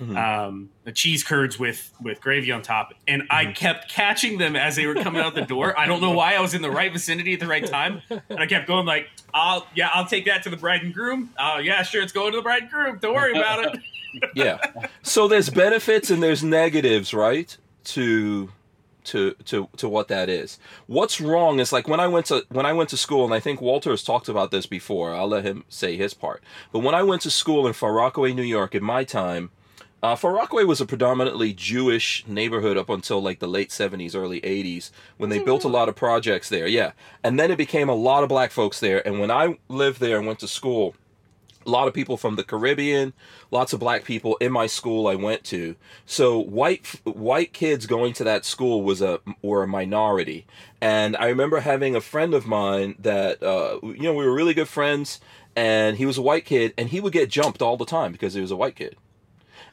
[0.00, 0.16] Mhm.
[0.16, 3.54] um, the cheese curds with with gravy on top, and I Mhm.
[3.54, 5.78] kept catching them as they were coming out the door.
[5.78, 8.38] I don't know why I was in the right vicinity at the right time, and
[8.38, 11.30] I kept going like, "I'll yeah, I'll take that to the bride and groom.
[11.38, 12.98] Oh yeah, sure, it's going to the bride and groom.
[13.00, 13.80] Don't worry about it."
[14.34, 14.58] yeah.
[15.02, 17.56] So there's benefits and there's negatives, right?
[17.84, 18.50] To
[19.04, 20.58] to to to what that is.
[20.88, 23.40] What's wrong is like when I went to when I went to school, and I
[23.40, 25.14] think Walter has talked about this before.
[25.14, 26.42] I'll let him say his part.
[26.72, 29.50] But when I went to school in Far Rockaway, New York, in my time,
[30.02, 34.40] uh, Far Rockaway was a predominantly Jewish neighborhood up until like the late '70s, early
[34.42, 36.66] '80s, when they built a lot of projects there.
[36.66, 36.92] Yeah,
[37.24, 39.06] and then it became a lot of black folks there.
[39.06, 40.94] And when I lived there and went to school,
[41.66, 43.12] a lot of people from the Caribbean,
[43.50, 45.76] lots of black people in my school I went to.
[46.04, 50.46] So white white kids going to that school was a were a minority.
[50.80, 54.54] And I remember having a friend of mine that uh, you know we were really
[54.54, 55.20] good friends,
[55.56, 58.34] and he was a white kid, and he would get jumped all the time because
[58.34, 58.96] he was a white kid.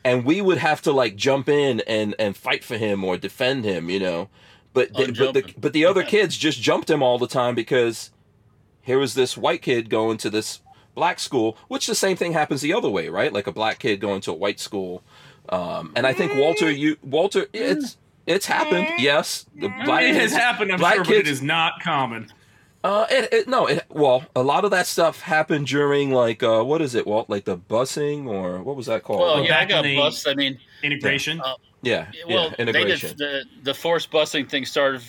[0.03, 3.65] And we would have to like jump in and and fight for him or defend
[3.65, 4.29] him, you know.
[4.73, 8.11] But the, but the but the other kids just jumped him all the time because
[8.81, 10.61] here was this white kid going to this
[10.95, 13.31] black school, which the same thing happens the other way, right?
[13.31, 15.03] Like a black kid going to a white school.
[15.49, 18.87] Um, and I think Walter, you Walter, it's it's happened.
[18.99, 20.33] Yes, the black it has kids.
[20.33, 22.31] happened, I'm black sure, but kids- it is not common.
[22.83, 26.61] Uh, it, it no, it well, a lot of that stuff happened during like uh,
[26.63, 27.29] what is it, Walt?
[27.29, 29.21] Like the busing or what was that called?
[29.21, 31.39] Well, Well, yeah, I got when they- I mean, Integration.
[31.39, 33.15] Uh, yeah, well, yeah, integration.
[33.17, 35.01] They did, the the forced busing thing started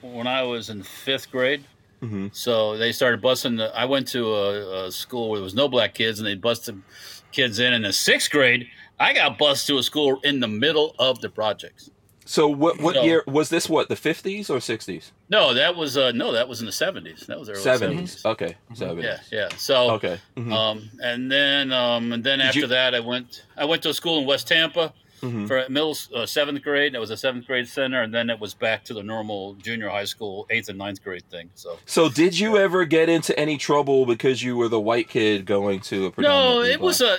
[0.00, 1.64] when I was in fifth grade.
[2.00, 3.58] hmm So they started busing.
[3.58, 6.34] The, I went to a, a school where there was no black kids, and they
[6.34, 6.82] busted
[7.30, 7.72] kids in.
[7.72, 8.66] In the sixth grade,
[8.98, 11.90] I got bused to a school in the middle of the projects.
[12.26, 13.02] So what what No.
[13.02, 13.68] year was this?
[13.68, 15.10] What the fifties or sixties?
[15.28, 17.24] No, that was uh, no, that was in the seventies.
[17.26, 18.20] That was early Seventies.
[18.20, 18.26] seventies.
[18.26, 19.04] Okay, seventies.
[19.32, 19.48] Yeah, yeah.
[19.56, 20.20] So, Okay.
[20.36, 23.82] mhm, um, and then um, and then Did after you- that, I went I went
[23.82, 24.92] to a school in West Tampa
[25.22, 25.48] mhm.
[25.48, 26.94] for middle uh, seventh grade.
[26.94, 29.88] It was a seventh grade center, and then it was back to the normal junior
[29.88, 31.50] high school eighth and ninth grade thing.
[31.54, 35.46] So So did you ever get into any trouble because you were the white kid
[35.46, 37.18] going to a no, predominantly it was a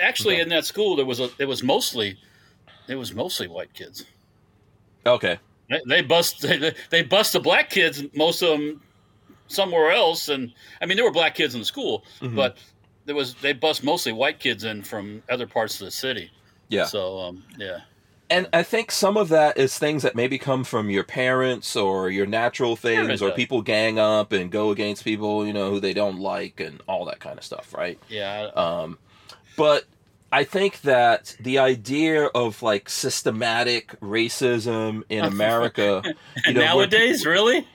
[0.00, 0.42] actually Okay.
[0.42, 2.18] in that school there was a it was mostly
[2.88, 4.04] it was mostly white kids.
[5.06, 5.38] Okay.
[5.70, 8.80] They, they bust they, they bust the black kids most of them
[9.48, 12.34] somewhere else, and I mean there were black kids in the school, Mhm.
[12.36, 12.56] but
[13.06, 16.30] there was they bust mostly white kids in from other parts of the city.
[16.68, 16.84] Yeah.
[16.84, 17.80] So um, yeah.
[18.30, 22.10] And I think some of that is things that maybe come from your parents or
[22.10, 25.94] your natural things, or people gang up and go against people, you know, who they
[25.94, 27.98] don't like and all that kind of stuff, right?
[28.10, 28.98] Yeah, Um,
[29.56, 29.84] but
[30.30, 36.02] I think that the idea of like systematic racism in America,
[36.46, 37.66] you know, nowadays, people- really,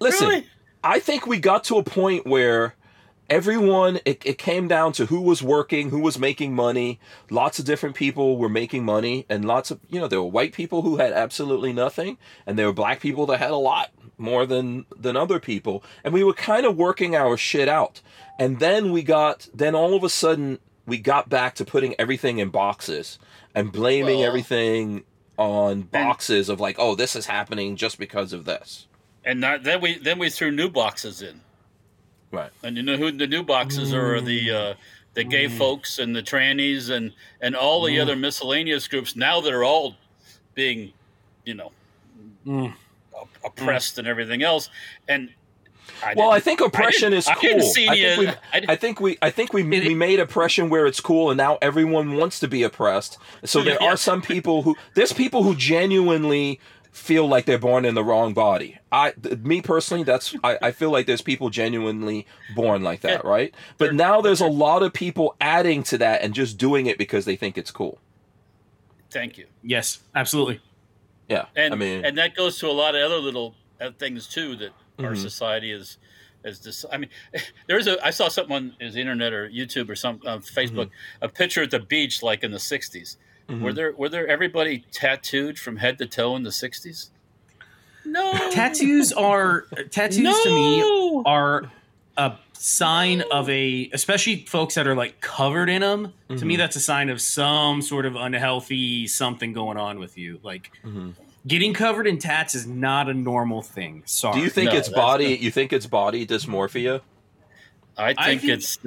[0.00, 0.46] listen, really,
[0.82, 2.74] I think we got to a point where
[3.28, 6.98] everyone it, it came down to who was working who was making money.
[7.30, 10.52] Lots of different people were making money and lots of you know there were white
[10.52, 14.46] people who had absolutely nothing and there were black people that had a lot more
[14.46, 15.82] than than other people.
[16.04, 18.00] And we were kind of working our shit out.
[18.38, 22.38] And then we got then all of a sudden we got back to putting everything
[22.38, 23.18] in boxes
[23.54, 25.04] and blaming Well- everything
[25.38, 28.86] on boxes of like oh this is happening just because of this.
[29.24, 31.40] And not, then we then we threw new boxes in,
[32.30, 32.50] right.
[32.62, 34.20] And you know who the new boxes are?
[34.20, 34.74] The uh,
[35.14, 39.52] the gay folks and the trannies and and all the other miscellaneous groups now that
[39.52, 39.96] are all
[40.54, 40.92] being,
[41.44, 41.72] you know,
[42.46, 42.72] Mm.
[43.12, 44.70] op- oppressed and everything else,
[45.08, 45.30] and.
[46.04, 47.68] I Well, I think oppression didn't- is I didn't cool.
[47.70, 50.20] see I think of- we- I didn't- I think we I think we we made
[50.20, 53.18] oppression where it's cool and now everyone wants to be oppressed.
[53.44, 53.92] So there Yeah.
[53.92, 56.60] are some people who there's people who genuinely
[56.92, 58.78] feel like they're born in the wrong body.
[58.90, 63.30] I me personally that's I, I feel like there's people genuinely born like that, Yeah.
[63.30, 63.54] right?
[63.76, 67.24] But now there's a lot of people adding to that and just doing it because
[67.26, 67.98] they think it's cool.
[69.10, 69.46] Thank you.
[69.62, 70.60] Yes, absolutely.
[71.28, 71.46] Yeah.
[71.56, 74.56] and I mean and that goes to a lot of other little uh, things too
[74.56, 75.16] that our Mhm.
[75.18, 75.98] society is
[76.44, 77.10] is this i mean
[77.66, 80.90] there's a i saw something on his internet or youtube or some uh, facebook
[81.20, 83.16] a picture at the beach like in the 60s
[83.48, 83.60] mhm.
[83.60, 87.10] were there were there everybody tattooed from head to toe in the 60s
[88.04, 91.70] no Tattoos are tattoos no to me are
[92.16, 96.58] a sign of a especially folks that are like covered in them to me Mhm.
[96.58, 101.14] that's a sign of some sort of unhealthy something going on with you like Mhm.
[101.46, 104.88] Getting covered in tats is not a normal thing sorry Do you think No, it's
[104.88, 107.00] body the- you think it's body dysmorphia?
[107.96, 108.78] i think think- it's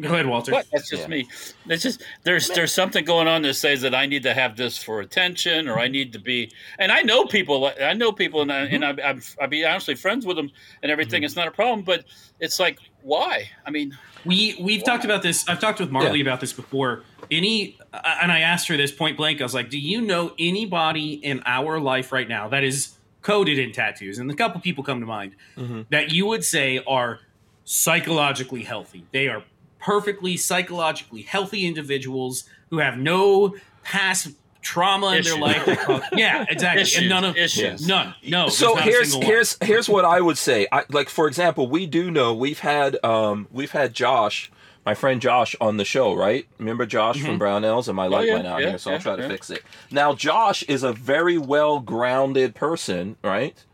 [0.08, 0.52] Go ahead, Walter.
[0.52, 0.66] What?
[0.72, 1.08] That's just Yeah.
[1.08, 1.28] me.
[1.68, 4.82] It's just there's there's something going on that says that I need to have this
[4.82, 5.92] for attention, or I mm-hmm.
[5.92, 6.50] need to be.
[6.78, 7.70] And I know people.
[7.80, 10.50] I know people, and I, and I, I'm I be honestly friends with them
[10.82, 11.18] and everything.
[11.18, 11.26] Mm-hmm.
[11.26, 12.04] It's not a problem, but
[12.40, 13.48] it's like why?
[13.66, 15.48] I mean, We we've talked about this.
[15.48, 17.02] I've talked with Marley about this before.
[17.30, 19.40] Any and I asked her this point blank.
[19.40, 23.58] I was like, "Do you know anybody in our life right now that is coded
[23.58, 25.86] in tattoos?" And a couple people come to mind Mhm.
[25.90, 27.20] that you would say are
[27.64, 29.04] psychologically healthy.
[29.12, 29.44] They are
[29.80, 34.28] perfectly psychologically healthy individuals who have no past
[34.62, 35.66] trauma in their life.
[36.12, 36.82] yeah, exactly.
[36.82, 37.86] issues, and none of issues.
[37.86, 38.14] none.
[38.26, 38.42] No.
[38.42, 39.26] there's so not here's single one.
[39.26, 40.66] here's here's what I would say.
[40.70, 44.52] I, like for example, we do know we've had um we've had Josh,
[44.84, 46.46] my friend Josh, on the show, right?
[46.58, 48.28] Remember Josh from Brownells, and my light Mm-hmm.
[48.28, 49.62] yeah, went out yeah, here, so I'll yeah, try to fix it.
[49.90, 53.64] Now Josh is a very well grounded person, right?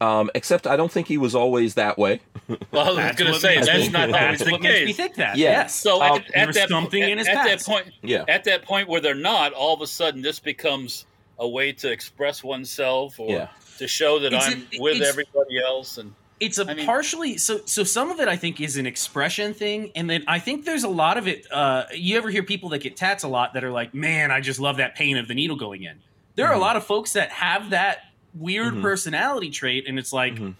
[0.00, 2.20] Um, except I don't think he was always that way.
[2.70, 5.14] well, I was going to say that's not always that's the what makes me think
[5.14, 5.36] that.
[5.38, 5.50] Yeah.
[5.52, 5.74] Yes.
[5.74, 8.24] So Um, at, at that something at, in his at that point, Yeah.
[8.28, 11.06] at that point where they're not, all of a sudden this becomes
[11.38, 13.48] a way to express oneself or Yeah.
[13.78, 15.96] to show that It's a- I'm with everybody else.
[15.96, 18.84] And it's a I mean- partially so so some of it i think is an
[18.86, 22.42] expression thing and then i think there's a lot of it uh you ever hear
[22.42, 25.16] people that get tats a lot that are like man i just love that pain
[25.16, 25.98] of the needle going in
[26.34, 26.60] there are a Mhm.
[26.60, 28.00] lot of folks that have that
[28.38, 28.82] weird Mhm.
[28.82, 30.54] personality trait and it's like Mhm.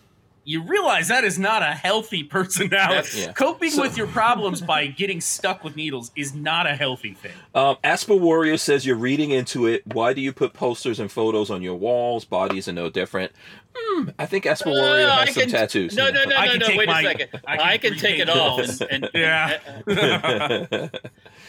[0.44, 3.32] you realize that is not a healthy personality Yeah.
[3.32, 7.32] coping So- with your problems by getting stuck with needles is not a healthy thing
[7.54, 9.82] Um, Asper Warrior says you're reading into it.
[9.86, 12.24] Why do you put posters and photos on your walls?
[12.24, 13.32] Bodies are no different.
[13.78, 15.94] Hmm, I think Asper Warrior Uh, has I some can- tattoos.
[15.96, 16.76] no, no, no, I no, no.
[16.76, 17.40] Wait my- a second.
[17.46, 18.60] I I can can, take it all.
[18.60, 19.58] And, and, Yeah.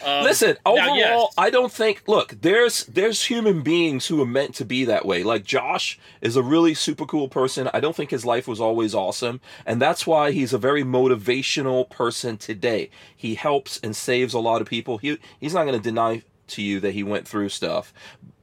[0.04, 1.34] um, Listen, overall, yes.
[1.36, 2.02] I don't think.
[2.06, 5.22] Look, there's there's human beings who are meant to be that way.
[5.22, 7.68] Like Josh is a really super cool person.
[7.74, 11.88] I don't think his life was always awesome, and that's why he's a very motivational
[11.90, 12.90] person today.
[13.16, 14.98] He helps and saves a lot of people.
[14.98, 17.92] He he's not going to deny to you that he went through stuff.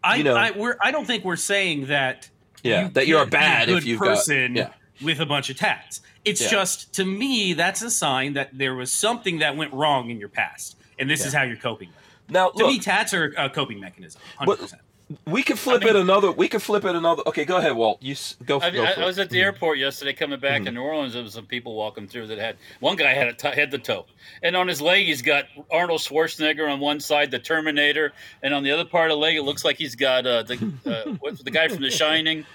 [0.04, 2.30] I, You know- I, we're, I don't think we're saying that
[2.66, 4.70] Yeah, you that you're bad if you've got- person yeah.
[5.02, 6.02] with a bunch of tats.
[6.24, 6.50] It's Yeah.
[6.50, 10.30] just to me that's a sign that there was something that went wrong in your
[10.30, 11.90] past, and this is how you're coping.
[12.28, 14.20] Now, To look, me, tats are a coping mechanism.
[14.40, 14.82] 100%.
[15.28, 16.32] We could flip I mean- it another.
[16.32, 17.22] We could flip it another.
[17.28, 18.02] Okay, go ahead, Walt.
[18.02, 18.60] You s- go.
[18.60, 19.06] I, mean, go I, for I it.
[19.06, 21.14] was at the airport yesterday coming back in New Orleans.
[21.14, 23.78] There was some people walking through that had one guy had a t- head to
[23.78, 24.06] toe,
[24.42, 28.64] and on his leg he's got Arnold Schwarzenegger on one side, the Terminator, and on
[28.64, 31.44] the other part of the leg it looks like he's got uh, the uh, what's
[31.44, 32.46] the guy from The Shining.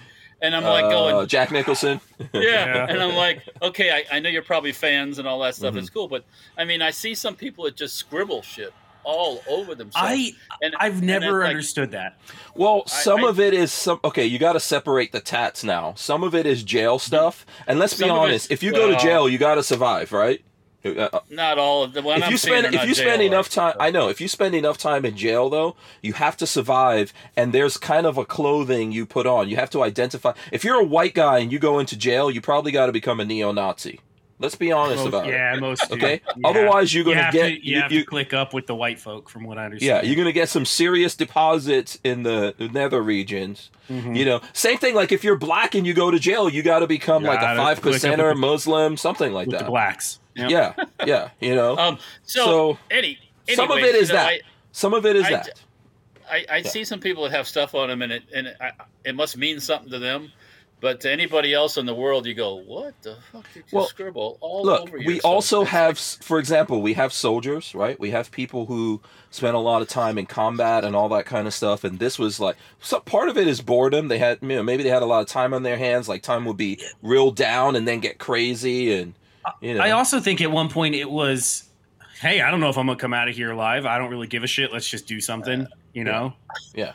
[0.42, 2.01] And I'm like Uh, going, Jack Nicholson.
[2.32, 2.40] yeah.
[2.40, 2.86] Yeah.
[2.88, 5.74] And I'm like, okay, I, I know you're probably fans and all that stuff.
[5.74, 5.78] Mhm.
[5.80, 6.24] It's cool, but
[6.57, 8.72] I mean, I see some people that just scribble shit
[9.11, 9.96] all over themselves.
[10.08, 10.32] I
[10.62, 12.18] and, I've and never it's like- understood that.
[12.54, 14.00] Well, some I- of it is some.
[14.04, 15.94] Okay, you got to separate the tats now.
[15.96, 18.46] Some of it is jail stuff, and let's be honest.
[18.46, 20.42] it's- If you go to jail, you got to survive, right?
[20.82, 23.74] Uh, Not all of the one if I'm you spend if you spend enough like,
[23.74, 27.12] time, I know if you spend enough time in jail though, you have to survive,
[27.36, 29.50] and there's kind of a clothing you put on.
[29.50, 30.32] You have to identify.
[30.50, 33.20] If you're a white guy and you go into jail, you probably got to become
[33.20, 34.00] a neo-Nazi.
[34.41, 35.32] Let's be honest Most- about it.
[35.32, 35.95] yeah, most do.
[35.97, 36.22] Okay.
[36.36, 36.49] Yeah.
[36.49, 39.28] Otherwise, you're you gonna get to, you, have to click up with the white folk,
[39.28, 40.03] from what I understand.
[40.05, 43.70] Yeah, you're gonna get some serious deposits in the nether regions.
[43.91, 44.16] Mhm.
[44.16, 44.95] You know, same thing.
[44.95, 47.43] Like if you're black and you go to jail, you got to become like a
[47.43, 49.64] Gotta five click up percenter, with Muslim, something like with that.
[49.66, 50.20] the blacks.
[50.36, 50.51] Yep.
[50.51, 50.74] Yeah,
[51.07, 51.28] yeah.
[51.41, 53.18] You know, Um, so, So, any,
[53.55, 54.26] some of it is you know, that.
[54.28, 54.41] I,
[54.72, 55.61] some of it is I- that.
[56.30, 58.70] I, I see some people that have stuff on them, and it and it, I,
[59.05, 60.30] it must mean something to them.
[60.81, 63.87] But to anybody else in the world, you go, "What the fuck did you Well,
[63.87, 68.01] scribble all Look, over we also have, for example, we have soldiers, right?
[68.01, 69.01] We have people who
[69.31, 71.85] spend a lot of time in combat and all that kind of stuff.
[71.85, 74.09] And this was like, so part of it is boredom.
[74.09, 76.09] They had, you know, maybe they had a lot of time on their hands.
[76.09, 79.14] Like time would be real down and then get crazy, and
[79.61, 81.68] you know, I also think at one point it was,
[82.20, 83.87] hey, I don't know if I'm gonna come out of here alive.
[83.87, 84.72] I don't really give a shit.
[84.72, 86.33] Let's just do something, you know.
[86.74, 86.93] yeah,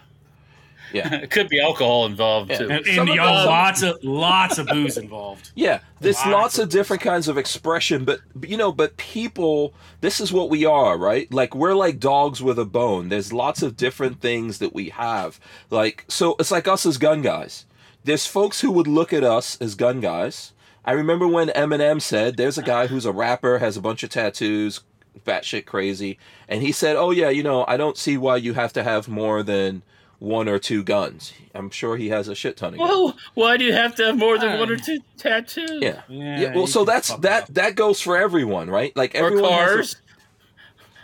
[0.93, 2.57] like- it could be alcohol involved Yeah.
[2.57, 2.69] too.
[2.69, 5.51] And, and of y'all, lots of lots of booze involved.
[5.55, 8.97] Yeah, there's Lots lots, of of different kinds of expression, but but, you know, but
[8.97, 11.31] people, this is what we are, right?
[11.33, 13.09] Like we're like dogs with a bone.
[13.09, 15.39] There's lots of different things that we have.
[15.69, 17.65] Like so, it's like us as gun guys.
[18.03, 20.51] There's folks who would look at us as gun guys.
[20.87, 24.11] I remember when Eminem said, "There's a guy who's a rapper, has a bunch of
[24.11, 24.81] tattoos,
[25.25, 28.73] batshit crazy," and he said, "Oh yeah, you know, I don't see why you have
[28.73, 29.81] to have more than."
[30.25, 31.33] One or two guns.
[31.53, 32.89] I'm sure he has a shit ton of guns.
[32.91, 33.13] Whoa!
[33.35, 35.69] Why do you have to have more than Uh, one or two tattoos?
[35.83, 36.01] Yeah.
[36.09, 37.49] Yeah, Yeah, well, so that's that up.
[37.53, 38.95] that goes for everyone, right?
[38.97, 39.95] Like or everyone has a- cars.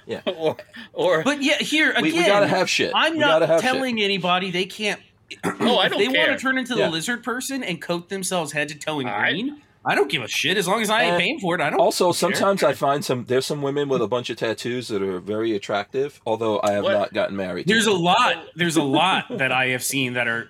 [0.08, 0.22] Yeah.
[0.38, 0.58] or
[0.94, 2.92] or But yeah, here again, we, we gotta have shit.
[2.96, 5.00] I'm we not gotta have telling anybody they can't.
[5.44, 6.28] oh, I don't they care.
[6.30, 6.86] want to turn into Yeah.
[6.88, 9.52] the lizard person and coat themselves head to toe in I- green.
[9.52, 9.62] I
[9.96, 11.62] don't give a shit as long as I ain't eh, paying for it.
[11.62, 11.80] I don't.
[11.80, 12.14] Also, care.
[12.14, 15.56] sometimes I find some there's some women with a bunch of tattoos that are very
[15.56, 16.22] attractive.
[16.26, 16.94] Although I have What?
[16.94, 17.68] not gotten married.
[17.68, 18.02] to There's a them.
[18.02, 18.46] lot.
[18.56, 20.50] There's a lot that I have seen that are.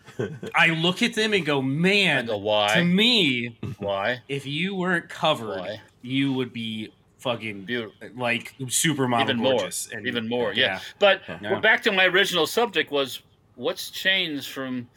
[0.54, 2.26] I look at them and go, man.
[2.26, 4.20] go, To me, Why?
[4.28, 5.82] if you weren't covered, Why?
[6.02, 8.10] you would be fucking Beautiful.
[8.18, 9.54] like supermodel Even more.
[9.60, 9.90] gorgeous.
[9.94, 10.54] And, Even more.
[10.54, 10.66] Yeah.
[10.66, 10.80] yeah.
[11.00, 11.52] But Yeah.
[11.54, 13.22] well, back to my original subject was
[13.56, 14.90] what's changed from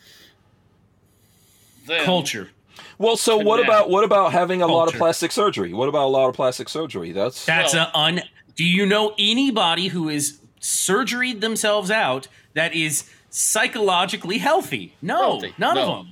[1.86, 2.04] then?
[2.04, 2.50] Culture.
[2.98, 3.68] Well, so what Connect.
[3.68, 5.72] about what about having a lot of plastic surgery?
[5.72, 7.12] What about a lot of plastic surgery?
[7.12, 8.22] That's That's Well- a un.
[8.56, 14.94] Do you know anybody who is surgeried themselves out that is psychologically healthy?
[15.02, 15.54] No, Healthy.
[15.58, 16.06] none No.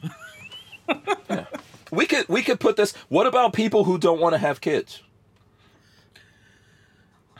[0.88, 0.96] of
[1.28, 1.46] them.
[1.92, 2.94] we could we could put this.
[3.08, 5.02] What about people who don't want to have kids?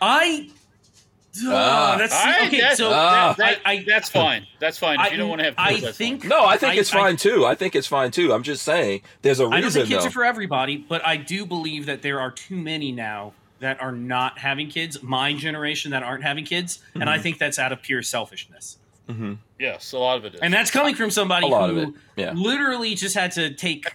[0.00, 0.50] I.
[1.47, 1.97] Ah.
[1.99, 2.61] That's I, okay.
[2.61, 3.35] that- so Ah.
[3.39, 4.47] that- I, I, that's fine.
[4.61, 5.01] That's fine.
[5.01, 6.28] If I- you don't want to have I kids, that's think- fine.
[6.28, 7.47] No, I think I- it's I- fine too.
[7.47, 8.33] I think it's fine too.
[8.33, 10.09] I'm just saying there's a I don't think kids though.
[10.09, 13.93] are for everybody, but I do believe that there are too many now that are
[13.93, 15.03] not having kids.
[15.03, 17.09] My generation that aren't having kids, and Mm-hmm.
[17.09, 18.78] I think that's out of pure selfishness.
[19.59, 20.41] Yes, a lot of it is.
[20.41, 22.33] And that's coming from somebody who yeah.
[22.33, 23.95] literally just had to take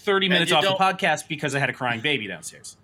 [0.00, 2.76] 30 minutes off the podcast because I had a crying baby downstairs.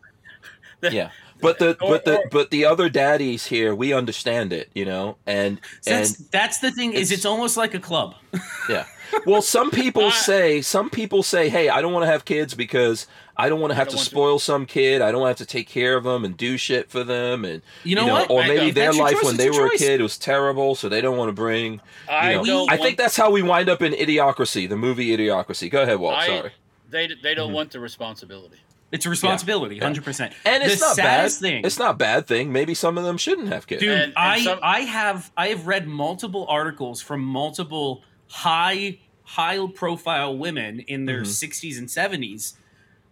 [0.80, 1.10] yeah,
[1.42, 4.84] but the Or- but the or- but the other daddies here, we understand it, you
[4.86, 8.14] know, and So and that's that's the thing is it's- it's almost like a club.
[8.68, 8.86] Yeah.
[9.26, 12.54] Well, some people I- say some people say, "Hey, I don't want to have kids
[12.54, 15.02] because I don't want to have to want to- spoil some kid.
[15.02, 17.96] I don't have to take care of them and do shit for them." And You
[17.96, 18.30] know what?
[18.30, 21.00] Or maybe their life choice, when they your were a kid was terrible, so they
[21.02, 21.74] don't want to bring.
[21.74, 25.14] You I know, don't I think that's how we wind up in Idiocracy, the movie
[25.14, 25.68] Idiocracy.
[25.70, 26.14] Go ahead, Walt.
[26.16, 26.52] I- Sorry.
[26.88, 27.54] they they don't Mhm.
[27.54, 28.58] want the responsibility.
[28.92, 29.84] It's a responsibility, Yeah.
[29.84, 30.34] hundred percent.
[30.44, 31.30] And it's the not bad.
[31.32, 31.64] thing.
[31.64, 32.52] It's not a bad thing.
[32.52, 33.80] Maybe some of them shouldn't have kids.
[33.80, 38.98] Dude, And- and I some- I have I have read multiple articles from multiple high
[39.24, 41.26] high profile women in their Mhm.
[41.26, 42.54] 60s and 70s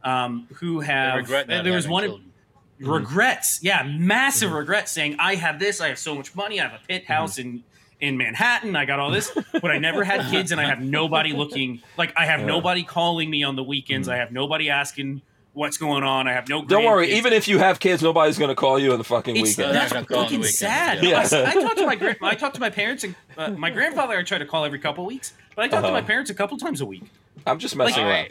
[0.04, 2.32] um, who They have regret not there was one children.
[2.78, 4.58] regrets yeah massive Mm-hmm.
[4.58, 7.38] regrets saying i have this i have so much money i have a pit house
[7.38, 7.62] in
[8.00, 11.32] in manhattan i got all this but i never had kids and i have nobody
[11.32, 12.46] looking like i have Yeah.
[12.46, 14.12] nobody calling me on the weekends Mhm.
[14.12, 15.20] i have nobody asking
[15.52, 17.08] what's going on i have no Don't worry.
[17.08, 17.10] grandkids.
[17.12, 19.74] Even if you have kids, nobody's going to call you on the fucking It's, weekend.
[19.74, 21.02] That's not gonna call the fucking sad.
[21.02, 21.18] yeah.
[21.18, 24.16] I, I talked to my grand, I talked to my parents and uh, my grandfather.
[24.16, 25.92] I try to call every couple weeks, but I talk to Uh-huh.
[25.96, 27.02] my parents a couple times a week.
[27.46, 28.28] I'm just messing Like, around.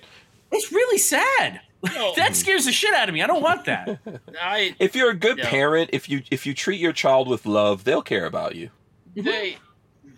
[0.51, 1.61] It's really sad.
[1.83, 2.13] No.
[2.17, 3.21] that scares the shit out of me.
[3.21, 3.99] I don't want that.
[4.41, 5.49] I If you're a good Yeah.
[5.49, 8.69] parent, if you if you treat your child with love, they'll care about you.
[9.15, 9.57] they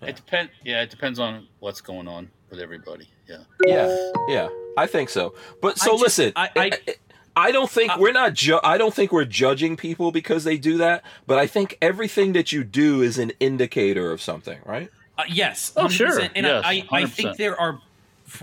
[0.04, 0.52] it depends.
[0.64, 3.08] Yeah, it depends on what's going on with everybody.
[3.30, 3.38] Yeah.
[3.66, 5.34] Yeah, yeah, I think so.
[5.61, 6.95] But so I just- listen, I- I, I-
[7.34, 8.34] I don't think I- we're not.
[8.34, 11.03] Ju- I don't think we're judging people because they do that.
[11.28, 14.89] But I think everything that you do is an indicator of something, right?
[15.17, 15.72] Uh, yes.
[15.78, 16.09] Oh, sure.
[16.19, 16.32] 100%.
[16.36, 17.80] And Yes, I, I think there are,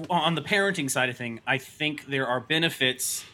[0.08, 3.24] on the parenting side of thing, I think there are benefits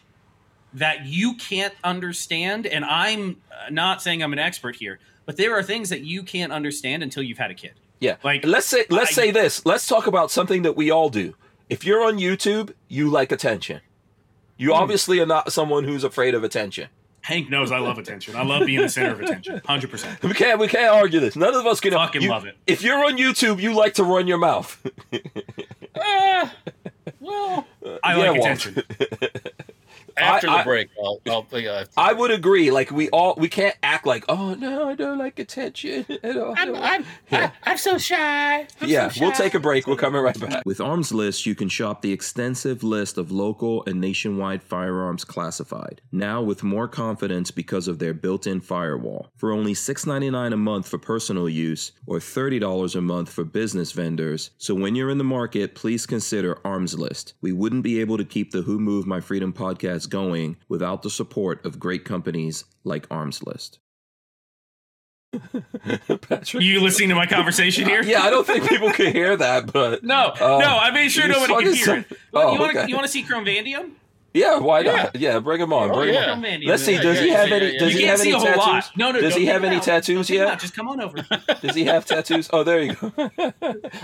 [0.73, 2.67] that you can't understand.
[2.67, 6.25] And I'm uh, not saying I'm an expert here, but there are things that you
[6.25, 7.75] can't understand until you've had a kid.
[8.01, 8.17] Yeah.
[8.25, 9.65] Like, let's say let's I- say this.
[9.65, 11.35] Let's talk about something that we all do.
[11.71, 13.81] If you're on YouTube, you like attention.
[14.57, 14.83] You Hmm.
[14.83, 16.89] obviously are not someone who's afraid of attention.
[17.23, 18.37] Hank knows I love attention.
[18.37, 19.61] I love being the center of attention.
[19.67, 20.23] 100%.
[20.29, 21.37] We can't we can't argue this.
[21.37, 22.57] None of us can Fucking you- love it.
[22.67, 24.79] If you're on YouTube, you like to run your mouth.
[25.99, 26.53] Ah,
[27.21, 27.67] well,
[28.03, 28.83] I Yeah, like attention.
[30.17, 31.21] after I- the break, I'll.
[31.29, 32.71] I'll yeah, I would agree.
[32.71, 36.07] Like we all, we can't act like, oh no, I don't like attention.
[36.09, 37.51] I don't- I I'm, I'm, Yeah.
[37.65, 38.67] I'm so shy.
[38.81, 39.87] I'm yeah, so we'll take a break.
[39.87, 40.63] We're coming right back.
[40.65, 46.01] With Arms List, you can shop the extensive list of local and nationwide firearms classified.
[46.13, 49.31] Now with more confidence because of their built-in firewall.
[49.37, 54.51] For only $6.99 a month for personal use or $30 a month for business vendors.
[54.59, 57.35] So when you're in the market, please consider Arms List.
[57.41, 61.11] We wouldn't be able to keep the Who Moved My Freedom podcast going without the
[61.11, 63.79] support of great companies like Arms List.
[66.29, 66.63] Patrick.
[66.63, 68.03] You listening to my conversation here?
[68.03, 71.27] Yeah, I don't think people can hear that, but No, Uh, no, I made sure
[71.27, 72.19] nobody fucking could hear it.
[72.33, 72.89] Well, Oh, you want to okay.
[72.89, 73.91] you want to see Chrome Vandium?
[74.33, 75.17] yeah, why not?
[75.17, 75.91] Yeah, bring him on.
[75.91, 76.31] Oh, bring him yeah.
[76.33, 76.61] on.
[76.65, 76.95] Let's see.
[76.95, 77.79] Yeah, Does he have any?
[77.79, 77.99] Does yeah.
[77.99, 78.57] he have any tattoos?
[78.57, 78.91] lot.
[78.97, 79.21] No, no.
[79.21, 79.83] Does he have any out.
[79.83, 80.61] tattoos Don't yet?
[80.61, 81.19] Just come on over.
[81.63, 82.49] Does he have tattoos?
[82.53, 83.13] Oh, there you go.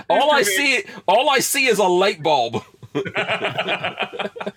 [0.09, 2.63] all I see, all I see is a light bulb.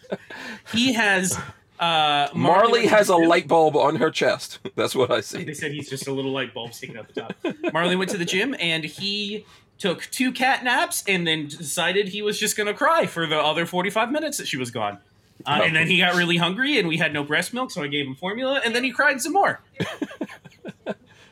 [0.73, 1.37] he has.
[1.79, 3.27] Uh, Marley went to has a gym.
[3.27, 4.59] light bulb on her chest.
[4.75, 5.43] That's what I see.
[5.43, 7.33] They said he's just a little light bulb sticking out the top.
[7.73, 9.45] Marley went to the gym and he
[9.79, 13.37] took two cat naps and then decided he was just going to cry for the
[13.37, 14.99] other 45 minutes that she was gone.
[15.45, 17.87] Uh, and then he got really hungry and we had no breast milk, so I
[17.87, 19.61] gave him formula and then he cried some more.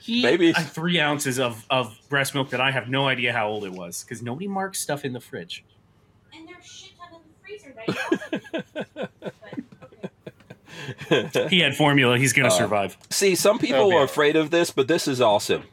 [0.03, 0.57] He Babies.
[0.57, 3.71] had three ounces of, of breast milk that I have no idea how old it
[3.71, 5.63] was because nobody marks stuff in the fridge.
[6.33, 7.70] And there's shit ton in the freezer that you don't- but, okay.
[11.49, 12.17] he had formula.
[12.17, 12.97] He's going to survive.
[13.09, 15.63] See, some people That'll are afraid of this, but this is awesome.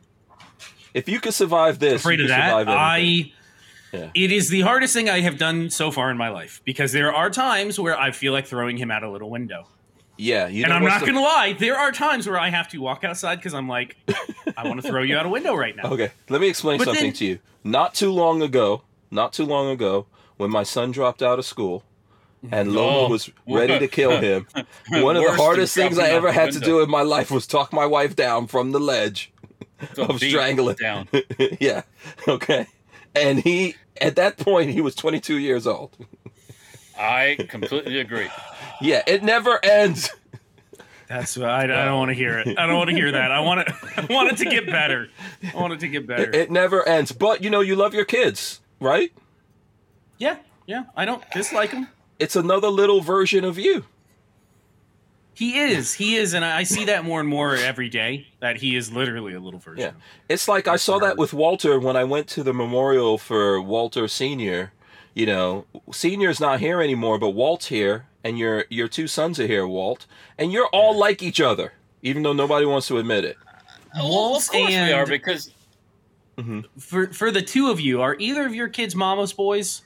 [0.94, 2.48] If you could survive this, Afraid you of that.
[2.58, 2.68] survive.
[2.68, 3.32] I.
[3.92, 4.10] Yeah.
[4.14, 7.14] It is the hardest thing I have done so far in my life because there
[7.14, 9.66] are times where I feel like throwing him out a little window.
[10.18, 12.68] yeah, you and I'm not the- going to lie, there are times where I have
[12.70, 13.96] to walk outside because I'm like,
[14.58, 15.84] I want to throw you out a window right now.
[15.92, 17.38] Okay, let me explain But something then- to you.
[17.64, 20.04] Not too long ago, not too long ago,
[20.36, 21.82] when my son dropped out of school
[22.42, 22.76] and mm-hmm.
[22.76, 23.08] Loma Oh.
[23.08, 24.46] was ready to kill him,
[24.88, 27.46] one of the hardest things I ever the had to do in my life was
[27.46, 29.32] talk my wife down from the ledge
[29.94, 30.76] The of beat strangling.
[30.76, 31.08] down.
[31.60, 31.82] yeah,
[32.26, 32.66] okay.
[33.14, 35.96] And he, at that point, he was 22 years old.
[36.98, 38.28] I completely agree.
[38.80, 40.08] Yeah, it never ends.
[41.08, 42.56] That's what I, I don't want to hear it.
[42.56, 43.32] I don't want to hear that.
[43.32, 43.72] I want it.
[43.96, 45.08] I want it to get better.
[45.52, 46.30] I want it to get better.
[46.30, 47.10] It never ends.
[47.10, 49.10] But you know, you love your kids, right?
[50.18, 50.36] yeah,
[50.66, 50.84] yeah.
[50.94, 51.88] I don't dislike him.
[52.18, 53.84] It's another little version of you.
[55.34, 55.94] He is.
[55.94, 58.26] He is, and I see that more and more every day.
[58.40, 59.94] That he is literally a little version.
[59.94, 60.02] Yeah.
[60.28, 64.08] It's like I saw that with Walter when I went to the memorial for Walter
[64.08, 64.72] Senior.
[65.14, 69.46] You know, Senior's not here anymore, but Walt's here, and your your two sons are
[69.46, 70.06] here, Walt,
[70.36, 73.36] and you're all like each other, even though nobody wants to admit it.
[73.94, 75.52] Well, Walt of course we are because
[76.78, 79.82] For for the two of you, are either of your kids mama's boys?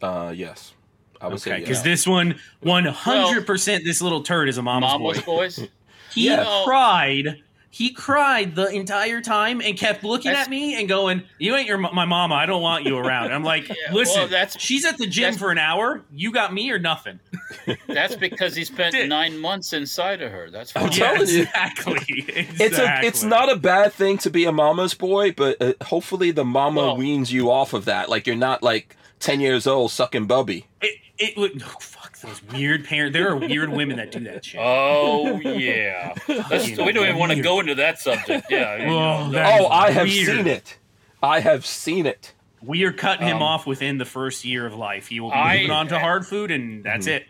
[0.00, 0.72] Uh, yes,
[1.20, 1.82] I would Okay, say because yes.
[1.84, 5.24] this one, one hundred percent, this little turd is a mama's, Mama's boy.
[5.36, 5.68] boys.
[6.12, 6.62] He Yeah.
[6.64, 7.42] cried.
[7.68, 11.68] He cried the entire time and kept looking That's- at me and going, "You ain't
[11.68, 12.34] your my mama.
[12.34, 15.34] I don't want you around." I'm like, Yeah, "Listen, well, that's- she's at the gym
[15.34, 16.00] for an hour.
[16.14, 17.20] You got me or nothing."
[17.86, 20.48] That's because he spent Did- nine months inside of her.
[20.50, 20.90] That's I'm fine.
[20.92, 21.42] telling you.
[21.42, 22.24] exactly.
[22.28, 26.30] It's a it's not a bad thing to be a mama's boy, but uh, hopefully
[26.30, 28.08] the mama Well- weans you off of that.
[28.08, 30.66] Like you're not like ten years old sucking bubby.
[30.80, 31.62] It, it would.
[31.62, 33.14] Oh, fuck those weird parents.
[33.14, 34.60] There are weird women that do that shit.
[34.62, 36.14] Oh yeah.
[36.28, 38.46] Let's, we don't even want to go into that subject.
[38.50, 38.76] Yeah.
[38.84, 40.26] you Oh, know, that- Oh, I have weird.
[40.26, 40.78] seen it.
[41.22, 42.32] I have seen it.
[42.62, 45.08] We are cutting him Um, off within the first year of life.
[45.08, 47.16] He will be I- moving on to hard food, and that's Mm-hmm.
[47.16, 47.26] it.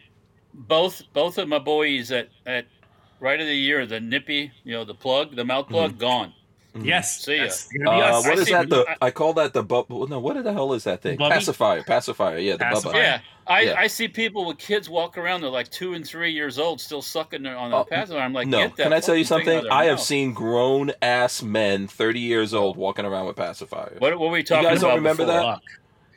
[0.55, 2.67] both both of my boys at at
[3.21, 6.33] right of the year, the nippy, you know, the plug, the mouth plug, gone.
[6.85, 7.25] Yes.
[7.25, 7.43] See ya.
[7.45, 8.69] that's Uh, what I is that?
[8.69, 10.07] The I- I call that the bubble.
[10.07, 11.17] No, what the hell is that thing?
[11.19, 11.35] Bubby?
[11.35, 11.83] Pacifier.
[11.83, 12.39] Pacifier.
[12.39, 12.93] Yeah, the Pacifier.
[12.93, 12.97] bubba.
[13.03, 13.19] Yeah.
[13.49, 13.75] I, Yeah.
[13.79, 15.41] I see people with kids walk around.
[15.43, 18.21] They're like two and three years old, still sucking their, on the Oh, pacifier.
[18.23, 19.59] I'm like, no, get that can I tell you fucking thing out something?
[19.59, 20.05] of their I have mouth.
[20.07, 24.01] seen grown ass men, thirty years old, walking around with pacifiers.
[24.01, 24.73] What, what were we talking about?
[24.75, 25.41] guys don't remember before?
[25.41, 25.55] that?
[25.55, 25.63] Fuck.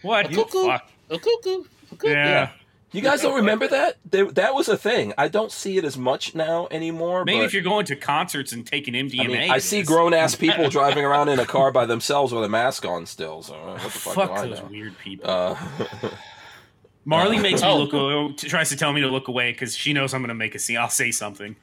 [0.01, 0.25] What?
[0.25, 0.67] A cuckoo.
[0.69, 0.79] A
[1.19, 1.63] cuckoo.
[1.91, 2.09] A cuckoo.
[2.09, 2.49] Yeah.
[2.91, 3.97] You guys don't remember that?
[4.09, 5.13] There, that was a thing.
[5.17, 7.23] I don't see it as much now anymore.
[7.23, 9.23] Maybe but, if you're going to concerts and taking MDMA.
[9.23, 12.43] I mean, I see grown ass people driving around in a car by themselves with
[12.43, 13.43] a mask on still.
[13.43, 14.67] So uh, what the fuck, Fuck do I those know?
[14.71, 15.29] weird people.
[15.29, 15.55] Uh,
[17.05, 17.77] Marley makes me Oh.
[17.83, 17.93] look.
[17.93, 20.55] aw- Tries to tell me to look away because she knows I'm going to make
[20.55, 20.77] a scene.
[20.77, 21.55] I'll say something.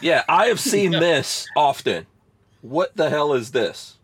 [0.00, 2.06] yeah, I have seen this often.
[2.62, 3.98] What the hell is this?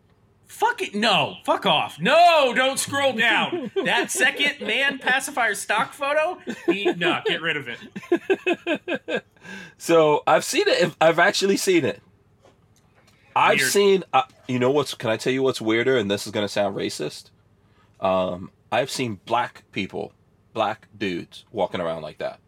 [0.59, 0.93] Fuck it.
[0.93, 1.37] No.
[1.45, 1.99] Fuck off.
[1.99, 2.53] No.
[2.53, 3.71] Don't scroll down.
[3.85, 6.37] that second man pacifier stock photo.
[6.65, 7.21] He, no.
[7.25, 9.25] Get rid of it.
[9.77, 10.93] So I've seen it.
[10.99, 12.01] I've actually seen it.
[13.35, 13.71] I've Weird.
[13.71, 14.03] seen.
[14.11, 14.93] Uh, you know what's?
[14.95, 15.97] Can I tell you what's weirder?
[15.97, 17.29] And this is gonna sound racist.
[18.01, 20.11] Um, I've seen black people,
[20.53, 22.39] black dudes walking around like that.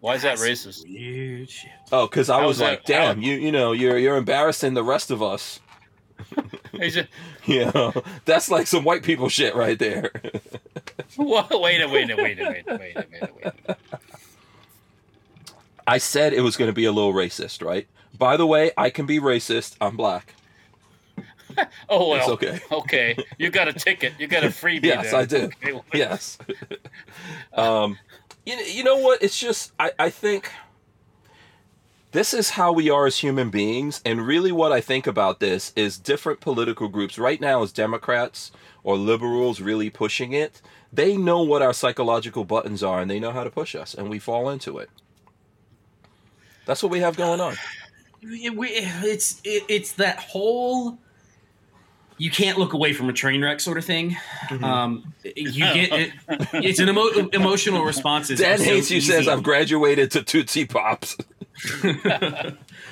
[0.00, 0.88] Why is that That's racist?
[0.88, 1.70] Weird shit.
[1.92, 4.72] Oh, because I How was is that- like, damn, you you know, you're you're embarrassing
[4.74, 5.60] the rest of us.
[6.72, 7.08] He's a,
[7.46, 7.92] You know,
[8.24, 10.10] that's like some white people shit right there.
[11.16, 11.58] wait a minute.
[11.58, 13.76] wait a wait a wait a wait a wait a wait.
[15.86, 17.88] I said it was going to be a little racist, right?
[18.16, 19.76] By the way, I can be racist.
[19.80, 20.34] I'm black.
[21.88, 22.18] Oh well.
[22.18, 22.60] It's okay.
[22.70, 23.16] Okay.
[23.38, 24.12] You got a ticket.
[24.18, 24.84] You got a freebie.
[24.84, 25.20] Yes, then.
[25.20, 25.36] I do.
[25.44, 26.38] Okay, well, yes.
[27.54, 27.98] um,
[28.44, 29.22] you, you know what?
[29.22, 30.50] It's just, I, I think
[32.12, 34.00] this is how we are as human beings.
[34.04, 37.18] And really, what I think about this is different political groups.
[37.18, 38.50] Right now, as Democrats
[38.82, 40.62] or liberals really pushing it,
[40.92, 44.08] they know what our psychological buttons are and they know how to push us, and
[44.08, 44.88] we fall into it.
[46.66, 47.56] That's what we have going on.
[48.22, 50.98] It- we- it's it, it's that whole
[52.20, 54.16] you can't look away from a train wreck sort of thing.
[54.48, 54.64] Mm-hmm.
[54.64, 56.12] Um, you get it,
[56.54, 58.28] it's an emo- emotional response.
[58.28, 59.28] is Dan so hates you says.
[59.28, 61.16] I've graduated to Tootsie Pops.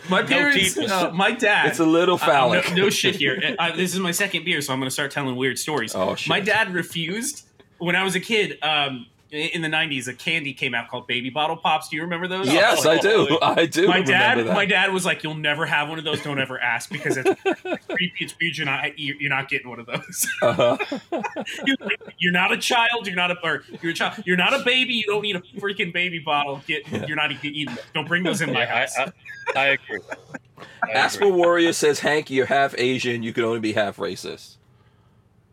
[0.08, 0.90] my parents, teeth.
[0.90, 1.66] uh, my dad.
[1.68, 2.68] It's a little Uh, phallic.
[2.70, 3.40] no, no shit here.
[3.58, 5.94] I, this is my second beer, so I'm going to start telling weird stories.
[5.94, 6.28] Oh, shit.
[6.28, 7.44] My dad refused
[7.78, 8.58] when I was a kid.
[8.62, 9.06] Um,
[9.36, 11.88] in the '90s, a candy came out called Baby Bottle Pops.
[11.88, 12.52] Do you remember those?
[12.52, 13.38] Yes, I do.
[13.42, 13.86] I do.
[13.88, 14.54] my dad, that.
[14.54, 16.22] my dad was like, "You'll never have one of those.
[16.22, 17.40] Don't ever ask because it's
[17.88, 18.24] creepy.
[18.24, 18.56] It's weird.
[18.56, 20.26] You're not, you're not getting one of those.
[20.42, 20.76] Uh-huh.
[21.64, 23.06] you're, like, you're not a child.
[23.06, 24.22] You're not a, or you're a child.
[24.24, 24.94] You're not a baby.
[24.94, 26.62] You don't need a freaking baby bottle.
[26.66, 27.42] Get, you're not.
[27.42, 28.96] You, don't bring those in my Yeah, house.
[28.96, 29.12] I,
[29.56, 30.00] I, I agree.
[30.84, 31.28] I Asper.
[31.28, 33.22] Warrior says, Hank, you're half Asian.
[33.22, 34.56] You can only be half racist.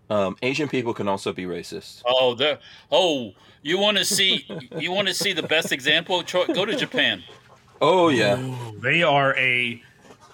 [0.09, 2.03] Um, Asian people can also be racist.
[2.05, 2.59] Oh, there.
[2.91, 4.45] Oh, you want to see?
[4.77, 6.21] You want to see the best example?
[6.23, 7.23] Go to Japan.
[7.81, 8.39] Oh yeah.
[8.39, 9.81] Ooh, they are a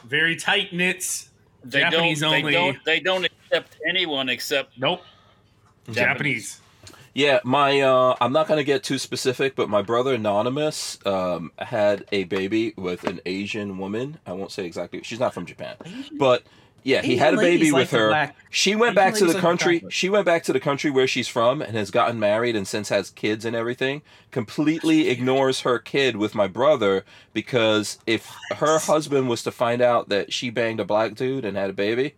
[0.05, 1.27] very tight knit.
[1.63, 2.33] They Japanese don't.
[2.33, 2.51] only.
[2.51, 2.85] They don't.
[2.85, 5.01] They don't accept anyone except Nope.
[5.91, 6.59] Japanese.
[7.13, 12.05] Yeah, my uh, I'm not gonna get too specific, but my brother Anonymous um, had
[12.11, 14.19] a baby with an Asian woman.
[14.25, 15.01] I won't say exactly.
[15.03, 15.75] She's not from Japan,
[16.17, 16.43] but
[16.83, 18.07] yeah, he had a baby like with her.
[18.09, 19.83] black- She went back to the ladies like the country.
[19.89, 22.89] She went back to the country where she's from and has gotten married and since
[22.89, 24.01] has kids and everything.
[24.31, 30.09] Completely ignores her kid with my brother because if her husband was to find out
[30.09, 32.15] that she banged a black dude and had a baby,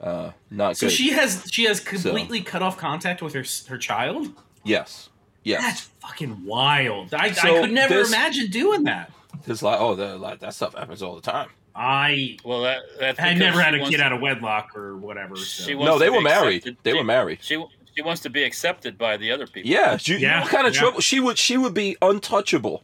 [0.00, 0.92] uh, not So good.
[0.92, 4.28] she has she has completely cut off contact with her her child.
[4.64, 5.08] yes,
[5.42, 5.62] yes.
[5.62, 7.14] That's fucking wild.
[7.14, 7.30] I, I
[7.60, 9.10] could never this- imagine doing that.
[9.46, 11.48] It's like, oh, like, that stuff happens all the time.
[11.76, 12.82] I well, that.
[12.98, 15.36] That's I never had a wants- kid out of wedlock or whatever.
[15.36, 15.64] So.
[15.64, 16.56] She wants No, they were married.
[16.58, 16.76] accepted.
[16.82, 17.38] They She- were married.
[17.42, 19.70] She she wants to be accepted by the other people.
[19.70, 20.80] Yeah, you, Yeah, what kind of yeah.
[20.80, 21.00] trouble?
[21.00, 22.82] She would, she would be untouchable.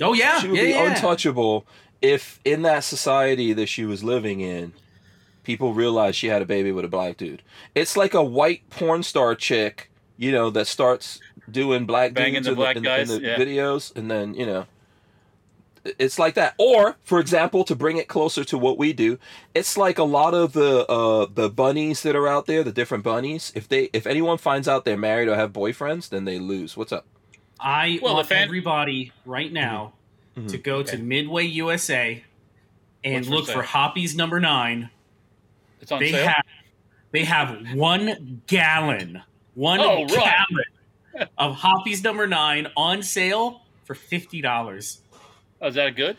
[0.00, 0.88] oh yeah, She would yeah, be yeah.
[0.94, 1.66] untouchable
[2.00, 4.72] if, in that society that she was living in,
[5.42, 7.42] people realized she had a baby with a black dude.
[7.74, 11.20] It's like a white porn star chick, you know, that starts
[11.50, 13.36] doing black Banging dudes the in, black in, guys, in the yeah.
[13.36, 14.64] videos, and then you know.
[15.98, 19.18] It's like that, or for example, to bring it closer to what we do,
[19.54, 23.04] it's like a lot of the uh, the bunnies that are out there, the different
[23.04, 23.52] bunnies.
[23.54, 26.76] If they, if anyone finds out they're married or have boyfriends, then they lose.
[26.76, 27.06] What's up?
[27.60, 29.94] I Well, want fan- everybody right now
[30.36, 30.48] Mhm.
[30.50, 32.22] to go to Midway USA
[33.02, 33.62] and What's for look for sale?
[33.62, 34.90] Hoppe's number nine.
[35.80, 36.28] It's on They sale.
[36.28, 36.44] have
[37.12, 39.22] they have one gallon,
[39.54, 40.08] one Oh, right.
[40.08, 45.00] gallon of Hoppe's number nine on sale for fifty dollars.
[45.60, 46.16] Oh, is that good?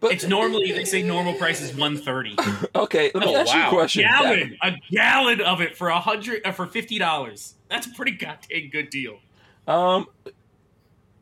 [0.00, 2.36] But It's normally they say normal price is one thirty.
[2.74, 3.10] okay.
[3.14, 3.70] Let me Oh, ask you a wow.
[3.70, 4.02] question.
[4.02, 7.54] gallon, a gallon of it for a hundred uh, for fifty dollars.
[7.70, 9.18] That's a pretty goddamn good deal.
[9.66, 10.06] Um,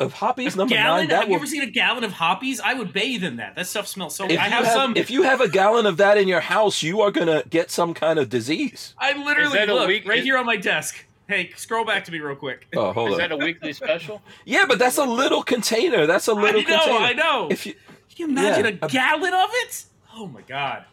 [0.00, 1.02] of Hoppe's number gallon?
[1.02, 2.58] nine, that have you ever seen a gallon of Hoppe's?
[2.60, 3.54] I would bathe in that.
[3.54, 4.24] That stuff smells so.
[4.28, 4.96] If I you have, some.
[4.96, 7.94] If you have a gallon of that in your house, you are gonna get some
[7.94, 8.94] kind of disease.
[8.98, 11.04] I literally that a look week- right is- here on my desk.
[11.28, 12.66] Hey, scroll back to me real quick.
[12.76, 13.18] Oh, hold Is on.
[13.20, 14.20] that a weekly special?
[14.44, 16.06] yeah, but that's a little container.
[16.06, 16.98] That's a little know, container.
[16.98, 17.48] I know.
[17.50, 17.80] If you, Can
[18.16, 19.84] you imagine Yeah, a a- gallon of it?
[20.14, 20.84] Oh my god.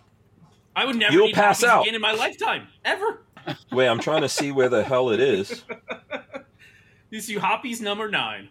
[0.76, 1.82] I would never You'll need pass out.
[1.82, 2.68] again in my lifetime.
[2.86, 3.22] Ever.
[3.74, 5.64] wait, I'm trying to see where the hell it is.
[7.10, 8.48] You see Hoppe's number nine.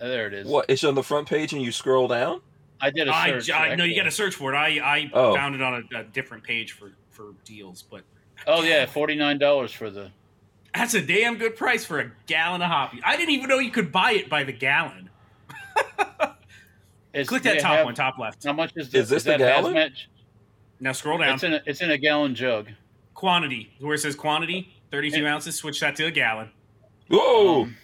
[0.00, 0.46] Uh, there it is.
[0.46, 0.66] What?
[0.68, 2.40] It's on the front page, and you scroll down.
[2.80, 3.50] I did a I, search.
[3.50, 4.56] I no, you got to search for it.
[4.56, 5.34] I I Oh.
[5.34, 8.02] found it on a, a different page for for deals, but
[8.46, 10.12] Oh yeah, forty nine dollars for the.
[10.74, 12.98] That's a damn good price for a gallon of Hoppe's.
[13.04, 15.10] I didn't even know you could buy it by the gallon.
[17.14, 18.42] Is, Click that top have- one, top left.
[18.42, 19.02] How much is this?
[19.02, 19.74] Is this the that gallon?
[19.74, 19.92] hazmat?
[20.80, 21.34] Now scroll down.
[21.34, 22.70] It's in a, it's in a gallon jug.
[23.12, 25.34] quantity where it says quantity, thirty-two Yeah.
[25.34, 25.54] ounces.
[25.56, 26.50] Switch that to a gallon.
[27.08, 27.64] Whoa!
[27.64, 27.76] Um,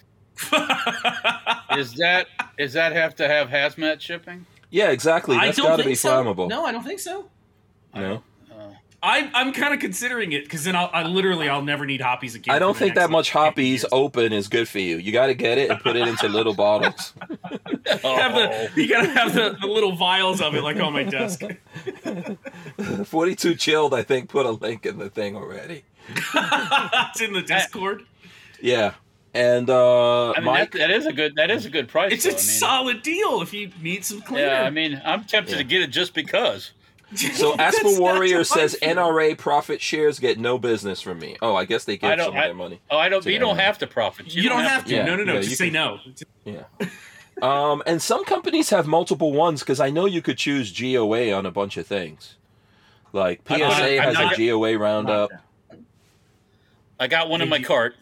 [1.77, 2.25] is that
[2.57, 4.47] is that have to have hazmat shipping?
[4.71, 5.37] yeah, exactly.
[5.37, 6.09] That's got to be so.
[6.23, 6.49] flammable.
[6.49, 7.29] No, I don't think so.
[7.93, 8.23] No.
[9.01, 12.01] Uh, I'm I'm kind of considering it because then I'll I literally I'll never need
[12.01, 12.53] Hoppe's again.
[12.53, 13.85] I don't think that much like, 50 Hoppe's years.
[13.91, 14.97] open is good for you.
[14.97, 17.13] You got to get it and put it into little bottles.
[17.85, 18.67] Have oh.
[18.75, 21.41] the, you gotta have the, the little vials of it like on my desk.
[23.05, 25.83] 42 chilled, I think, put a link in the thing already.
[26.09, 28.03] it's in the Discord.
[28.61, 28.93] Yeah.
[29.33, 32.11] And uh I mean, Mike, that, that is a good that is a good price.
[32.11, 32.31] It's though.
[32.31, 34.47] a I mean, solid deal if you need some cleaner.
[34.47, 36.71] Yeah, I mean, I'm tempted to get it just because.
[37.15, 38.75] So That's- Asper Warrior says.
[38.81, 41.37] NRA profit shares get no business from me.
[41.41, 42.79] Oh, I guess they I give don't- some of their money.
[42.89, 43.21] Oh, I don't.
[43.23, 44.33] To You don't have to profit.
[44.33, 44.95] You, don't have to.
[44.95, 45.33] Yeah, no, no, no.
[45.33, 45.99] yeah, just you say can- no.
[46.45, 46.63] Yeah.
[47.41, 51.45] um, and some companies have multiple ones because I know you could choose GOA on
[51.45, 52.35] a bunch of things.
[53.13, 55.31] Like I'm not- PSA I'm has not- a GOA roundup.
[56.99, 57.95] I got one in my you- cart.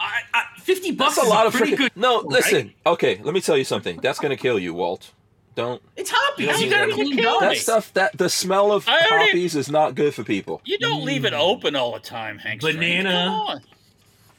[0.00, 1.76] I, I, Fifty bucks That's a is lot of pretty freaking.
[1.78, 1.92] good.
[1.96, 2.26] No, right?
[2.30, 2.74] listen.
[2.84, 3.98] Okay, let me tell you something.
[4.02, 5.12] That's gonna kill you, Walt.
[5.54, 5.82] Don't.
[5.96, 6.38] It's Hoppe's.
[6.38, 7.40] You You gotta that clean kill.
[7.40, 7.56] That me.
[7.56, 7.92] stuff.
[7.94, 10.62] That the smell of I already- poppies is not good for people.
[10.64, 12.62] You don't leave it open all the time, Hank.
[12.62, 13.10] Banana.
[13.10, 13.60] Come on.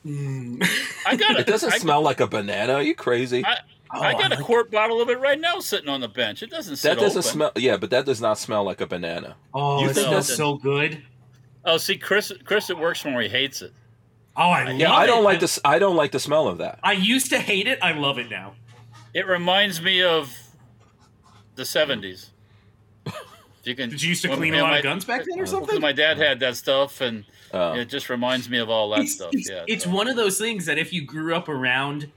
[0.05, 0.67] Mm.
[1.05, 2.73] I got It doesn't I, smell like a banana.
[2.73, 3.45] Are you crazy?
[3.45, 3.59] I-
[3.95, 6.07] Oh, I got I a like- quart bottle of it right now, sitting on the
[6.07, 6.41] bench.
[6.41, 7.31] It doesn't sit that doesn't open.
[7.31, 7.51] smell.
[7.55, 9.35] Yeah, but that does not smell like a banana.
[9.53, 11.03] Oh, You it think smells that's- so good.
[11.63, 13.25] Oh, see, Chris, Chris, that works for me.
[13.25, 13.71] He hates it.
[14.35, 15.25] Oh, I Yeah, love I don't it.
[15.25, 15.59] like this.
[15.63, 16.79] I don't like the smell of that.
[16.81, 17.77] I used to hate it.
[17.83, 18.55] I love it now.
[19.13, 20.35] It reminds me of
[21.55, 22.31] the seventies.
[23.63, 23.89] You can.
[23.89, 25.45] Did you used to well, clean you a lot my, of guns back then or
[25.45, 25.79] something?
[25.79, 27.23] My dad had that stuff, and
[27.53, 27.73] Oh.
[27.73, 29.29] it just reminds me of all that it's, stuff.
[29.33, 29.89] it's- yeah, it's so.
[29.91, 32.11] one of those things that if you grew up around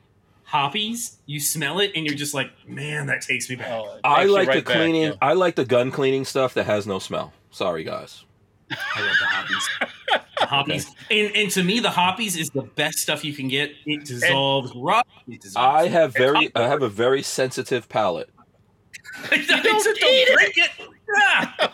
[0.44, 3.68] Hoppe's, you smell it and you're just like, man, that takes me back.
[3.70, 5.02] Oh, it I like right the back, cleaning.
[5.02, 5.12] yeah.
[5.20, 7.32] I like the gun cleaning stuff that has no smell.
[7.50, 8.24] Sorry, guys.
[8.70, 9.68] I love the Hoppe's.
[10.40, 13.72] the Hoppe's, and and to me, the Hoppe's is the best stuff you can get.
[13.86, 15.06] It dissolves rust.
[15.28, 15.84] It dissolves.
[15.84, 16.50] I have very.
[16.56, 18.30] I have a very sensitive palate.
[19.32, 20.34] you don't don't eat it.
[20.34, 20.70] drink it.
[21.18, 21.70] Ah.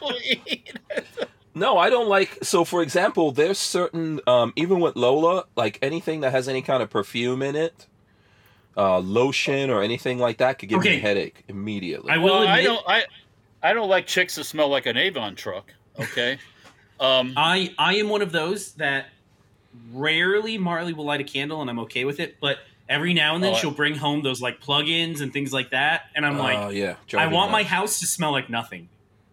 [1.55, 2.39] No, I don't like.
[2.43, 6.83] So, for example, there's certain, um, even with Lola, like anything that has any kind
[6.83, 7.87] of perfume in it,
[8.77, 12.11] uh, lotion or anything like that, could give me a headache immediately.
[12.11, 12.85] I will Well, I don't.
[12.87, 13.05] I
[13.63, 15.73] I don't like chicks that smell like an Avon truck.
[15.99, 16.39] Okay.
[16.99, 19.07] Um, I I am one of those that
[19.93, 22.59] rarely Marley will light a candle and I'm okay with it, but
[22.89, 26.03] every now and then Oh, she'll bring home those like plugins and things like that,
[26.15, 28.89] and I'm oh like, yeah, I drive me want my house to smell like nothing.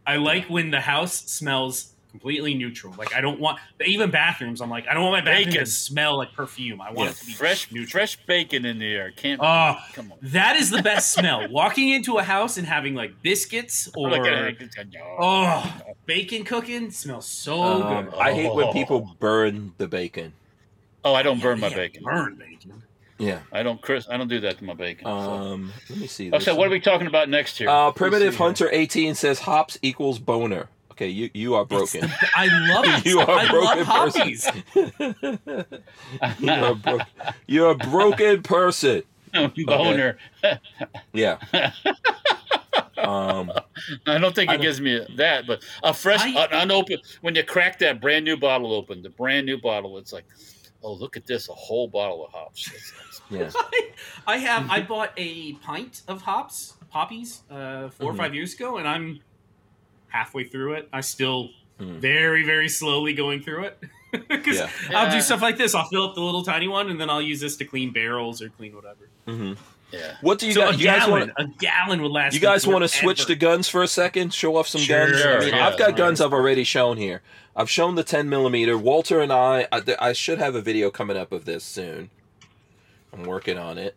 [0.06, 2.92] I like when the house smells completely neutral.
[2.98, 4.62] Like I don't want even bathrooms.
[4.62, 5.60] I'm like I don't want my bathroom Bacon.
[5.66, 6.82] to smell like perfume.
[6.82, 7.12] I want Yeah.
[7.12, 7.92] it to be fresh neutral.
[7.92, 9.12] fresh bacon in the air.
[9.12, 9.40] Can't.
[9.44, 10.18] Oh, come on.
[10.24, 11.48] that is the best smell.
[11.50, 14.72] Walking into a house and having like biscuits or Look at it.
[15.20, 15.72] oh
[16.08, 18.16] bacon cooking smells so Um, good.
[18.16, 20.34] I hate when people burn the bacon.
[21.06, 22.04] Oh, I don't burn my bacon.
[22.04, 22.79] Burn bacon.
[23.20, 23.40] Yeah.
[23.52, 24.08] I don't, Chris.
[24.10, 25.06] I don't do that to my bacon.
[25.06, 25.12] so.
[25.12, 25.74] Um.
[25.90, 26.32] Let me see.
[26.32, 27.70] Oh, so what are we talking about next here?
[27.70, 30.70] Uh, primitive Let's see hunter eighteen says hops equals boner.
[30.92, 32.02] Okay, you you are broken.
[32.36, 33.06] I love it.
[33.10, 35.84] You are a I broken love person.
[36.40, 37.00] you're a bro-
[37.48, 39.04] you're a broken person.
[39.34, 39.52] here.
[39.66, 40.18] Boner.
[41.14, 41.38] Yeah.
[42.98, 43.52] Um.
[44.08, 47.02] I don't think I it don't- gives me that, but a fresh, I- un- unopened.
[47.22, 50.26] When you crack that brand new bottle open, the brand new bottle, it's like,
[50.84, 52.68] oh, look at this, a whole bottle of hops.
[52.68, 53.52] It's- it's- Yeah.
[54.28, 54.70] I have.
[54.72, 58.18] I bought a pint of hops, poppies, uh, 4 or Mhm.
[58.18, 59.20] five years ago, and I'm
[60.08, 60.90] halfway through it.
[60.92, 61.50] I still
[61.80, 62.00] Mm.
[62.00, 63.80] very, very slowly going through it.
[64.28, 64.70] Because Yeah.
[64.90, 65.14] I'll Yeah.
[65.14, 65.76] do stuff like this.
[65.76, 68.42] I'll fill up the little tiny one, and then I'll use this to clean barrels
[68.42, 69.08] or clean whatever.
[69.28, 69.54] hmm
[69.92, 70.16] Yeah.
[70.22, 70.76] What do you so guys?
[70.76, 71.32] a You guys want?
[71.38, 72.34] a gallon would last.
[72.34, 74.34] You guys want to switch to guns for a second?
[74.34, 75.22] Show off some Sure, guns.
[75.24, 76.22] I mean, yeah, I've got why guns?
[76.22, 77.22] I've already shown here.
[77.56, 78.78] I've shown the 10 millimeter.
[78.78, 82.10] Walter and I, I, I should have a video coming up of this soon.
[83.12, 83.96] I'm working on it.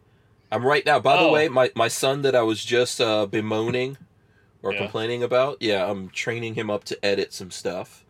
[0.50, 0.98] I'm right now.
[0.98, 1.32] By the Oh.
[1.32, 3.98] way, my my son that I was just uh, bemoaning
[4.62, 4.78] or Yeah.
[4.80, 8.04] complaining about, yeah, I'm training him up to edit some stuff.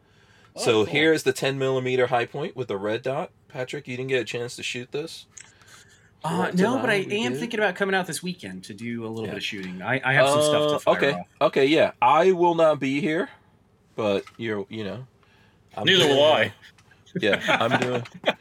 [0.54, 0.84] Oh, so cool.
[0.84, 3.30] here's the 10 millimeter high point with the red dot.
[3.48, 5.26] Patrick, you didn't get a chance to shoot this.
[6.24, 7.38] Uh, no, but I am did.
[7.38, 9.30] thinking about coming out this weekend to do a little Yeah.
[9.32, 9.82] bit of shooting.
[9.82, 11.26] I, I have some stuff to Uh, fire Okay, off.
[11.40, 11.92] okay, yeah.
[12.00, 13.28] I will not be here,
[13.96, 15.06] but you're, you know.
[15.76, 16.52] I'm Neither doing- will I.
[17.20, 18.02] Yeah, I'm doing.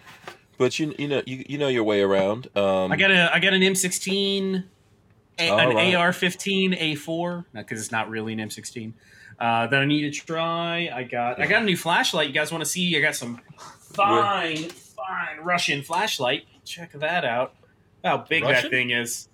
[0.58, 2.48] But you, you know, you, you know your way around.
[2.56, 4.64] Um, I got a I got an M16,
[5.40, 5.96] a, an right.
[5.96, 8.94] AR-15 A4, because it's not really an M16.
[9.40, 10.88] Uh, that I need to try.
[10.94, 12.28] I got I got a new flashlight.
[12.28, 12.96] You guys want to see?
[12.96, 13.42] I got some
[13.80, 16.44] fine fine Russian flashlight.
[16.64, 17.56] Check that out.
[18.04, 18.64] How big Russian?
[18.64, 19.30] that thing is.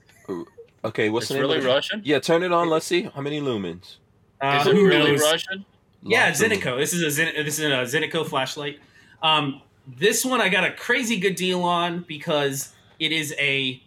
[0.84, 1.42] okay, what's It's the name?
[1.42, 1.68] really of it?
[1.68, 2.02] Russian.
[2.04, 2.70] Yeah, turn it on.
[2.70, 3.98] Let's see how many lumens.
[4.42, 5.22] Uh, Is it really knows?
[5.22, 5.66] Russian?
[6.04, 6.78] Yeah, Lots of Zenitco.
[6.78, 8.80] This is a Zen- this is a Zenitco flashlight.
[9.24, 13.82] Um, this one I got a crazy good deal on because it is a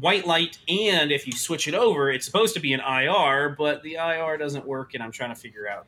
[0.00, 3.82] white light, and if you switch it over, it's supposed to be an IR, but
[3.82, 5.86] the IR doesn't work, and I'm trying to figure out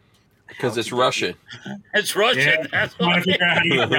[0.49, 1.05] because it's to do it.
[1.05, 1.35] Russian.
[1.95, 2.43] It's Russian.
[2.43, 2.67] Yeah.
[2.71, 3.21] That's I'm why.
[3.21, 3.97] trying to figure out how to use the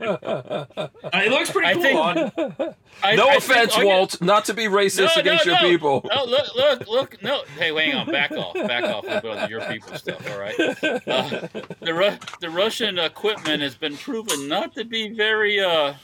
[0.00, 0.90] IR.
[1.04, 1.82] Uh, it looks pretty I cool.
[1.82, 2.74] think- on.
[3.02, 4.20] I- no I offense, think- you- Walt.
[4.22, 5.68] Not to be racist No, against no, your no.
[5.68, 6.06] people.
[6.14, 7.22] No, look, look, look.
[7.22, 8.10] No, hey, hang on.
[8.12, 8.54] Back off.
[8.54, 10.28] Back off a little bit on your people stuff.
[10.30, 10.58] All right.
[10.60, 11.48] Uh,
[11.80, 15.60] the Ru- the Russian equipment has been proven not to be very.
[15.60, 15.94] uh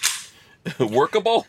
[0.78, 1.46] Workable.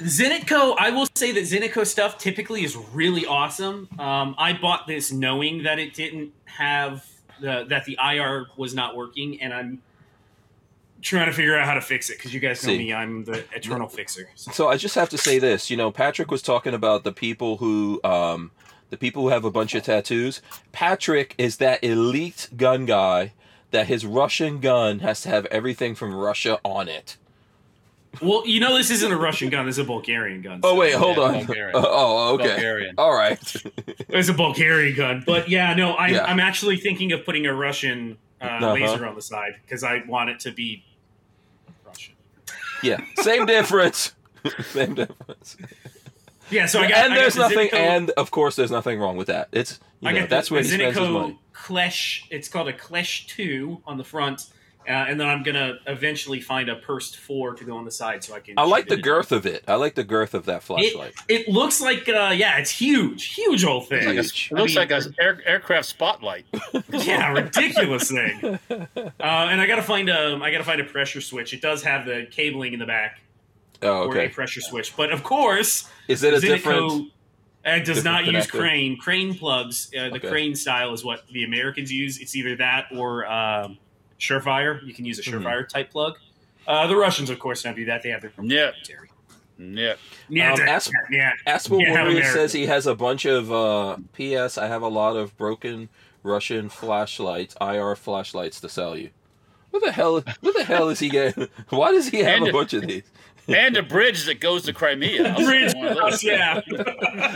[0.00, 3.88] Zenitco, I will say that Zenitco stuff typically is really awesome.
[3.98, 7.06] Um, I bought this knowing that it didn't have
[7.40, 9.82] the that the IR was not working, and I'm
[11.00, 12.78] trying to figure out how to fix it because you guys know See.
[12.78, 14.28] me, I'm the eternal fixer.
[14.34, 15.68] So- So I just have to say this.
[15.70, 18.50] You know, Patrick was talking about the people who, um,
[18.90, 20.40] the people who have a bunch of tattoos.
[20.72, 23.32] Patrick is that elite gun guy
[23.70, 27.16] that his Russian gun has to have everything from Russia on it.
[28.22, 30.60] Well, you know this isn't a Russian gun; this is a Bulgarian gun.
[30.62, 31.32] Oh wait, hold Yeah, on.
[31.46, 31.72] Bulgarian.
[31.76, 32.48] Oh, okay.
[32.48, 32.94] Bulgarian.
[32.98, 33.38] All right.
[34.08, 35.22] it's a Bulgarian gun.
[35.26, 36.24] But yeah, no, I'm, Yeah.
[36.24, 38.72] I'm actually thinking of putting a Russian uh, Uh-huh.
[38.74, 40.84] laser on the side because I want it to be
[41.84, 42.14] Russian.
[42.82, 44.12] yeah, same difference.
[44.72, 45.56] same difference.
[46.50, 48.70] Yeah, so I got and I got there's the nothing, Zenitco- and of course, there's
[48.70, 49.48] nothing wrong with that.
[49.52, 51.38] It's you I know got that's the, where the he spends his Zenitco money.
[51.54, 52.24] Klesh.
[52.30, 54.46] It's called a Klesh Two on the front,
[54.88, 58.22] uh, and then I'm gonna eventually find a Perst four to go on the side
[58.24, 58.58] so I can.
[58.58, 59.02] I like the it.
[59.02, 59.64] girth of it.
[59.66, 61.14] I like the girth of that flashlight.
[61.28, 64.06] It looks like uh, yeah, it's huge, huge old thing.
[64.06, 64.48] Like a- Huge.
[64.52, 66.44] it looks I mean- like an air, aircraft spotlight.
[66.90, 68.58] yeah, ridiculous thing.
[68.70, 71.52] Uh, and I gotta find a I gotta find a pressure switch.
[71.54, 73.20] It does have the cabling in the back
[73.82, 77.12] oh, for a pressure switch, but of course, Is it a Zenitco, different?
[77.64, 78.50] uh, does not use connector?
[78.60, 78.98] crane.
[78.98, 79.90] Crane plugs.
[79.96, 80.28] Uh, the Okay.
[80.28, 82.18] crane style is what the Americans use.
[82.20, 83.78] It's either that or um,
[84.18, 84.84] Surefire.
[84.86, 85.42] You can use a Mhm.
[85.42, 86.18] Surefire type plug.
[86.66, 88.02] Uh, the Russians, of course, don't do that.
[88.02, 88.70] They have their Yeah.
[88.70, 89.08] proprietary.
[89.58, 89.94] Yeah.
[90.28, 91.32] Yeah, Um, that- yeah.
[91.46, 94.58] Aspel Yeah, says he has a bunch of uh, PS.
[94.58, 95.88] I have a lot of broken
[96.22, 99.10] Russian flashlights, IR flashlights to sell you.
[99.70, 100.22] What the hell?
[100.40, 101.48] What the hell is he getting?
[101.68, 103.02] Why does he have And- a bunch of these?
[103.46, 105.34] And a bridge that goes to Crimea.
[105.36, 106.24] Bridge sell one of those.
[106.24, 106.60] yeah.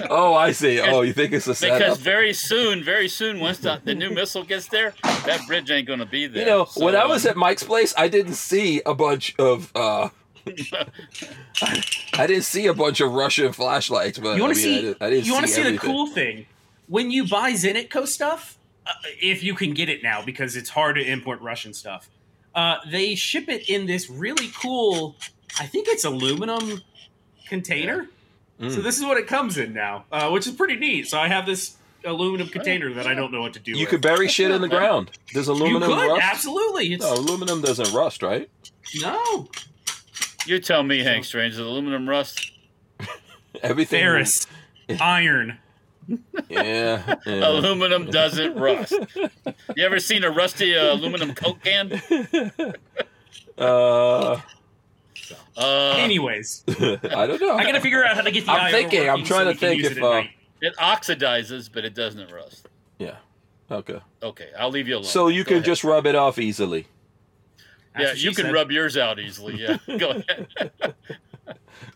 [0.09, 0.81] Oh, I see.
[0.81, 1.79] Oh, you think it's a setup?
[1.79, 5.87] Because very soon, very soon, once the, the new missile gets there, that bridge ain't
[5.87, 6.43] going to be there.
[6.45, 9.35] You know, So, when I was um, at Mike's place, I didn't see a bunch
[9.39, 9.71] of.
[9.77, 10.09] uh
[12.15, 14.77] I didn't see a bunch of Russian flashlights, but You want I to mean, I
[14.79, 14.83] see?
[14.83, 16.47] didn't, I didn't you want to see the cool thing?
[16.87, 18.57] When you buy Zenitco stuff,
[18.87, 22.09] uh, if you can get it now, because it's hard to import Russian stuff,
[22.55, 25.17] uh, they ship it in this really cool.
[25.61, 26.83] I think it's aluminum
[27.49, 28.09] container.
[28.61, 28.71] Mm.
[28.75, 31.07] So this is what it comes in now, uh, which is pretty neat.
[31.09, 33.73] So I have this aluminum container that I don't know what to do.
[33.73, 33.89] You with.
[33.91, 35.11] could bury shit in the ground.
[35.33, 36.23] Does You aluminum could rust?
[36.25, 36.93] absolutely.
[36.95, 38.49] It's, No, aluminum doesn't rust, right?
[39.01, 39.49] no
[40.47, 42.53] You tell me, Hank Strange, is aluminum rust?
[43.63, 43.99] Everything.
[44.01, 44.47] ferrous,
[45.01, 45.59] iron.
[46.49, 47.17] Yeah.
[47.27, 47.49] yeah.
[47.49, 48.95] Aluminum doesn't rust.
[49.77, 52.01] You ever seen a rusty uh, aluminum Coke can?
[53.59, 54.41] Uh,
[55.57, 57.57] Uh, Anyways, I don't know.
[57.57, 58.53] I gotta figure out how to get the.
[58.53, 60.23] I'm IR thinking, I'm trying so to think if, it uh,
[60.61, 62.69] it oxidizes, but it doesn't rust.
[62.99, 63.17] Yeah.
[63.71, 64.01] Okay.
[64.23, 65.05] Okay, I'll leave you alone.
[65.05, 65.67] So you Go can ahead.
[65.67, 66.87] just rub it off easily.
[67.95, 68.55] That's yeah, you can said.
[68.55, 69.57] rub yours out easily.
[69.61, 70.49] Yeah, go ahead.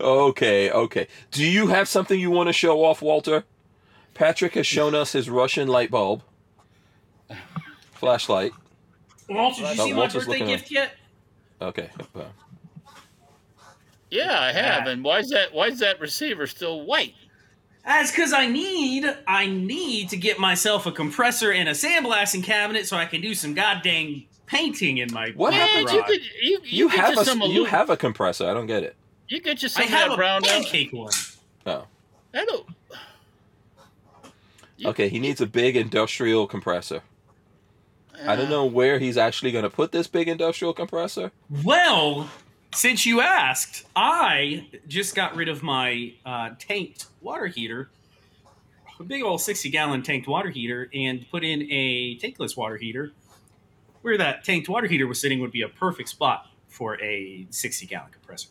[0.00, 0.70] Okay.
[0.70, 1.08] Okay.
[1.30, 3.44] Do you have something you want to show off, Walter?
[4.14, 6.22] Patrick has shown us his Russian light bulb,
[7.94, 8.52] flashlight.
[9.28, 10.92] Walt, did you Oh, see my Walter's birthday looking gift yet?
[11.60, 11.88] Okay.
[14.12, 14.84] Yeah, I have.
[14.86, 14.88] Yeah.
[14.92, 15.54] And why is that?
[15.54, 17.14] Why is that receiver still white?
[17.84, 22.86] That's because I need I need to get myself a compressor and a sandblasting cabinet
[22.86, 25.90] so I can do some goddamn painting in my What Yeah, happened?
[25.90, 28.46] you could you, you, You have a some you have a compressor.
[28.48, 28.94] I don't get it.
[29.28, 30.50] you get you I some of have that a brown out.
[30.50, 31.12] pancake one.
[31.66, 31.86] Oh.
[32.32, 32.66] That'll-
[34.84, 35.08] Okay.
[35.08, 37.02] He needs a big industrial compressor.
[38.26, 41.32] I don't know where he's actually going to put this big industrial compressor.
[41.64, 42.28] Well,
[42.74, 47.90] since you asked, I just got rid of my uh, tanked water heater,
[48.98, 53.12] a big old sixty gallon tanked water heater, and put in a tankless water heater.
[54.02, 57.86] Where that tanked water heater was sitting would be a perfect spot for a sixty
[57.86, 58.48] gallon compressor.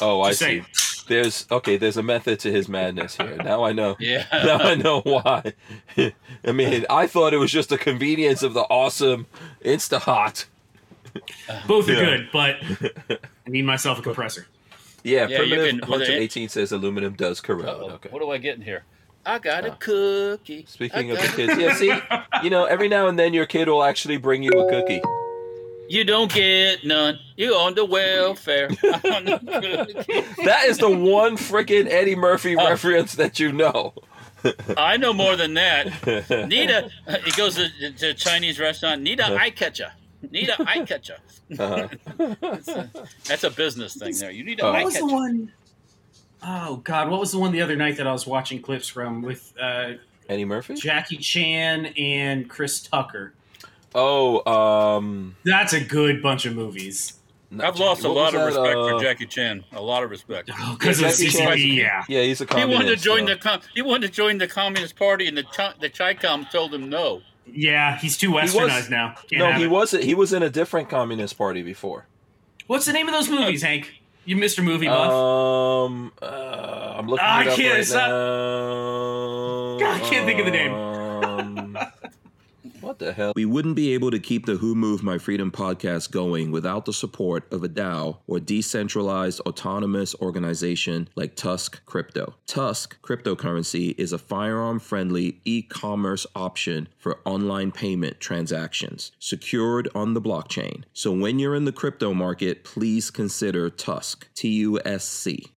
[0.00, 0.64] Oh, I Just see.
[1.06, 1.76] There's okay.
[1.76, 3.36] There's a method to his madness here.
[3.44, 3.96] Now I know.
[3.98, 4.26] Yeah.
[4.32, 5.54] now I know why.
[6.44, 9.26] I mean, I thought it was just the convenience of the awesome
[9.64, 10.46] Instahot.
[11.66, 12.04] Both are Yeah.
[12.04, 12.56] good, but
[13.46, 14.46] I need myself a compressor.
[15.02, 17.66] Yeah, Yeah, you primitive can- with Hunter it- eighteen says aluminum does corrode.
[17.66, 17.90] Uh-oh.
[17.92, 18.08] Okay.
[18.10, 18.84] What do I get in here?
[19.24, 19.76] I got a Oh.
[19.78, 20.64] cookie.
[20.68, 21.74] Speaking I of the got- kids, yeah.
[21.74, 25.00] See, you know, every now and then your kid will actually bring you a cookie.
[25.88, 27.18] You don't get none.
[27.36, 28.68] You on the welfare.
[28.84, 30.44] I'm on the cookie.
[30.44, 32.68] That is the one freaking Eddie Murphy Oh.
[32.68, 33.94] reference that you know.
[34.76, 35.86] I know more than that.
[36.48, 36.88] Need a.
[37.24, 39.02] He goes to, to a Chinese restaurant.
[39.02, 39.34] Need a uh-huh.
[39.38, 39.92] eye catcher.
[40.30, 41.16] Need a eye catcher.
[41.58, 41.88] Uh-huh.
[43.24, 44.30] That's a business thing there.
[44.30, 44.70] You need a Oh.
[44.70, 45.14] eye What was the catcher.
[45.14, 45.52] one?
[46.42, 49.22] Oh God, what was the one the other night that I was watching clips from
[49.22, 49.92] with uh,
[50.28, 50.74] Eddie Murphy?
[50.74, 53.34] Jackie Chan and Chris Tucker?
[53.94, 57.14] Oh, um, That's a good bunch of movies.
[57.58, 59.64] I've lost a lot was of that, respect uh, for Jackie Chan.
[59.72, 60.46] A lot of respect.
[60.70, 62.04] Because Yeah, of CCP, yeah.
[62.08, 62.74] Yeah, he's a He communist.
[62.84, 65.42] wanted to join so- the com- he wanted to join the Communist Party, and the
[65.42, 67.22] Chi- the Chi-Com told him no.
[67.54, 69.14] Yeah, he's too was- westernized now.
[69.30, 69.70] Can't No, he it.
[69.70, 72.06] was he was in a different communist party before.
[72.66, 73.94] What's the name of those movies, Hank?
[74.24, 74.62] You Mr.
[74.62, 75.10] Movie Buff.
[75.10, 80.38] Um, uh, I'm looking Ah, it I up can't- right not- God, I can't think
[80.40, 81.49] of the name.
[82.80, 83.34] What the hell?
[83.36, 86.94] We wouldn't be able to keep the Who Moved My Freedom podcast going without the
[86.94, 92.34] support of a DAO or decentralized autonomous organization like TUSC Crypto.
[92.46, 100.84] TUSC cryptocurrency is a firearm-friendly e-commerce option for online payment transactions secured on the blockchain.
[100.94, 104.24] So when you're in the crypto market, please consider TUSC.
[104.34, 105.52] T U S C.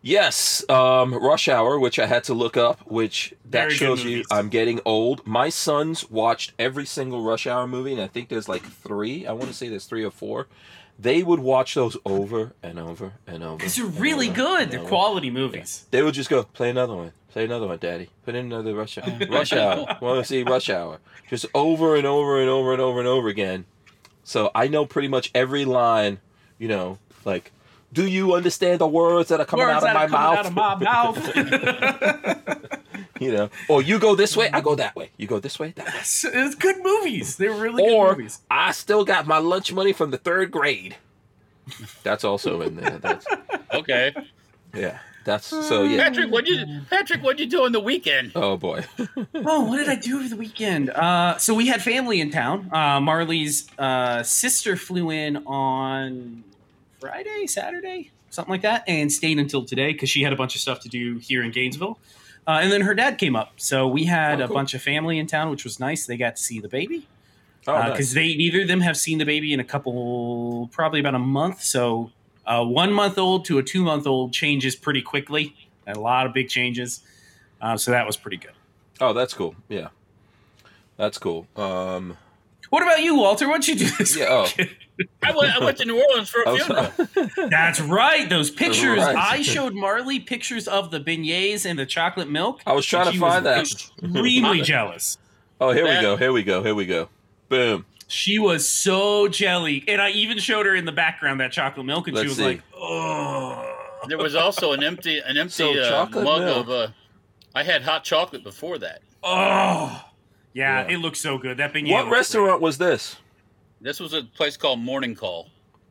[0.00, 4.24] Yes, um, Rush Hour, which I had to look up, which that Very shows you.
[4.30, 5.26] I'm getting old.
[5.26, 9.26] My sons watched every single Rush Hour movie, and I think there's like three.
[9.26, 10.46] I want to say there's three or four.
[11.00, 13.56] They would watch those over and over and over.
[13.56, 14.70] Because they're really good.
[14.70, 15.86] They're quality movies.
[15.90, 18.10] They would just go play another one, play another one, Daddy.
[18.24, 19.18] Put in another Rush Hour.
[19.30, 19.98] Rush Hour.
[20.00, 20.98] Want to see Rush Hour?
[21.28, 23.64] Just over and over and over and over and over again.
[24.24, 26.18] So I know pretty much every line.
[26.58, 27.52] You know, like,
[27.92, 30.84] do you understand the words that are coming Words out of that my are coming
[30.84, 31.36] mouth?
[31.36, 33.10] out of my mouth.
[33.20, 35.10] you know, or you go this way, I go that way.
[35.16, 35.92] You go this way, that way.
[36.00, 37.36] it's, it's good movies.
[37.36, 38.40] They're really good Or movies.
[38.50, 40.96] I still got my lunch money from the third grade.
[42.02, 42.98] That's also in there.
[42.98, 43.26] That's
[43.74, 44.14] Okay,
[44.74, 44.98] yeah.
[45.24, 46.04] That's so yeah.
[46.08, 48.32] Patrick, what you Patrick, what you do on the weekend?
[48.34, 48.84] Oh boy.
[49.34, 50.88] Oh, what did I do over the weekend?
[50.90, 52.70] Uh, so we had family in town.
[52.72, 56.44] Uh, Marley's uh, sister flew in on
[57.00, 60.60] Friday, Saturday, something like that, and stayed until today because she had a bunch of
[60.60, 61.98] stuff to do here in Gainesville.
[62.46, 65.18] Uh, and then her dad came up, so we had Oh, a bunch of family
[65.18, 66.06] in town, which was nice.
[66.06, 67.06] They got to see the baby
[67.66, 68.14] Oh, because nice.
[68.14, 71.62] they neither of them have seen the baby in a couple, probably about a month.
[71.62, 72.10] So
[72.46, 75.54] a one month old to a two month old changes pretty quickly.
[75.86, 77.00] and A lot of big changes.
[77.60, 78.52] Uh, so that was pretty good.
[79.00, 79.54] Oh, that's cool.
[79.68, 79.88] Yeah.
[80.96, 81.46] That's cool.
[81.56, 82.16] Um
[82.70, 83.46] What about you, Walter?
[83.48, 84.48] What'd you do this Yeah, oh.
[84.98, 85.10] Weekend?
[85.22, 87.48] I went, I went to New Orleans for a funeral.
[87.50, 88.28] That's right.
[88.28, 88.98] Those pictures.
[88.98, 89.16] Right.
[89.16, 92.60] I showed Marley pictures of the beignets and the chocolate milk.
[92.66, 93.60] I was trying to she was find that.
[93.60, 95.18] Extremely jealous.
[95.60, 96.16] Oh, here we go.
[96.16, 96.62] Here we go.
[96.62, 97.08] Here we go.
[97.48, 97.84] Boom.
[98.10, 102.08] She was so jelly, and I even showed her in the background that chocolate milk,
[102.08, 102.44] and she Let's was see.
[102.44, 103.74] like, "Oh."
[104.06, 106.56] There was also an empty an empty So, uh, chocolate mug milk.
[106.68, 106.70] of.
[106.70, 106.88] Uh,
[107.54, 109.00] I had hot chocolate before that.
[109.22, 110.04] Oh,
[110.54, 110.94] yeah, Yeah.
[110.94, 111.56] it looks so good.
[111.58, 111.90] That beignet.
[111.90, 113.16] What looks restaurant was this?
[113.80, 115.48] This was a place called Morning Call.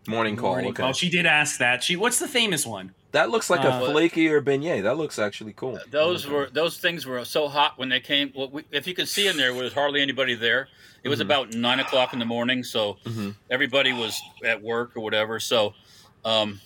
[0.07, 0.35] Morning.
[0.38, 0.51] Call.
[0.51, 0.84] Morning okay.
[0.84, 0.93] call.
[0.93, 1.84] She did ask that.
[1.84, 1.95] She.
[1.97, 2.93] What's the famous one?
[3.11, 4.84] That looks like Uh, a flakier beignet.
[4.84, 5.80] That looks actually cool.
[5.91, 6.34] Those Okay.
[6.34, 8.31] were those things were so hot when they came.
[8.35, 10.69] Well, we, if you could see in there, there was hardly anybody there.
[11.03, 11.23] It was Mhm.
[11.23, 13.35] about nine o'clock in the morning, so Mhm.
[13.49, 15.39] everybody was at work or whatever.
[15.39, 15.73] So
[16.26, 16.59] um,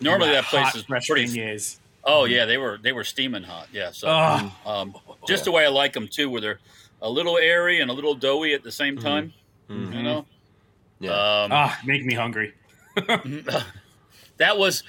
[0.00, 1.26] normally that place Hot, is fresh pretty.
[1.26, 1.78] beignets.
[2.04, 3.68] Oh yeah, they were they were steaming hot.
[3.72, 4.94] Yeah, so Oh, um,
[5.26, 6.60] just the way I like them too, where they're
[7.02, 9.02] a little airy and a little doughy at the same Mhm.
[9.02, 9.32] time.
[9.68, 9.94] Mhm.
[9.96, 10.26] You know.
[11.00, 11.10] Yeah.
[11.12, 12.52] Um, ah, make me hungry.
[12.96, 14.82] that was,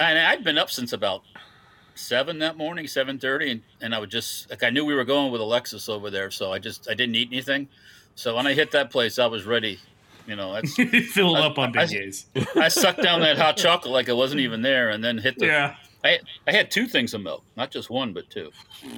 [0.00, 1.22] and I'd been up since about
[1.94, 5.04] seven that morning, seven thirty, and and I would just like I knew we were
[5.04, 7.68] going with Alexis over there, so I just I didn't eat anything.
[8.14, 9.78] So when I hit that place, I was ready.
[10.26, 10.74] You know, that's
[11.12, 12.10] Fill I- up on I-
[12.56, 15.46] I sucked down that hot chocolate like it wasn't even there, and then hit the.
[15.46, 15.76] Yeah.
[16.04, 18.50] I I had two things of milk, not just one, but two.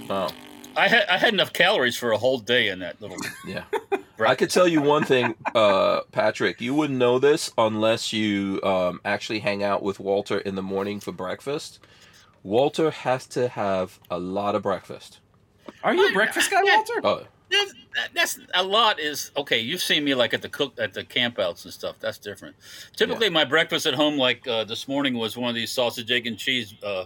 [0.09, 0.31] Wow.
[0.77, 3.17] I had I had enough calories for a whole day in that little.
[3.47, 3.65] Yeah.
[4.21, 6.61] I could tell you one thing, uh, Patrick.
[6.61, 10.99] You wouldn't know this unless you um, actually hang out with Walter in the morning
[10.99, 11.79] for breakfast.
[12.43, 15.21] Walter has to have a lot of breakfast.
[15.85, 17.01] Are you a breakfast guy, Walter?
[17.05, 17.75] Oh, That's,
[18.15, 19.01] that's a lot.
[19.01, 19.59] Is okay.
[19.59, 21.97] You've seen me like at the cook at the campouts and stuff.
[22.01, 22.57] That's different.
[22.97, 26.27] Typically, my breakfast at home, like uh, this morning, was one of these sausage, egg,
[26.27, 27.05] and cheese uh,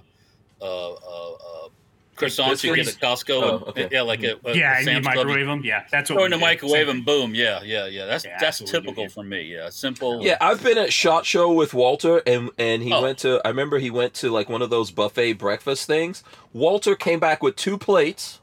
[0.60, 1.69] uh, uh, uh,
[2.16, 3.31] croissants you get at Costco.
[3.43, 3.89] Oh, and- okay.
[3.90, 5.16] Yeah, like a, a yeah, and you Sam's Club.
[5.27, 5.62] microwave them.
[5.64, 6.16] Yeah, that's what.
[6.16, 7.35] Throw we in the microwave Same and boom.
[7.35, 8.06] Yeah, yeah, yeah.
[8.06, 9.43] That's Yeah, that's that's what we do typical for me.
[9.43, 10.23] Yeah, simple.
[10.23, 10.36] yeah.
[10.40, 13.01] I've been at Shot Show with Walter, and and he Oh.
[13.01, 13.40] went to.
[13.44, 16.23] I remember he went to like one of those buffet breakfast things.
[16.52, 18.40] Walter came back with two plates.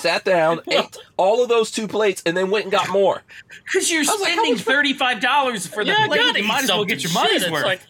[0.00, 3.22] Sat down, ate all of those two plates, and then went and got more.
[3.64, 6.18] Because you're I was like, how spending thirty five dollars for the Yeah, plate.
[6.20, 7.64] gotta You might as well get your money's Shit, worth.
[7.64, 7.80] Like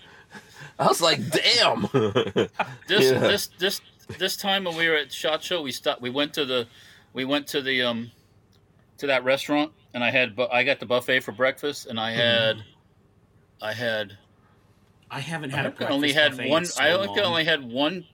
[0.78, 1.82] I was like, damn.
[1.92, 2.50] this
[3.12, 3.18] Yeah.
[3.18, 3.80] this this
[4.18, 6.00] this time when we were at Shot Show, we stopped.
[6.00, 6.66] We went to the
[7.12, 8.10] we went to the um
[8.98, 12.12] to that restaurant, and I had bu- I got the buffet for breakfast, and I
[12.12, 12.62] had
[13.60, 14.16] I had
[15.10, 16.64] I haven't had a think I breakfast only had one.
[16.66, 17.30] so I think I long.
[17.32, 18.04] only had one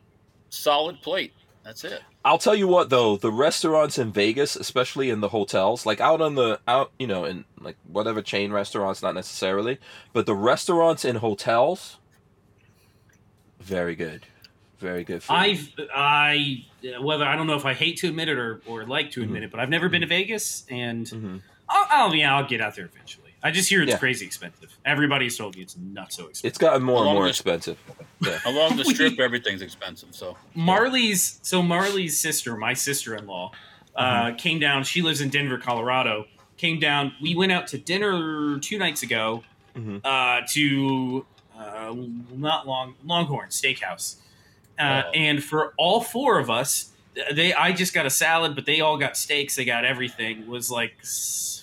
[0.51, 1.32] solid plate.
[1.64, 2.02] That's it.
[2.24, 6.20] I'll tell you what though, the restaurants in Vegas, especially in the hotels, like out
[6.20, 9.78] on the out, you know, in like whatever chain restaurants, not necessarily,
[10.12, 11.98] but the restaurants in hotels,
[13.60, 14.26] very good,
[14.78, 15.22] very good.
[15.22, 15.34] Food.
[15.34, 16.64] I've I
[17.01, 19.44] whether I don't know if I hate to admit it or, or like to admit
[19.44, 21.43] it, but I've never been to Vegas, and Mhm.
[21.68, 23.22] I'll, I'll yeah I'll get out there eventually.
[23.43, 23.98] I just hear it's Yeah.
[23.98, 24.77] crazy expensive.
[24.85, 26.48] Everybody's told me it's not so expensive.
[26.48, 27.77] It's gotten more and more the- expensive.
[28.20, 28.39] Yeah.
[28.47, 30.10] Along the strip, everything's expensive.
[30.12, 33.51] So Marley's so Marley's sister, my sister-in-law,
[33.97, 34.36] uh, Mm-hmm.
[34.36, 34.85] came down.
[34.85, 36.27] She lives in Denver, Colorado.
[36.56, 37.14] Came down.
[37.20, 39.43] We went out to dinner two nights ago
[39.77, 40.01] Mhm.
[40.05, 41.27] uh, to
[41.59, 41.94] uh,
[42.35, 44.16] not long Longhorn Steakhouse,
[44.78, 45.10] uh, Oh.
[45.10, 46.90] and for all four of us,
[47.32, 49.55] they I just got a salad, but they all got steaks.
[49.56, 50.47] They got everything.
[50.47, 50.94] Was like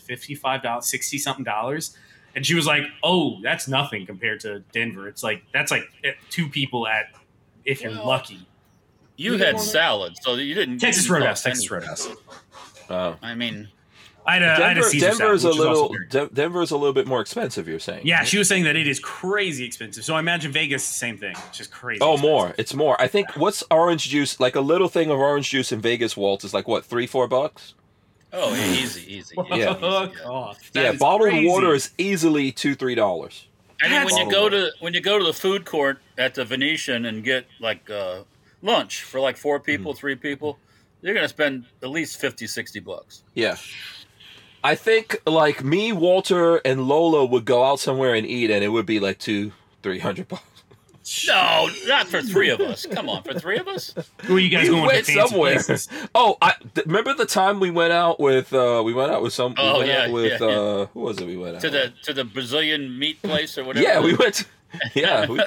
[0.10, 1.96] fifty five dollars, sixty something dollars.
[2.36, 5.08] And she was like, "Oh, that's nothing compared to Denver.
[5.08, 7.06] It's like that's like eh, two people at
[7.66, 8.46] if you're Well, lucky.
[9.18, 10.80] You You had salad, so you didn't.
[10.80, 11.78] Texas you didn't Roadhouse, Texas anything.
[11.90, 12.08] Roadhouse.
[12.90, 13.18] Oh.
[13.22, 13.68] I mean,
[14.26, 15.90] I had a, I had a Denver, Caesar Denver's salad, a which was also little
[15.90, 17.68] very- De- Denver's a little bit more expensive.
[17.68, 18.06] You're saying?
[18.06, 20.04] Yeah, she was saying that it is crazy expensive.
[20.06, 21.36] So I imagine Vegas the same thing.
[21.50, 22.00] It's just crazy.
[22.02, 22.30] Oh, expensive.
[22.32, 22.56] more.
[22.58, 23.02] It's more.
[23.02, 24.40] I think what's orange juice?
[24.40, 27.28] Like a little thing of orange juice in Vegas, Walt, is like what three, four
[27.28, 27.74] bucks.
[28.34, 29.36] Oh, easy, easy.
[29.50, 29.56] Yeah.
[29.72, 30.28] easy, yeah.
[30.30, 30.72] off.
[30.74, 31.48] Yeah, bottled crazy.
[31.48, 33.48] water is easily two, three dollars.
[33.82, 36.36] And then when you That's- go to when you go to the food court at
[36.36, 38.24] the Venetian and get like uh,
[38.62, 40.58] lunch for like four people, three people,
[41.02, 43.24] you're gonna spend at least 50, 60 bucks.
[43.34, 43.56] Yeah.
[44.64, 48.68] I think like me, Walter, and Lola would go out somewhere and eat, and it
[48.68, 50.44] would be like two, three hundred bucks.
[51.28, 52.86] No, not for three of us.
[52.86, 53.94] Come on, for three of us.
[54.26, 55.54] Who are you guys We going went to fancy somewhere.
[55.54, 55.88] places?
[56.16, 59.34] Oh, I th- remember the time we went out with uh we went out with
[59.34, 60.56] some we Oh, went yeah, out with yeah, yeah.
[60.60, 62.02] uh who was it we went out To the with?
[62.04, 63.86] to the Brazilian meat place or whatever.
[63.88, 64.46] Yeah, we went to,
[64.94, 65.40] Yeah, we,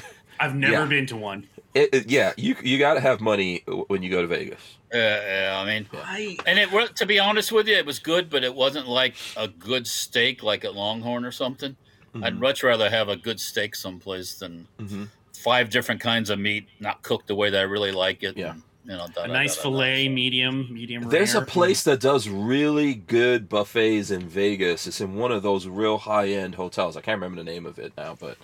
[0.40, 0.84] I've never Yeah.
[0.86, 1.46] been to one.
[1.74, 4.60] it, it- yeah, you you got to have money when you go to Vegas.
[4.92, 8.00] Yeah, yeah, I mean, I, and it wa- to be honest with you, it was
[8.00, 11.76] good, but it wasn't like a good steak like at Longhorn or something.
[12.14, 12.38] I'd Mhm.
[12.40, 15.08] much rather have a good steak someplace than Mhm.
[15.32, 18.36] five different kinds of meat not cooked the way that I really like it.
[18.36, 18.52] Yeah.
[18.52, 19.76] and, you know, da- a da- nice da- da- da.
[19.76, 21.46] fillet, medium, medium There's a rare.
[21.46, 24.86] place that does really good buffets in Vegas.
[24.86, 26.96] It's in one of those real high end hotels.
[26.96, 28.38] I can't remember the name of it now, but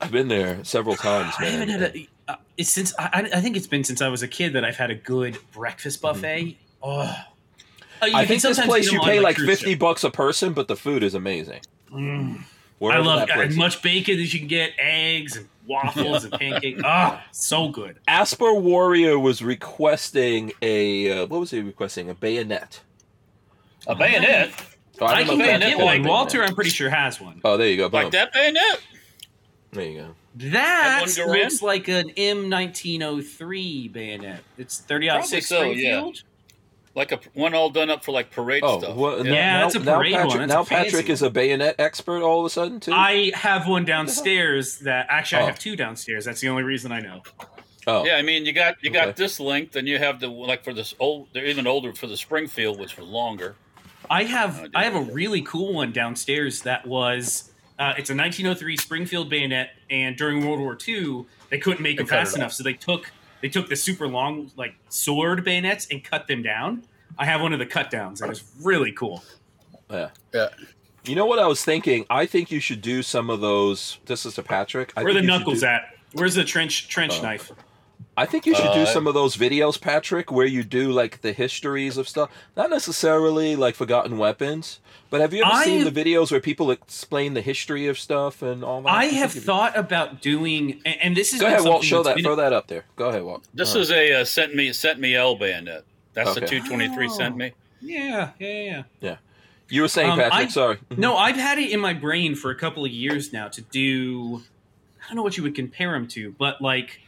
[0.00, 2.08] I've been there several times, I haven't had a.
[2.28, 4.90] Uh, since I, I think it's been since I was a kid that I've had
[4.90, 6.56] a good breakfast buffet.
[6.82, 7.14] Oh, Uh,
[8.06, 8.16] Mm-hmm.
[8.16, 9.78] I think this place you pay like cruise fifty ship.
[9.80, 11.60] bucks a person, but the food is amazing.
[11.92, 12.42] Mm.
[12.82, 16.80] I love as much bacon as you can get, eggs and waffles and pancakes.
[16.84, 17.98] Ah, so good.
[18.08, 22.08] Asper Warrior was requesting a uh, what was he requesting?
[22.08, 22.80] A bayonet.
[23.86, 24.50] A bayonet
[25.02, 25.86] Oh, I, don't know can if go that's get one.
[25.94, 26.10] bayonet.
[26.10, 27.40] Walter, I'm pretty sure has one.
[27.42, 27.84] Oh, there you go.
[27.86, 28.10] like boom.
[28.12, 28.80] that bayonet.
[29.72, 30.14] There you go.
[30.34, 31.42] That That one, Garand?
[31.44, 34.40] looks like an M1903 bayonet.
[34.58, 36.10] It's 30 out Probably 6 so, yeah.
[36.92, 36.96] Springfield.
[36.96, 38.96] Like a one all done up for like parade Oh, stuff.
[38.96, 40.26] well, Yeah, now, that's a now parade one.
[40.28, 42.92] That's a now fancy Patrick is a bayonet expert all of a sudden too.
[42.92, 45.44] I have one downstairs that actually Oh.
[45.44, 46.24] I have two downstairs.
[46.24, 47.22] That's the only reason I know.
[47.86, 50.64] oh, Yeah, I mean, you got you got this length, and you have the like
[50.64, 51.28] for this old.
[51.32, 53.54] They're even older for the Springfield, which was longer.
[54.08, 58.14] I have Oh, I have a really cool one downstairs that was uh, it's a
[58.16, 62.40] 1903 Springfield bayonet, and during World War II they couldn't make They them fast it
[62.40, 63.12] enough, so they took
[63.42, 66.84] they took the super long like sword bayonets and cut them down.
[67.18, 69.22] I have one of the cut downs, and was really cool.
[69.90, 70.10] yeah.
[70.32, 70.48] Yeah.
[71.04, 72.04] You know what I was thinking?
[72.10, 73.98] I think you should do some of those.
[74.06, 74.92] This is to Patrick.
[74.96, 75.82] I Where are the think you should knuckles do- at?
[76.12, 77.22] Where's the trench trench Oh.
[77.22, 77.50] knife?
[78.20, 81.22] I think you should do Uh, some of those videos, Patrick, where you do like
[81.22, 82.28] the histories of stuff.
[82.56, 84.78] Not necessarily like forgotten weapons,
[85.08, 88.42] but have you ever I- seen the videos where people explain the history of stuff
[88.42, 88.90] and all that?
[88.92, 91.82] I think have you'd be- thought about doing, and, and this is Go ahead, Walt.
[91.82, 92.16] Show that.
[92.16, 92.84] been- Throw that up there.
[92.96, 93.44] Go ahead, Walt.
[93.54, 95.84] This Uh, is a uh, sent me sent me L bayonet.
[96.12, 96.58] That's the Okay.
[96.60, 97.52] two twenty three sent me.
[97.80, 99.16] Yeah, yeah, yeah, yeah.
[99.70, 100.48] you were saying, um, Patrick.
[100.48, 100.78] I- sorry.
[100.94, 104.42] No, I've had it in my brain for a couple of years now to do.
[105.02, 107.00] I don't know what you would compare them to, but like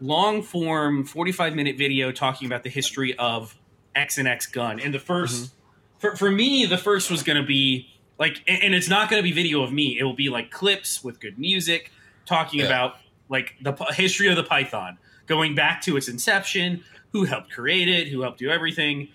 [0.00, 3.56] long form, forty-five minute video talking about the history of
[3.94, 4.80] X and X gun.
[4.80, 5.50] And the 1st
[5.98, 7.88] for for me, the first was going to be
[8.18, 9.98] like, and and it's not going to be video of me.
[9.98, 11.90] It will be like clips with good music
[12.26, 12.66] talking Yeah.
[12.66, 12.96] about
[13.28, 18.08] like the history of the Python, going back to its inception, who helped create it,
[18.08, 19.08] who helped do everything.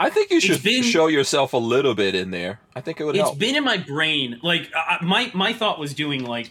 [0.00, 2.60] I think you should been- show yourself a little bit in there.
[2.74, 3.38] I think it would It's help.
[3.38, 4.38] been in my brain.
[4.42, 6.50] Like uh, my my thought was doing like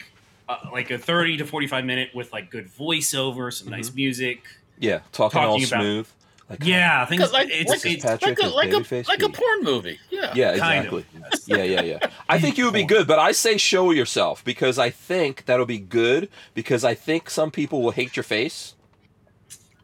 [0.49, 4.43] uh, like a thirty to forty five minute with like good voiceover, some nice music.
[4.79, 6.07] yeah, talking, all about- smooth.
[6.49, 7.29] Like, Yeah, things.
[7.33, 9.99] Like, it's, like, it's, a, Patrick like a like a like a porn movie.
[10.09, 10.31] Yeah.
[10.33, 11.05] Yeah, Kind exactly.
[11.33, 11.39] of.
[11.45, 12.09] Yeah, yeah, yeah.
[12.29, 15.65] I think you would be good, but I say show yourself because I think that'll
[15.65, 18.75] be good because I think some people will hate your face.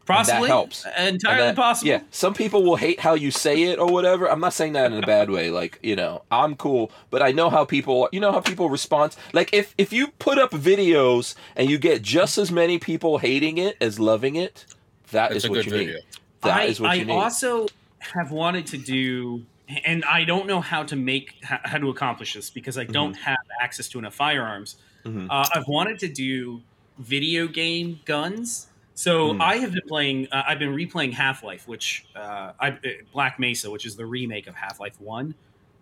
[0.06, 0.86] Possibly helps.
[0.86, 1.90] entirely And that- possible.
[1.90, 4.30] Yeah, some people will hate how you say it or whatever.
[4.30, 5.50] I'm not saying that in a bad way.
[5.50, 8.10] Like you know, I'm cool, but I know how people.
[8.12, 9.16] You know how people respond.
[9.34, 13.58] Like if if you put up videos and you get just as many people hating
[13.58, 14.66] it as loving it,
[15.12, 15.94] that is That's a what good you video.
[15.96, 16.04] need.
[16.42, 17.14] That I, is what I you need.
[17.14, 17.68] I also
[18.00, 19.44] have wanted to do,
[19.86, 23.14] and I don't know how to make how, how to accomplish this because I don't
[23.14, 24.76] have access to enough firearms.
[25.06, 25.28] Mhm.
[25.30, 26.62] Uh, I've wanted to do
[27.00, 28.68] video game guns.
[28.96, 29.42] So Mm.
[29.42, 30.28] I have been playing.
[30.32, 32.76] Uh, I've been replaying Half Life, which uh, I, uh,
[33.12, 35.34] Black Mesa, which is the remake of Half Life One,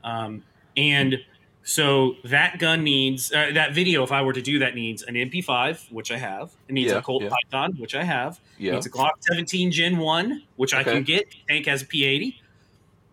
[0.03, 0.43] um,
[0.77, 1.17] and
[1.63, 4.01] so that gun needs uh, that video.
[4.03, 6.51] If I were to do that, needs an MP5, which I have.
[6.69, 7.29] It needs Yeah, a Colt yeah.
[7.29, 8.39] Python, which I have.
[8.57, 8.77] yeah.
[8.77, 11.25] It's a Glock 17 Gen 1, which I can get.
[11.47, 12.35] Tank has a P80.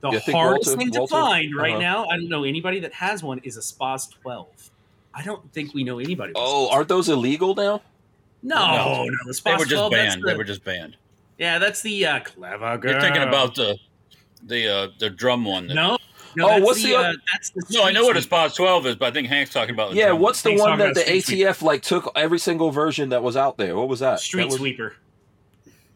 [0.00, 1.80] The Yeah, hardest Walter- thing to Walter- find right uh-huh.
[1.82, 4.70] now, I don't know anybody that has one, is a SPAS 12.
[5.12, 6.32] I don't think we know anybody.
[6.36, 7.82] Oh, aren't those illegal now?
[8.42, 9.04] No, No.
[9.04, 10.22] no, the They were just 12, banned.
[10.22, 10.96] the- They were just banned.
[11.38, 12.92] yeah, that's the uh, clever girl.
[12.92, 13.78] You're thinking about the
[14.44, 15.66] the uh, the drum one.
[15.66, 15.98] that- no.
[16.36, 18.96] no Oh, what's the uh, that's the No, I know what a SPAS 12 is,
[18.96, 21.00] but I think Hank's talking about the Yeah, drum what's the He's one that the
[21.00, 23.74] Street ATF like took every single version that was out there?
[23.76, 24.20] What was that?
[24.20, 24.94] Street That was- Sweeper.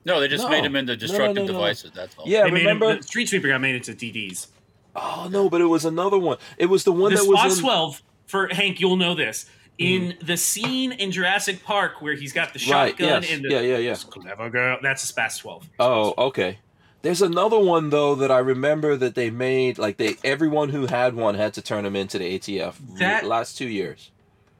[0.04, 0.50] No, they just No.
[0.50, 1.52] made them into No, no, destructive no, no.
[1.52, 1.92] devices.
[1.94, 2.24] That's all.
[2.26, 2.96] Yeah, They made him- remember?
[2.96, 4.48] the Street Sweeper got made into DDs.
[4.96, 6.38] Oh no, but it was another one.
[6.58, 7.62] It was the one the that was Spots in.
[7.62, 9.46] 12 for Hank, you'll know this.
[9.78, 12.90] In the scene in Jurassic Park where he's got the Right.
[12.90, 13.30] shotgun Yes.
[13.32, 13.60] and the Yeah.
[13.60, 13.78] Yeah.
[13.78, 13.94] Yeah.
[14.08, 15.68] clever girl, that's a SPAS 12.
[15.80, 16.58] Oh, okay.
[17.00, 19.78] There's another one though that I remember that they made.
[19.78, 22.76] Like they, everyone who had one had to turn them into the ATF.
[22.98, 24.10] That- last two years.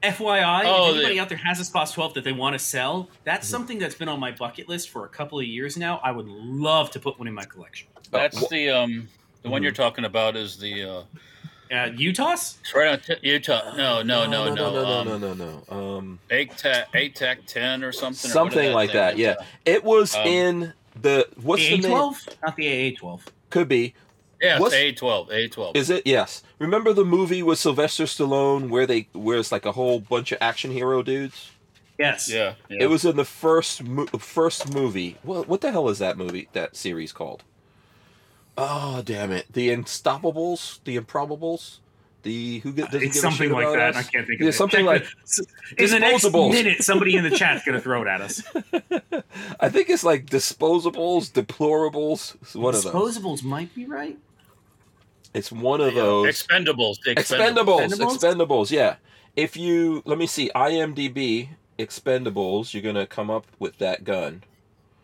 [0.01, 2.59] FYI, Oh, if anybody the- out there has a SPAS 12 that they want to
[2.59, 3.51] sell, that's Mm-hmm.
[3.51, 6.01] something that's been on my bucket list for a couple of years now.
[6.03, 7.87] I would love to put one in my collection.
[8.11, 9.07] That's Uh, wh- the um
[9.43, 9.63] the one Mhm.
[9.63, 11.03] you're talking about is the uh
[11.73, 12.57] Uh, Utah's?
[12.61, 13.73] it's right on t- Utah.
[13.75, 15.75] No, no, no, no, no, no, um, no, no, no, no.
[15.97, 18.29] Um, ATAC ATAC 10 or something.
[18.29, 19.17] something is like that.
[19.17, 19.35] Yeah,
[19.65, 21.97] it was Um, in the what's the the name?
[21.97, 22.27] A12?
[22.43, 23.21] Not the AA12.
[23.49, 23.93] Could be.
[24.41, 25.29] yeah, what's- it's A12.
[25.31, 25.75] A12.
[25.75, 26.05] Is it?
[26.05, 26.43] Yes.
[26.59, 30.37] Remember the movie with Sylvester Stallone where they where it's like a whole bunch of
[30.41, 31.49] action hero dudes?
[31.97, 32.29] Yes.
[32.29, 32.83] yeah, yeah.
[32.83, 35.17] It was in the first mo- first movie.
[35.23, 36.49] What what the hell is that movie?
[36.53, 37.43] That series called?
[38.57, 39.45] Oh damn it!
[39.51, 41.79] The Unstoppables, the Improbables,
[42.21, 43.95] the who get doesn't It's give a something shit like that.
[43.95, 43.97] us?
[43.97, 44.57] I can't think Yeah, of it.
[44.57, 45.01] something like
[45.77, 46.51] in the next Disposables.
[46.51, 48.43] minute, somebody in the chat's gonna throw it at us.
[49.59, 52.35] I think it's like disposables, deplorables.
[52.43, 52.93] It's one of those.
[52.93, 54.17] Disposables might be right.
[55.33, 56.27] It's one of Yeah, those.
[56.27, 56.97] Expendables.
[57.07, 58.17] Expendables, Expendables?
[58.19, 58.97] Expendables, yeah.
[59.35, 61.49] If you let me see IMDb
[61.79, 64.43] Expendables, you're gonna come up with that gun.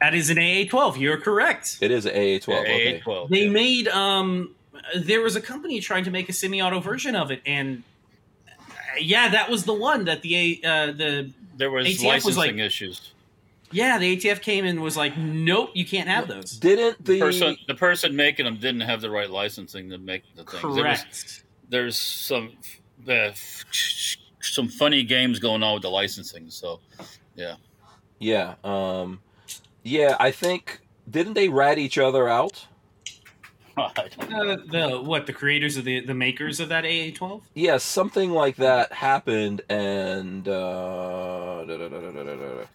[0.01, 0.97] That is an AA12.
[0.99, 1.77] You're correct.
[1.81, 2.47] It is an AA12.
[2.47, 3.01] Yeah, Okay.
[3.05, 3.29] A12.
[3.29, 3.49] They yeah.
[3.49, 4.55] made um
[4.95, 7.83] there was a company trying to make a semi-auto version of it and
[8.47, 8.51] uh,
[8.99, 12.37] yeah, that was the one that the A- uh the there was ATF licensing was
[12.37, 13.11] like- issues.
[13.71, 17.19] yeah, the ATF came and was like, "Nope, you can't have those." Didn't The the
[17.19, 20.61] person, the person making them didn't have the right licensing to make the things.
[20.61, 21.43] There was, Correct.
[21.69, 22.53] there's some
[23.07, 23.31] uh,
[24.41, 26.49] some funny games going on with the licensing.
[26.49, 26.79] So
[27.35, 27.55] yeah.
[28.19, 29.19] yeah um
[29.89, 32.67] yeah I think didn't they rat each other out?
[33.77, 34.51] I don't know.
[34.51, 34.57] Uh,
[34.89, 37.41] the what the creators of the the makers of that AA12?
[37.53, 42.65] Yeah, something like that happened, and uh, da- da- da-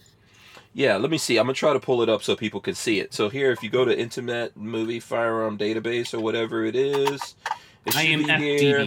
[0.72, 0.96] yeah.
[0.96, 1.36] Let me see.
[1.36, 3.12] I'm gonna try to pull it up so people can see it.
[3.14, 7.34] So here, if you go to Internet Movie Firearm Database or whatever it is,
[7.84, 8.86] it should I be here.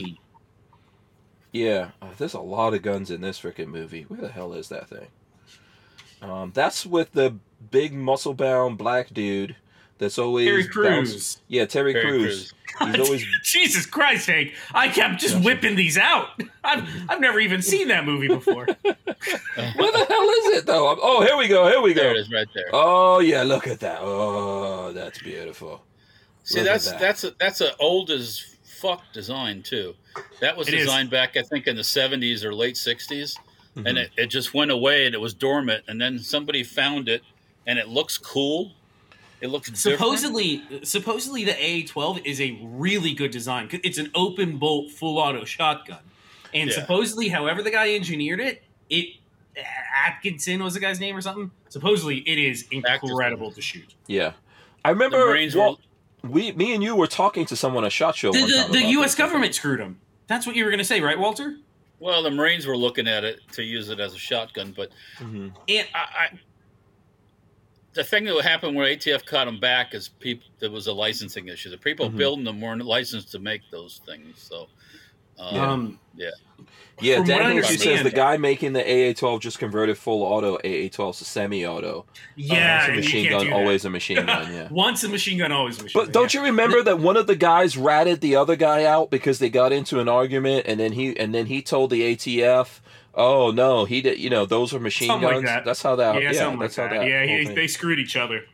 [1.52, 4.04] Yeah, oh, there's a lot of guns in this freaking movie.
[4.04, 5.08] Where the hell is that thing?
[6.22, 7.36] Um, that's with the
[7.72, 9.56] big muscle-bound black dude.
[10.00, 11.38] That's always Terry bounce- Crews.
[11.48, 12.54] Yeah, Terry, Terry Crews.
[12.80, 14.54] He's always Jesus Christ, Hank!
[14.72, 15.46] I kept just Gotcha.
[15.46, 16.40] whipping these out.
[16.64, 18.66] I've I've never even seen that movie before.
[18.84, 20.96] Where the hell is it though?
[21.02, 21.68] Oh, here we go.
[21.68, 22.18] Here we There go.
[22.20, 22.66] it is, right there.
[22.74, 24.00] Oh yeah, look at that.
[24.02, 25.82] Oh, that's beautiful.
[26.44, 27.00] See, look that's that.
[27.00, 29.96] that's a, that's a old as fuck design too.
[30.42, 30.82] That was It is.
[30.86, 33.36] designed back, I think, in the '70s or late '60s,
[33.76, 33.90] Mhm.
[33.90, 35.84] and it, it just went away and it was dormant.
[35.88, 37.24] And then somebody found it,
[37.68, 38.72] and it looks cool.
[39.40, 40.00] It looks different.
[40.00, 43.70] supposedly, supposedly the AA12 is a really good design.
[43.72, 46.00] It's an open bolt, full auto shotgun,
[46.56, 46.76] and Yeah.
[46.76, 49.10] supposedly, however the guy engineered it, it
[50.06, 51.52] Atkinson was the guy's name or something.
[51.70, 53.94] Supposedly, it is incredible to shoot.
[54.08, 54.34] Yeah,
[54.84, 55.18] I remember.
[55.56, 55.80] Well,
[56.24, 58.32] were we, me and you were talking to someone at Shot Show.
[58.32, 59.12] The, the, the U.S.
[59.12, 59.16] this.
[59.16, 60.00] government screwed him.
[60.28, 61.58] That's what you were going to say, right, Walter?
[62.00, 65.52] well, the Marines were looking at it to use it as a shotgun, but Mhm.
[65.68, 66.30] And I, I
[67.98, 71.48] the thing that happened where ATF caught them back is people there was a licensing
[71.50, 71.70] issue.
[71.70, 72.18] The people Mhm.
[72.18, 74.40] building them weren't licensed to make those things.
[74.40, 74.68] So,
[75.40, 76.28] um, Yeah.
[76.30, 76.40] um,
[77.00, 80.58] Yeah, From what Dan Hinckley says the guy making the AA12 just converted full auto
[80.64, 82.06] AA12 to semi-auto.
[82.36, 84.52] yeah, Once a machine gun, always a machine gun.
[84.52, 84.68] Yeah.
[84.72, 86.06] Once a machine gun, always a machine gun.
[86.08, 86.24] But gun.
[86.24, 86.40] don't yeah.
[86.42, 89.72] you remember that one of the guys ratted the other guy out because they got
[89.72, 92.82] into an argument, and then he and then he told the ATF,
[93.18, 94.20] "Oh no, he did.
[94.20, 95.46] You know, those are machine Something like guns.
[95.48, 95.66] that.
[95.66, 96.16] That's how that.
[96.16, 97.00] Yeah, Yeah, something that's like how that.
[97.02, 97.10] that.
[97.10, 98.46] yeah, he, they screwed each other.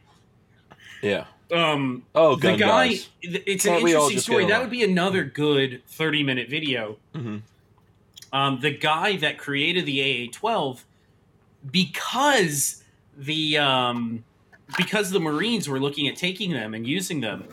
[1.03, 1.25] yeah.
[1.51, 3.09] Um, Oh, the guy, guys.
[3.21, 4.45] it's an Can't all interesting story.
[4.47, 6.97] That would be another good thirty-minute video.
[7.13, 7.37] hmm
[8.31, 9.99] um, the guy that created the
[10.29, 10.79] AA12
[11.71, 12.83] because
[13.15, 14.23] the um,
[14.77, 17.45] because the Marines were looking at taking them and using them.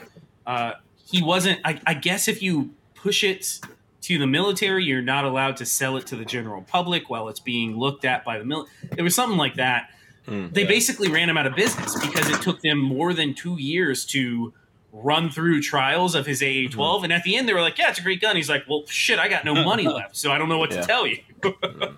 [0.46, 0.72] Uh,
[1.10, 1.60] he wasn't.
[1.64, 3.60] I, I guess if you push it
[4.02, 7.40] to the military, you're not allowed to sell it to the general public while it's
[7.40, 8.74] being looked at by the military.
[8.97, 9.90] It was something like that.
[10.27, 10.52] Mm.
[10.55, 14.05] They basically ran him out of business because it took them more than two years
[14.06, 14.52] to
[14.93, 17.05] run through trials of his AA 12.
[17.05, 18.36] And at the end, they were like, Yeah, it's a great gun.
[18.36, 20.16] He's like, Well, shit, I got no money left.
[20.16, 20.81] So I don't know what Yeah.
[20.81, 21.18] to tell you.
[21.44, 21.89] uh,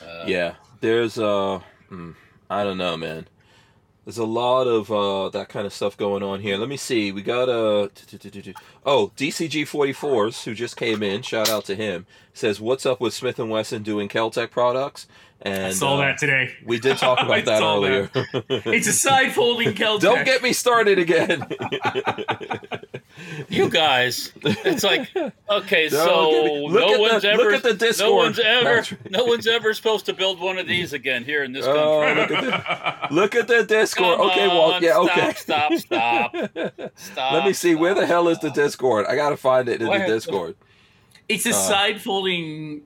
[0.26, 0.54] Yeah.
[0.80, 1.60] There's uh
[2.50, 3.26] I don't know, man.
[4.04, 6.56] There's a lot of uh, that kind of stuff going on here.
[6.56, 7.12] Let me see.
[7.12, 7.90] We got a
[8.84, 11.22] oh DCG 44s who just came in.
[11.22, 12.06] Shout out to him.
[12.34, 15.06] Says what's up with Smith and Wesson doing Keltec products.
[15.44, 16.54] And I saw uh, that today.
[16.64, 18.10] We did talk about that saw earlier.
[18.48, 20.00] It's a side folding Keltec.
[20.00, 21.46] Don't get me started again.
[23.48, 25.14] You guys, it's like
[25.48, 28.94] okay, Don't so me- no one's the- ever, look at the no one's ever, That's
[29.10, 31.82] no one's ever supposed to build one of these again here in this country.
[31.82, 32.42] oh, look at
[33.08, 34.16] the look at the Discord.
[34.16, 35.32] Come okay, well, yeah, okay.
[35.34, 36.34] Stop, stop,
[36.96, 37.32] stop.
[37.34, 37.74] Let me see.
[37.74, 38.50] Where the hell is the.
[38.50, 39.06] Discord?
[39.06, 40.56] I gotta find it in Where- the Discord.
[41.28, 42.82] It's a Uh, side folding.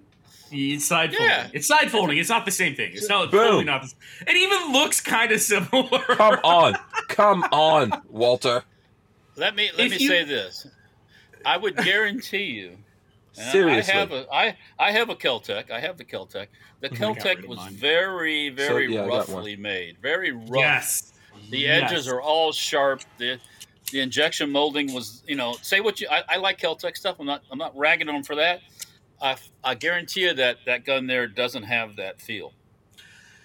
[0.53, 1.43] It's side Yeah.
[1.43, 1.51] folding.
[1.55, 2.19] It's side folding.
[2.19, 2.93] It's not the same thing.
[2.95, 3.41] It's not Boom.
[3.41, 3.83] totally not.
[3.83, 5.99] The, it even looks kind of similar.
[6.01, 6.75] Come on,
[7.09, 8.63] come on, Walter.
[9.37, 10.67] Let me let If me you- say this.
[11.45, 12.77] I would guarantee you.
[13.39, 13.93] I- Seriously.
[13.93, 15.71] I have a I I have a Keltec.
[15.71, 16.47] I have the Keltec.
[16.81, 17.73] The oh, I Keltec was mine.
[17.75, 19.37] very very yeah, I got one.
[19.37, 19.99] roughly made.
[20.01, 20.49] Very rough.
[20.55, 21.13] yes.
[21.51, 21.91] The Yes.
[21.91, 23.03] edges are all sharp.
[23.19, 23.39] The
[23.93, 26.09] the injection molding was, you know, say what you.
[26.11, 27.17] I, I like Keltec stuff.
[27.21, 27.43] I'm not.
[27.53, 28.61] I'm not ragging on them for that.
[29.21, 32.53] I, I guarantee you that that gun there doesn't have that feel.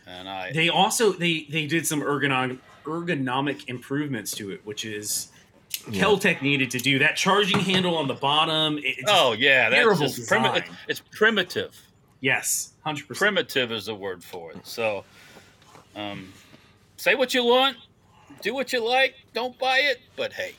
[0.07, 0.52] And I.
[0.52, 5.30] They also they they did some ergonomic ergonomic improvements to it, which is
[5.89, 6.03] Yeah.
[6.03, 6.99] Keltec needed to do.
[6.99, 8.77] That charging handle on the bottom.
[8.80, 10.64] It, it's oh yeah, that's terrible just primi- design.
[10.88, 11.77] it's, it's primitive.
[12.19, 13.19] yes, hundred percent.
[13.19, 14.65] Primitive is the word for it.
[14.68, 15.03] So,
[15.95, 16.34] um,
[16.98, 17.77] say what you want,
[18.41, 19.15] do what you like.
[19.34, 20.56] Don't buy it, but hey.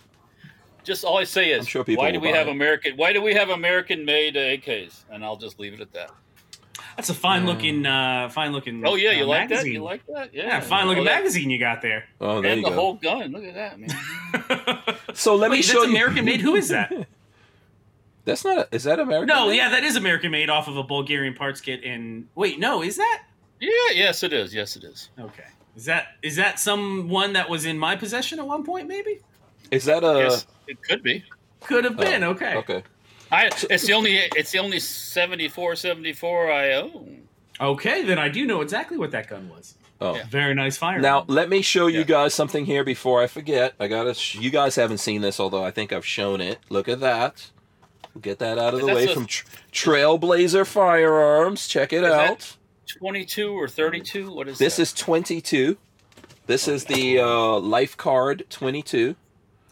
[0.84, 2.50] Just all I say is, I'm sure people why do we have it.
[2.50, 2.96] American?
[2.96, 5.04] Why do we have American-made uh, AKs?
[5.10, 6.10] And I'll just leave it at that.
[6.96, 8.82] That's a fine looking, uh, fine looking.
[8.86, 9.66] Oh yeah, you uh, like that?
[9.66, 10.34] You like that?
[10.34, 12.04] Yeah, Yeah, fine looking Oh, magazine you got there.
[12.20, 12.76] Oh, there And you the go.
[12.76, 13.32] whole gun.
[13.32, 14.96] Look at that, man.
[15.14, 15.96] so let me show that's you.
[15.96, 16.40] American made.
[16.40, 16.92] Who is that?
[18.24, 18.58] That's not.
[18.58, 19.26] A, is that American?
[19.26, 19.56] No, made?
[19.56, 21.82] yeah, that is American made off of a Bulgarian parts kit.
[21.82, 23.22] And wait, no, is that
[23.60, 24.54] yeah, yes, it is.
[24.54, 25.08] Yes, it is.
[25.18, 25.44] okay?
[25.74, 28.86] Is that is that someone that was in my possession at one point?
[28.86, 29.18] Maybe
[29.72, 30.18] Is that a?
[30.18, 31.24] yes, it could be.
[31.60, 32.22] could have been.
[32.22, 32.56] oh, okay.
[32.56, 32.82] Okay.
[33.30, 33.50] I.
[33.70, 34.16] It's the only.
[34.36, 37.22] It's the only 74, 74 I own.
[37.60, 39.74] Okay, then I do know exactly what that gun was.
[40.00, 40.16] Oh.
[40.16, 40.24] Yeah.
[40.28, 40.98] Very nice fire.
[41.00, 42.04] Now let me show you Yeah.
[42.04, 43.74] guys something here before I forget.
[43.80, 44.14] I gotta.
[44.14, 46.58] Sh- you guys haven't seen this, although I think I've shown it.
[46.68, 47.50] Look at that.
[48.14, 51.66] We'll get that out of the way a- from tr- Trailblazer Firearms.
[51.68, 52.56] Check it Is that- out.
[52.98, 54.30] Twenty-two or thirty-two?
[54.32, 54.82] What is This that?
[54.82, 55.78] is 22.
[56.46, 59.14] This is the uh, Life Card 22.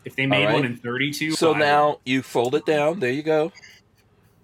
[0.04, 0.54] If they made All right.
[0.54, 3.00] one in thirty-two, So I- now you fold it down.
[3.00, 3.52] There you go.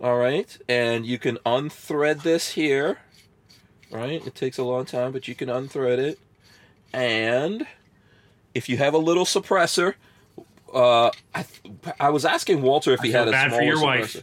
[0.01, 2.99] All right, and you can unthread this here.
[3.91, 6.19] Right, it takes a long time, but you can unthread it.
[6.93, 7.67] And
[8.55, 9.95] if you have a little suppressor,
[10.75, 11.45] uh, I,
[12.01, 13.83] I was asking Walter if he feel had a bad for your suppressor.
[13.83, 14.23] wife.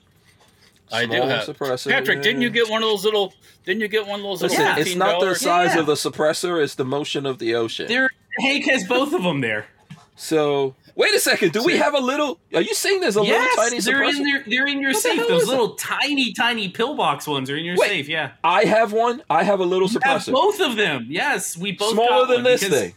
[0.91, 1.47] I do Smaller have.
[1.47, 1.89] suppressor.
[1.91, 3.33] Patrick, didn't you get one of those little?
[3.65, 4.57] Didn't you get one of those little?
[4.57, 4.81] Listen, Yeah.
[4.81, 5.79] it's not the size Yeah.
[5.79, 7.87] of the suppressor; it's the motion of the ocean.
[7.87, 8.09] there.
[8.41, 9.67] Hank has both of them there.
[10.15, 11.51] So wait a second.
[11.53, 12.39] Do we have a little?
[12.53, 14.17] Are you saying there's a yes, little tiny they're suppressor?
[14.17, 14.43] in there.
[14.47, 15.27] They're in your What safe.
[15.27, 15.51] Those is that?
[15.51, 17.87] little tiny, tiny pillbox ones are in your Wait.
[17.87, 18.09] safe.
[18.09, 19.23] Yeah, I have one.
[19.29, 20.33] I have a little You have suppressor.
[20.33, 21.07] both of them.
[21.09, 22.07] Yes, we both have one.
[22.07, 22.93] Smaller got than one this because- thing.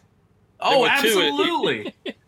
[0.59, 0.93] Oh, were two.
[0.93, 1.95] absolutely.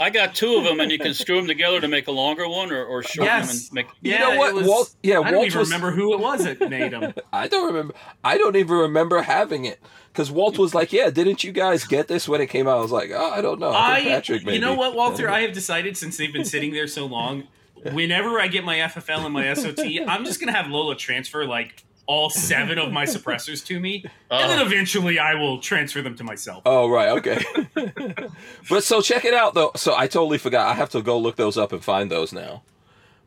[0.00, 2.48] I got two of them, and you can screw them together to make a longer
[2.48, 3.68] one, or, or shorten Yes.
[3.68, 3.86] them and make.
[4.02, 4.50] You Yeah, know what?
[4.50, 6.92] it was- Walt, yeah, I don't Walt even was, remember who it was that made
[6.92, 7.14] them.
[7.32, 7.94] I don't remember.
[8.24, 9.80] I don't even remember having it
[10.12, 12.80] because Walt was like, "Yeah, didn't you guys get this when it came out?" I
[12.82, 14.54] was like, "Oh, I don't know." I, I, Patrick, maybe.
[14.56, 15.28] you know what, Walter?
[15.28, 17.44] I have decided since they've been sitting there so long,
[17.92, 21.84] whenever I get my FFL and my SOT, I'm just gonna have Lola transfer like
[22.08, 24.64] all seven of my suppressors to me, and then Oh.
[24.66, 26.62] eventually I will transfer them to myself.
[26.66, 27.44] Oh right, okay.
[28.68, 29.70] but so check it out though.
[29.76, 30.66] So I totally forgot.
[30.68, 32.62] I have to go look those up and find those now.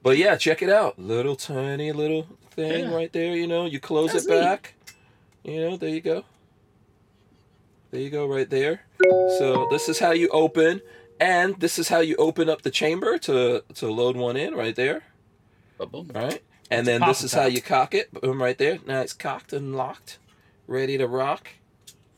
[0.03, 0.97] But yeah, check it out.
[0.99, 2.95] Little tiny little thing Yeah.
[2.95, 3.35] right there.
[3.35, 4.73] You know, you close That's it back.
[5.43, 6.25] You know, there you go.
[7.91, 8.81] There you go, right there.
[9.37, 10.81] So this is how you open,
[11.19, 14.75] and this is how you open up the chamber to to load one in right
[14.75, 15.03] there.
[15.77, 16.09] Ba-boom.
[16.13, 16.41] Right,
[16.71, 18.11] and then this is how you cock it.
[18.13, 18.79] Boom, right there.
[18.87, 20.17] Now it's cocked and locked,
[20.67, 21.49] ready to rock.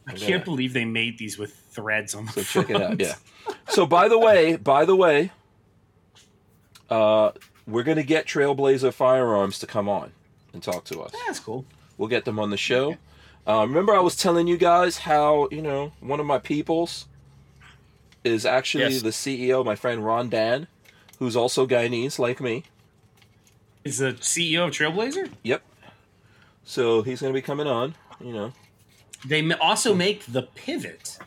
[0.08, 3.00] I can't believe they made these with threads on the So check it out.
[3.00, 3.16] Yeah.
[3.70, 5.32] So by the way, by the way,
[6.90, 7.32] uh,
[7.66, 10.12] we're gonna get Trailblazer Firearms to come on
[10.54, 11.14] and talk to us.
[11.26, 11.66] That's cool.
[11.98, 12.98] We'll get them on the show.
[13.48, 17.08] Uh, remember, I was telling you guys how you know one of my peoples
[18.24, 19.02] is actually Yes.
[19.02, 20.68] the CEO, my friend Ron Dan,
[21.20, 22.64] who's also Guyanese like me.
[23.84, 25.30] Is the CEO of Trailblazer?
[25.44, 25.62] Yep.
[26.64, 27.96] So he's gonna be coming on.
[28.22, 28.54] You know.
[29.26, 31.18] They also make the pivot.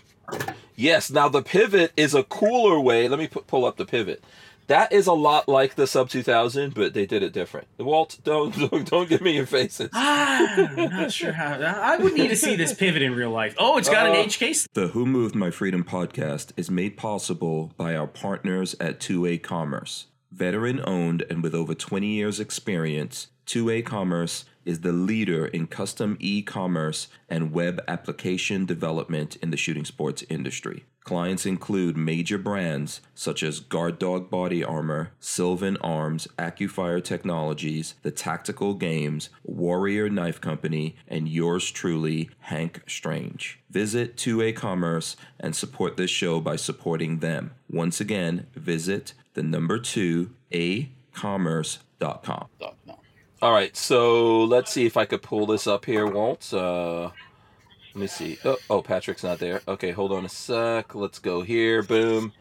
[0.74, 1.10] Yes.
[1.10, 3.08] Now the pivot is a cooler way.
[3.08, 4.22] Let me pu- pull up the pivot.
[4.68, 7.68] That is a lot like the Sub 2000, but they did it different.
[7.78, 9.90] Walt, don't don't, don't give me your faces.
[9.92, 11.52] Ah, I'm not sure how.
[11.60, 13.54] I would need to see this pivot in real life.
[13.58, 14.66] Oh, it's got Uh, an HK.
[14.72, 20.06] The Who Moved My Freedom podcast is made possible by our partners at 2A Commerce.
[20.32, 26.16] Veteran owned and with over 20 years experience, 2A Commerce is the leader in custom
[26.18, 30.84] e-commerce and web application development in the shooting sports industry.
[31.04, 38.10] Clients include major brands such as Guard Dog Body Armor, Sylvan Arms, AccuFire Technologies, The
[38.10, 43.60] Tactical Games, Warrior Knife Company, and yours truly, Hank Strange.
[43.70, 47.52] Visit 2A Commerce and support this show by supporting them.
[47.70, 52.48] Once again, visit the number 2 acommerce.com.
[52.60, 52.98] Oh, no.
[53.42, 56.52] All right, so let's see if I could pull this up here, Walt.
[56.52, 58.38] Uh, let me see.
[58.46, 59.60] Oh, oh, Patrick's not there.
[59.68, 60.94] Okay, hold on a sec.
[60.94, 61.82] Let's go here.
[61.82, 62.32] Boom.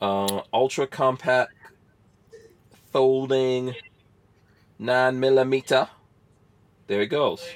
[0.00, 1.52] Uh, ultra compact
[2.90, 3.74] folding
[4.80, 5.88] nine millimeter.
[6.88, 7.46] There it goes.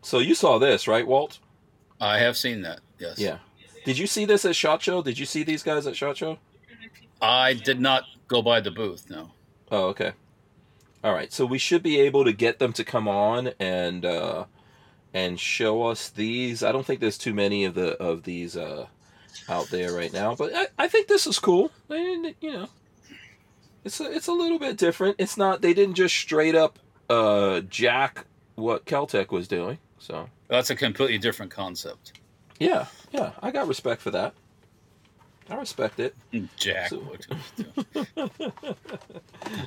[0.00, 1.38] So you saw this, right, Walt?
[2.00, 2.80] I have seen that.
[2.98, 3.18] Yes.
[3.18, 3.38] Yeah.
[3.84, 5.02] Did you see this at Shot Show?
[5.02, 6.38] Did you see these guys at Shot Show?
[7.20, 9.10] I did not go by the booth.
[9.10, 9.32] No.
[9.70, 10.12] Oh, okay.
[11.02, 11.32] All right.
[11.32, 14.44] So we should be able to get them to come on and uh,
[15.14, 16.62] and show us these.
[16.62, 18.86] I don't think there's too many of the of these uh,
[19.48, 21.70] out there right now, but I, I think this is cool.
[21.88, 22.68] Didn't, you know,
[23.84, 25.16] it's a, it's a little bit different.
[25.18, 25.62] It's not.
[25.62, 26.78] They didn't just straight up
[27.08, 28.26] uh, jack
[28.56, 29.78] what Keltec was doing.
[29.98, 32.12] So That's a completely different concept.
[32.58, 34.34] yeah, yeah, I got respect for that.
[35.50, 36.14] I respect it.
[36.56, 36.88] Jack.
[36.90, 37.16] So-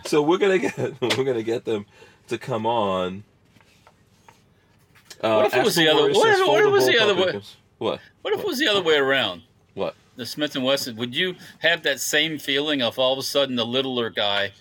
[0.05, 1.85] So we're gonna get we're gonna get them
[2.27, 3.23] to come on.
[5.22, 7.41] Uh, What if it was the other- what if- what if was the other way?
[7.80, 7.99] What?
[8.22, 9.41] What if it was the other way around?
[9.73, 9.95] What?
[10.15, 10.95] The Smith and Wesson.
[10.97, 14.51] Would you have that same feeling of all of a sudden the littler guy?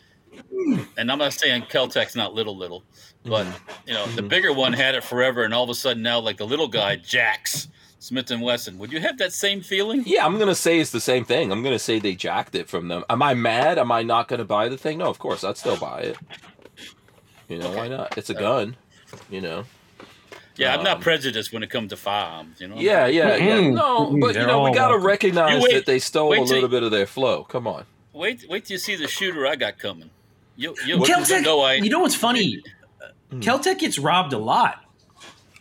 [0.97, 2.83] And I'm not saying Keltec's not little little,
[3.25, 3.47] but
[3.87, 6.39] you know the bigger one had it forever, and all of a sudden now like
[6.39, 7.69] the little guy jacks
[8.03, 8.79] Smith and Wesson.
[8.79, 10.03] Would you have that same feeling?
[10.05, 11.53] Yeah, I'm gonna say it's the same thing.
[11.53, 13.05] I'm gonna say they jacked it from them.
[13.09, 13.79] Am I mad?
[13.79, 14.99] Am I not gonna buy the thing?
[14.99, 16.17] No, of course I'd still buy it.
[17.49, 18.19] You know why not?
[18.19, 18.77] It's a gun.
[19.31, 19.65] You know.
[20.57, 22.61] Yeah, I'm not Um, prejudiced when it comes to firearms.
[22.61, 22.75] You know.
[22.77, 23.71] Yeah, yeah, yeah.
[23.71, 26.83] No, but you know we gotta recognize wait- that they stole a little you- bit
[26.83, 27.45] of their flow.
[27.45, 27.85] Come on.
[28.13, 30.11] Wait, wait till you see the shooter I got coming.
[30.57, 31.75] You, you, you Keltec, know I.
[31.75, 32.63] you know what's funny?
[33.35, 34.82] Keltec gets robbed a lot.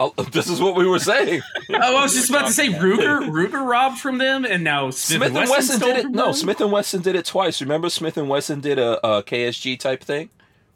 [0.04, 1.42] Oh, this is what we were saying.
[1.70, 3.22] Oh, I was just about to say Ruger.
[3.30, 6.10] Ruger robbed from them, and now Smith, Smith and Wesson stole did it.
[6.10, 6.34] No, them?
[6.34, 7.62] Smith and Wesson did it twice.
[7.62, 10.30] Remember, Smith and Wesson did a, a KSG type thing.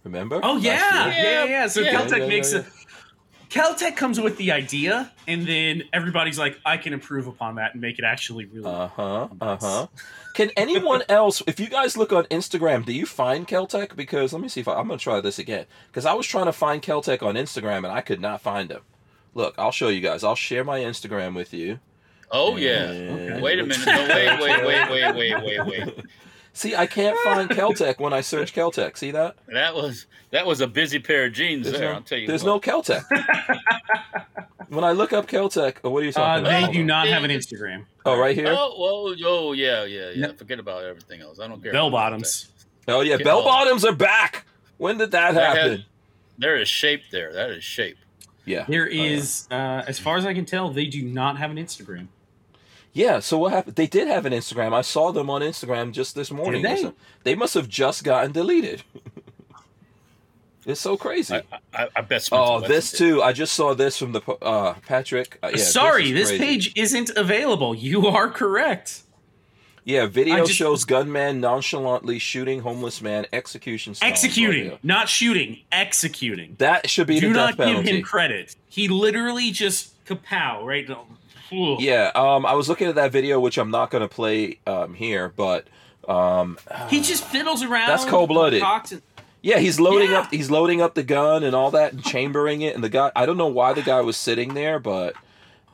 [0.04, 0.40] Remember?
[0.44, 1.68] Oh Last yeah, yeah, yeah, yeah.
[1.68, 1.94] So Yeah.
[1.94, 2.60] Keltec Yeah, yeah, makes yeah.
[2.60, 2.64] a.
[3.50, 7.82] Keltec comes with the idea, and then everybody's like, "I can improve upon that and
[7.82, 9.28] make it actually really." Uh huh.
[9.42, 9.88] Uh huh.
[10.36, 13.96] Can anyone else, if you guys look on Instagram, do you find Keltec?
[13.96, 15.66] Because let me see if I, I'm going to try this again.
[15.88, 18.82] Because I was trying to find Keltec on Instagram and I could not find him.
[19.36, 20.24] Look, I'll show you guys.
[20.24, 21.80] I'll share my Instagram with you.
[22.32, 22.90] Oh yeah.
[22.90, 23.86] And- Wait a minute.
[23.86, 26.06] No, wait, wait, wait, wait, wait, wait, wait.
[26.54, 28.98] See, I can't find Keltec when I search Keltec.
[28.98, 29.36] See that?
[29.50, 31.90] That was that was a busy pair of jeans There's there.
[31.90, 32.28] no, I'll tell you.
[32.28, 32.66] there's what.
[32.66, 33.04] no Keltec.
[34.70, 36.44] when I look up Keltec, oh, what are you Uh, about?
[36.46, 37.86] they do not have an Instagram.
[38.06, 38.48] Oh, right here.
[38.50, 40.32] Oh, well, oh, yeah, yeah, yeah.
[40.34, 41.40] Forget about everything else.
[41.42, 41.74] I don't care.
[41.74, 42.48] Bell bottoms.
[42.88, 43.24] Oh yeah, Yeah.
[43.24, 44.46] bell bottoms are back.
[44.78, 45.72] When did that That happen?
[45.72, 45.86] had-
[46.38, 47.34] There is shape there.
[47.34, 47.98] That is shape.
[48.46, 48.66] Yeah.
[48.68, 49.22] There Oh, yeah.
[49.52, 52.08] uh, as far as I can tell, they do not have an Instagram.
[52.94, 53.76] Yeah, so what happened?
[53.76, 54.74] They did have an Instagram.
[54.74, 56.62] I saw them on Instagram just this morning.
[56.62, 56.92] Did they?
[57.24, 58.84] They must have just gotten deleted.
[60.66, 61.36] it's so crazy.
[61.36, 61.44] I,
[61.74, 62.30] I, I bet.
[62.32, 62.98] Oh, and this did.
[62.98, 63.22] too.
[63.22, 65.38] I just saw this from the uh, Patrick.
[65.44, 67.76] Uh, yeah, Sorry, is this, page isn't available.
[67.76, 69.02] You are correct.
[69.86, 73.96] Yeah, video just- shows gunman nonchalantly shooting homeless man execution.
[74.02, 74.80] Executing, audio.
[74.84, 75.60] not shooting.
[75.72, 76.56] Executing.
[76.58, 77.98] That should be Do not give penalty.
[77.98, 78.56] him credit.
[78.68, 80.90] He literally just kapow right.
[81.52, 84.96] Yeah, um, I was looking at that video, which I'm not going to play um,
[84.96, 85.68] here, but
[86.08, 86.58] um,
[86.90, 87.88] He just fiddles around.
[87.88, 88.64] That's cold-blooded.
[89.44, 90.22] Yeah, he's loading Yeah.
[90.22, 90.32] up.
[90.34, 92.74] He's loading up the gun and all that, and chambering it.
[92.74, 95.14] And the guy, I don't know why the guy was sitting there, but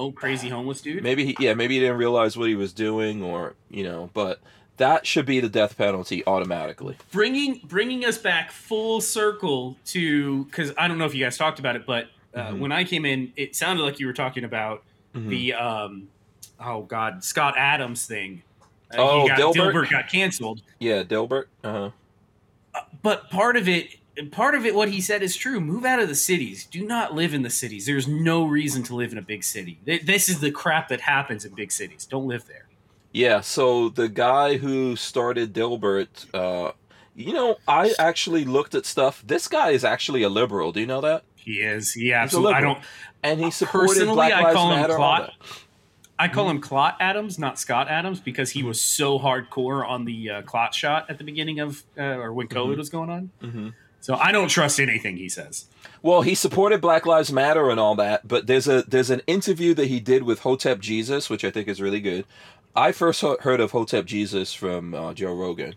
[0.02, 1.04] Oh, crazy homeless dude.
[1.04, 4.10] maybe he, yeah, maybe he didn't realize what he was doing, or you know.
[4.14, 4.40] But
[4.78, 6.98] that should be the death penalty automatically.
[7.12, 11.60] bringing bringing us back full circle to because I don't know if you guys talked
[11.60, 12.60] about it, but uh, Mhm.
[12.60, 14.84] when I came in, it sounded like you were talking about
[15.14, 15.28] Mhm.
[15.30, 16.08] the um,
[16.60, 18.42] oh god, Scott Adams thing.
[18.94, 19.56] Uh, Oh, got, Dilbert?
[19.74, 21.46] Dilbert got canceled, Yeah, Dilbert.
[21.64, 21.92] Uh
[22.74, 22.82] huh.
[23.04, 23.98] but part of it.
[24.32, 25.60] Part of it, what he said is true.
[25.62, 26.66] Move out of the cities.
[26.66, 27.86] Do not live in the cities.
[27.86, 29.80] There's no reason to live in a big city.
[29.86, 32.06] This is the crap that happens in big cities.
[32.06, 32.68] Don't live there.
[33.14, 36.72] Yeah, so the guy who started Dilbert, uh,
[37.16, 39.24] you know, I actually looked at stuff.
[39.26, 40.72] This guy is actually a liberal.
[40.72, 41.24] Do you know that?
[41.36, 41.94] He is.
[41.94, 42.54] He absolutely.
[42.56, 42.80] I don't.
[43.24, 44.94] And he supported Personally, Black I Lives call him Matter.
[44.94, 45.34] all Clot.
[46.20, 46.56] I call Mm-hmm.
[46.58, 50.74] him Clot Adams, not Scott Adams, because he was so hardcore on the uh, Clot
[50.76, 52.78] shot at the beginning of uh, or when COVID Mhm.
[52.78, 53.32] was going on.
[53.42, 53.74] Mhm.
[54.02, 55.66] So I don't trust anything he says.
[56.02, 59.76] Well, he supported Black Lives Matter and all that, but there's a there's an interview
[59.76, 62.26] that he did with Hotep Jesus, which I think is really good.
[62.76, 65.76] I first heard of Hotep Jesus from uh, Joe Rogan,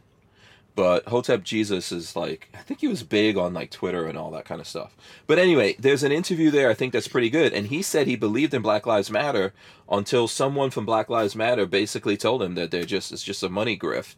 [0.75, 4.31] but Hotep Jesus is like I think he was big on like Twitter and all
[4.31, 4.97] that kind of stuff.
[5.27, 8.17] But anyway, there's an interview there I think that's pretty good, and he said he
[8.17, 9.53] believed in Black Lives Matter
[9.91, 13.51] until someone from Black Lives Matter basically told him that they're just it's just a
[13.51, 14.17] money grift,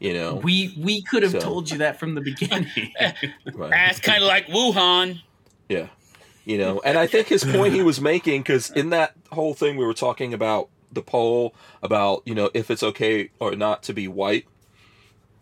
[0.00, 0.36] you know.
[0.36, 2.68] We we could have So- told you that from the beginning.
[3.54, 3.70] Right.
[3.70, 5.20] That's kind of like Wuhan.
[5.68, 5.88] Yeah.
[6.44, 9.76] You know, and I think his point he was making, because in that whole thing
[9.76, 13.94] we were talking about the poll about, you know, if it's okay or not to
[13.94, 14.46] be white,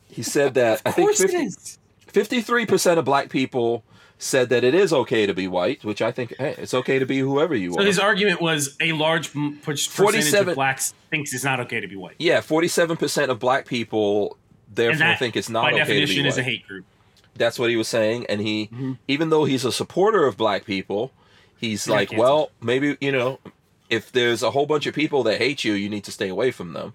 [0.09, 1.79] he said that I of think course it 50, is.
[2.13, 3.85] 53% of black people
[4.19, 7.07] said that it is okay to be white, which I think, hey, it's okay to
[7.07, 7.83] be whoever you So are.
[7.83, 11.59] So his argument was a large m- per- percentage 47 of blacks thinks it's not
[11.61, 12.15] okay to be white.
[12.21, 14.37] yeah, 47% of black people
[14.75, 16.29] therefore and that, think it's not by okay to be definition, white.
[16.29, 16.85] is a hate group.
[17.35, 18.99] That's what he was saying, and he, Mhm.
[19.09, 21.13] even though he's a supporter of black people,
[21.59, 23.39] he's Yeah, like, well, maybe you know,
[23.89, 26.51] if there's a whole bunch of people that hate you, you need to stay away
[26.51, 26.95] from them.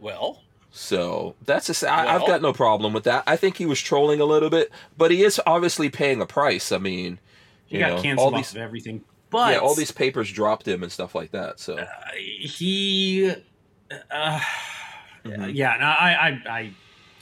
[0.00, 0.42] Well,
[0.72, 3.24] So that's a, I, I've got no problem with that.
[3.26, 6.70] I think he was trolling a little bit, but he is obviously paying a price.
[6.72, 7.18] I mean,
[7.66, 9.02] He you got know, all canceled these, off of everything.
[9.30, 11.58] But yeah, all these papers dropped him and stuff like that.
[11.60, 13.32] So uh, he,
[14.10, 14.40] uh,
[15.24, 15.54] Mhm.
[15.54, 16.70] yeah, no, I, I, I,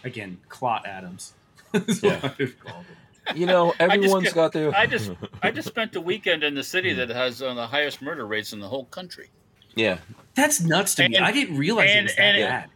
[0.04, 1.32] again, Clot Adams.
[2.02, 2.18] Yeah.
[2.20, 3.36] what I've called him.
[3.36, 5.10] you know, everyone's get- got their I just
[5.42, 8.52] I just spent the weekend in the city that has uh, the highest murder rates
[8.52, 9.28] in the whole country.
[9.74, 9.98] yeah,
[10.34, 11.18] That's nuts to me.
[11.18, 12.70] I didn't realize and- it was that and- bad.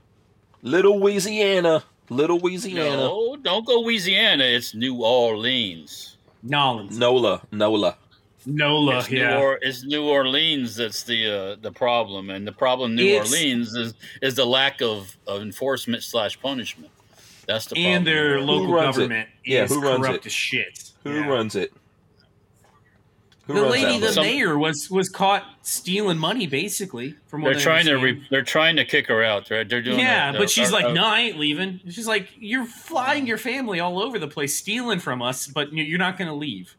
[0.62, 4.44] little Louisiana, little Louisiana, No, don't go Louisiana.
[4.44, 6.16] It's New Orleans.
[6.42, 6.98] Nolans.
[6.98, 7.96] Nola, Nola.
[8.46, 9.38] Nola, It's New, yeah.
[9.38, 13.32] or- it's New Orleans that's the uh, the problem, and the problem in New It's-
[13.32, 16.90] Orleans is is the lack of, of enforcement slash punishment.
[17.46, 17.92] That's the problem.
[17.94, 19.00] and their local runs it?
[19.02, 20.26] government Yeah, is who runs corrupt it?
[20.26, 20.90] as shit.
[21.04, 21.26] Who Yeah.
[21.28, 21.72] runs it?
[23.46, 24.12] Who the lady, the?
[24.12, 27.16] Some- mayor, was was caught stealing money, basically.
[27.26, 29.48] From what they're I trying to re, they're trying to kick her out.
[29.48, 31.80] They're, they're doing yeah, a- but she's a- like, a- no, I ain't leaving.
[31.90, 35.98] She's like, you're flying your family all over the place, stealing from us, but you're
[35.98, 36.76] not going to leave.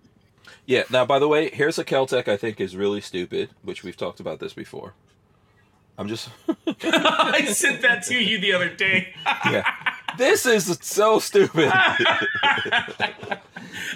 [0.65, 0.83] Yeah.
[0.89, 4.19] Now, by the way, here's a Keltec I think is really stupid, which we've talked
[4.19, 4.93] about this before.
[5.97, 6.29] I'm just
[6.83, 9.13] I sent that to you the other day.
[9.45, 9.63] yeah.
[10.17, 11.69] This is so stupid.
[11.73, 12.85] I,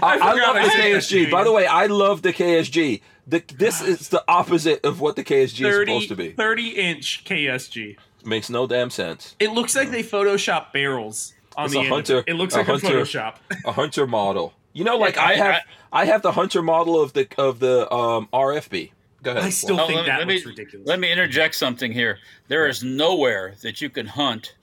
[0.01, 1.31] I, forgot love I the KSG.
[1.31, 3.01] By the way, I love the KSG.
[3.27, 6.31] The, this is the opposite of what the KSG is supposed to be.
[6.31, 7.97] 30 inch KSG.
[8.25, 9.35] Makes no damn sense.
[9.39, 11.91] It looks like they Photoshop barrels on It's the a end.
[11.93, 12.25] hunter- It.
[12.29, 13.35] it looks a like hunter- a Photoshop.
[13.65, 14.53] A hunter model.
[14.77, 17.59] You know, like Yeah, I I- have, I have the hunter model of the of
[17.59, 18.91] the um, RFB.
[19.23, 19.43] Go ahead.
[19.43, 20.87] I still Oh, think let me- that let looks me- ridiculous.
[20.87, 22.19] Let me interject something here.
[22.47, 24.53] There is nowhere that you can hunt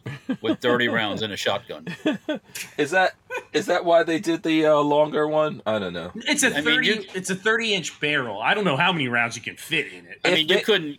[0.40, 1.88] with 30 rounds in a shotgun.
[2.78, 3.14] Is that
[3.52, 5.60] is that why they did the uh, longer one?
[5.66, 6.12] I don't know.
[6.14, 6.86] It's a I mean, thirty.
[6.86, 8.40] you- it's a thirty inch barrel.
[8.40, 10.20] I don't know how many rounds you can fit in it.
[10.24, 10.98] I If mean, they- you couldn't.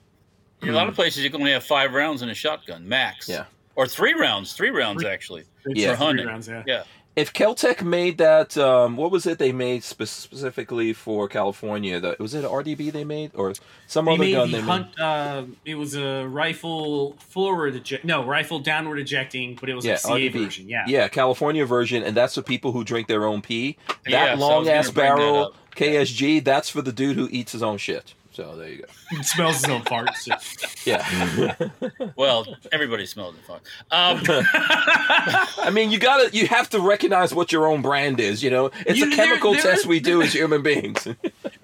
[0.62, 3.30] In a lot of places, you can only have five rounds in a shotgun max.
[3.30, 3.46] Yeah.
[3.76, 4.52] Or three rounds.
[4.54, 5.44] Three rounds Three- actually.
[5.66, 5.92] Yeah.
[5.92, 6.28] for For hunting.
[6.28, 6.48] rounds.
[6.50, 6.64] Yeah.
[6.68, 6.84] Yeah.
[7.16, 11.98] If Keltec made that, um, what was it they made spe- specifically for California?
[12.00, 13.54] The, was it an RDB they made or
[13.88, 15.00] some They other made gun the they made?
[15.00, 18.04] Uh, it was a rifle forward eject.
[18.04, 20.44] No, rifle downward ejecting, but it was Yeah, a CA RDB.
[20.44, 20.68] version.
[20.68, 20.84] Yeah.
[20.88, 23.78] Yeah, California version, and that's for people who drink their own pee.
[23.88, 25.56] That Yeah, so long ass gonna that barrel.
[25.76, 28.14] KSG, that's for the dude who eats his own shit.
[28.36, 28.86] So there you go.
[29.18, 30.28] It smells his own farts.
[30.86, 31.56] Yeah.
[32.16, 33.42] Well, everybody smells it.
[33.46, 33.64] Fuck.
[33.92, 38.44] Um, I mean, you gotta, you have to recognize what your own brand is.
[38.44, 41.08] You know, it's You- a chemical there test is- we do as human beings.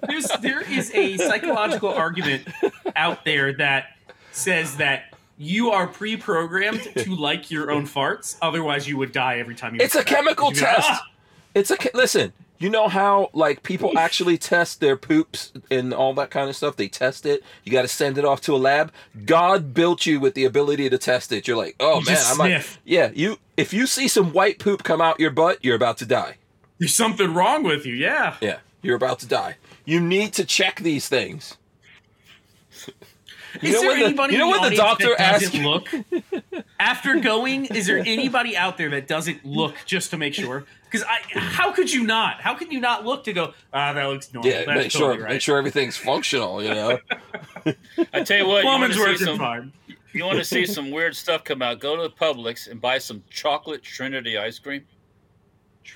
[0.06, 2.48] There's there is a psychological argument
[2.96, 3.96] out there that
[4.32, 8.36] says that you are pre-programmed to like your own farts.
[8.42, 9.80] Otherwise, you would die every time you.
[9.82, 10.88] It's a chemical You'd test.
[10.90, 11.06] "Ah!"
[11.54, 12.32] It's a listen.
[12.62, 16.76] You know how like people actually test their poops and all that kind of stuff.
[16.76, 17.42] They test it.
[17.64, 18.92] You got to send it off to a lab.
[19.24, 21.48] God built you with the ability to test it.
[21.48, 23.10] You're like, oh You man, I'm like, yeah.
[23.14, 26.36] You if you see some white poop come out your butt, you're about to die.
[26.78, 27.94] There's something wrong with you.
[27.94, 28.36] Yeah.
[28.40, 29.56] Yeah, you're about to die.
[29.84, 31.56] You need to check these things.
[33.60, 35.88] You is know there when the- anybody you know when the doctor asks- look
[36.82, 37.66] after going?
[37.66, 40.64] Is there anybody out there that doesn't look just to make sure?
[40.84, 42.40] Because I, how could you not?
[42.40, 43.54] How can you not look to go?
[43.72, 44.50] Ah, that looks normal.
[44.50, 45.30] Yeah, That's make sure right.
[45.30, 46.62] make sure everything's functional.
[46.62, 46.98] You know.
[48.12, 49.38] I tell you what, you want to see some.
[49.38, 49.72] fine.
[50.12, 51.80] You want to see some weird stuff come out?
[51.80, 54.84] Go to the Publix and buy some chocolate Trinity ice cream.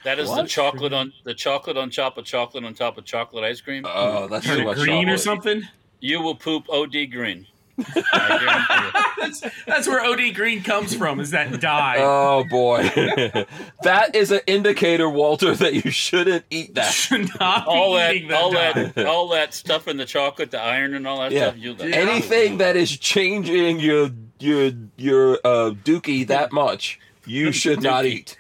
[0.05, 3.45] That is the chocolate on the chocolate on top of chocolate on top of chocolate
[3.45, 3.85] ice cream.
[3.87, 5.63] Oh, that's Turn too much green or something.
[6.01, 7.47] you will poop OD green.
[7.79, 9.43] I guarantee you.
[9.43, 11.21] that's, that's where OD green comes from.
[11.21, 11.97] Is that dye?
[11.99, 12.83] Oh boy,
[13.83, 16.93] that is an indicator, Walter, that you shouldn't eat that.
[16.93, 18.73] Should not be all that, eating that all dye.
[18.95, 21.49] that, all that stuff in the chocolate, the iron, and all that Yeah.
[21.49, 21.57] stuff.
[21.59, 21.97] You Yeah.
[21.97, 28.39] Anything that is changing your your your uh, dookie that much, you should not eat.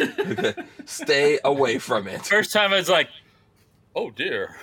[0.00, 0.54] Okay.
[0.86, 2.24] Stay away from it.
[2.24, 3.08] First time I was like,
[3.94, 4.56] oh dear,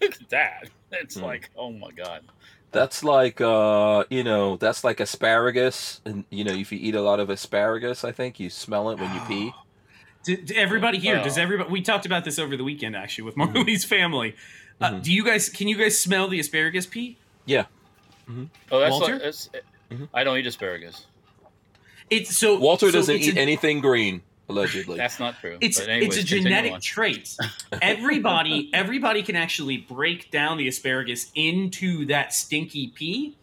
[0.00, 0.68] look at that.
[0.92, 1.22] It's Hmm.
[1.24, 2.22] like, oh my god.
[2.76, 7.00] That's like uh, you know, that's like asparagus, and you know, if you eat a
[7.02, 9.52] lot of asparagus, I think you smell it when you pee.
[10.24, 11.70] D- d- everybody here, does everybody?
[11.70, 14.34] We talked about this over the weekend actually with Marley's family.
[14.80, 15.02] Uh, Mhm.
[15.04, 15.48] Do you guys?
[15.48, 17.16] Can you guys smell the asparagus pee?
[17.48, 19.12] Oh, that's Walter?
[19.14, 19.48] like that's,
[19.90, 20.08] Mhm.
[20.12, 21.06] I don't eat asparagus.
[22.10, 24.96] It's so Walter so doesn't eat a- anything green, allegedly.
[24.96, 25.58] That's not true.
[25.60, 26.80] It's But anyways, it's a genetic on.
[26.80, 27.36] trait.
[27.82, 33.36] Everybody everybody can actually break down the asparagus into that stinky pee.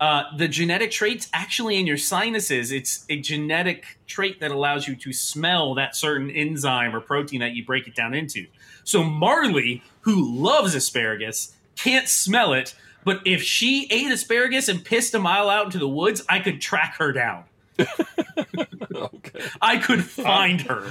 [0.00, 2.72] Uh, the genetic trait's actually in your sinuses.
[2.72, 7.52] It's a genetic trait that allows you to smell that certain enzyme or protein that
[7.52, 8.46] you break it down into.
[8.82, 12.74] So Marley, who loves asparagus, can't smell it.
[13.04, 16.62] But if she ate asparagus and pissed a mile out into the woods, I could
[16.62, 17.44] track her down.
[18.94, 19.40] okay.
[19.60, 20.90] I could find her.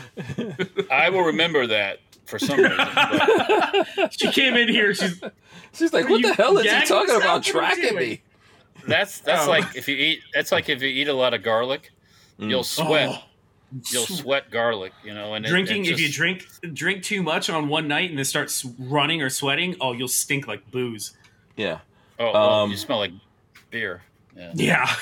[0.91, 2.77] I will remember that for some reason.
[2.77, 4.93] But She came in here.
[4.93, 5.21] She's
[5.73, 8.21] She's like, what the hell is he talking about What are you tracking me?
[8.87, 9.49] that's that's Oh.
[9.49, 10.19] like if you eat.
[10.33, 11.91] That's like if you eat a lot of garlic,
[12.39, 12.49] Mm.
[12.49, 13.09] you'll sweat.
[13.11, 13.23] Oh.
[13.91, 14.93] You'll sweat garlic.
[15.03, 18.09] You know, and it- drinking it if you drink drink too much on one night
[18.09, 21.15] and then start running or sweating oh you'll stink like booze
[21.57, 21.79] Yeah.
[22.17, 23.11] Oh, oh, um, you smell like
[23.69, 24.01] beer.
[24.35, 24.51] Yeah.
[24.55, 24.95] yeah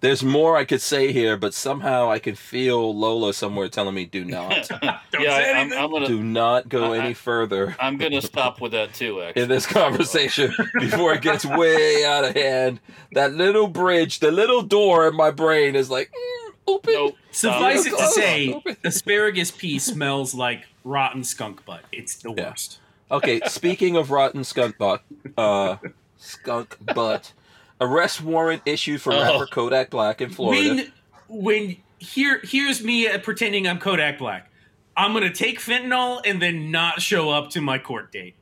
[0.00, 4.04] There's more I could say here, but somehow I can feel Lola somewhere telling me,
[4.04, 4.68] do not.
[4.68, 4.82] Don't
[5.22, 5.78] yeah, say I, I'm, anything.
[5.84, 6.06] I'm gonna.
[6.06, 9.22] do not go I- any further I'm gonna stop with that too.
[9.22, 12.78] Actually, in this conversation before it gets way out of hand.
[13.12, 16.92] That little bridge, the little door in my brain is like, mm, open.
[16.94, 17.16] Nope.
[17.32, 18.14] suffice it to Close.
[18.14, 18.76] say Open.
[18.84, 22.50] asparagus pee smells like rotten skunk butt it's the Yeah.
[22.50, 22.78] worst
[23.10, 25.02] Okay, speaking of rotten skunk butt,
[25.38, 25.76] uh,
[26.18, 27.32] skunk butt,
[27.80, 29.20] arrest warrant issued for Oh.
[29.20, 30.68] rapper Kodak Black in Florida.
[30.68, 30.92] when
[31.28, 34.50] when here here's me pretending i'm kodak black
[34.96, 38.34] i'm gonna take fentanyl and then not show up to my court date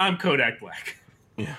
[0.00, 0.96] i'm kodak black
[1.36, 1.56] Yeah.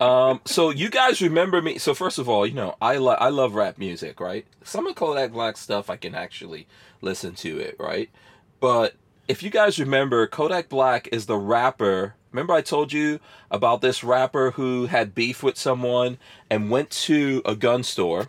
[0.00, 1.78] Um, so you guys remember me?
[1.78, 4.46] So first of all, you know I lo- I love rap music, right?
[4.62, 6.68] Some of Kodak Black stuff I can actually
[7.00, 8.08] listen to it, right?
[8.60, 8.94] But
[9.26, 12.14] if you guys remember, Kodak Black is the rapper.
[12.32, 16.18] Remember I told you about this rapper who had beef with someone
[16.50, 18.28] and went to a gun store,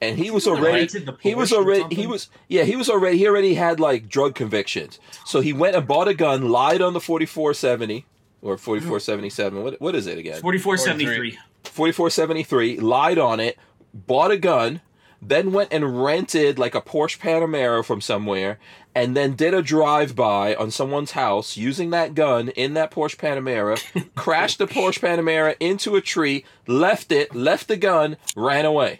[0.00, 0.88] and he was already
[1.20, 4.98] he was already he was yeah he was already he already had like drug convictions.
[5.24, 8.06] So he went and bought a gun, lied on the forty four seventy
[8.42, 9.62] or forty four seventy seven.
[9.62, 10.40] What what is it again?
[10.40, 13.58] 4473 4473, lied on it,
[13.92, 14.80] bought a gun,
[15.20, 18.58] then went and rented like a Porsche Panamera from somewhere,
[18.98, 23.16] and then did a drive by on someone's house using that gun in that Porsche
[23.16, 23.80] Panamera,
[24.16, 28.98] crashed the Porsche Panamera into a tree, left it, left the gun, ran away.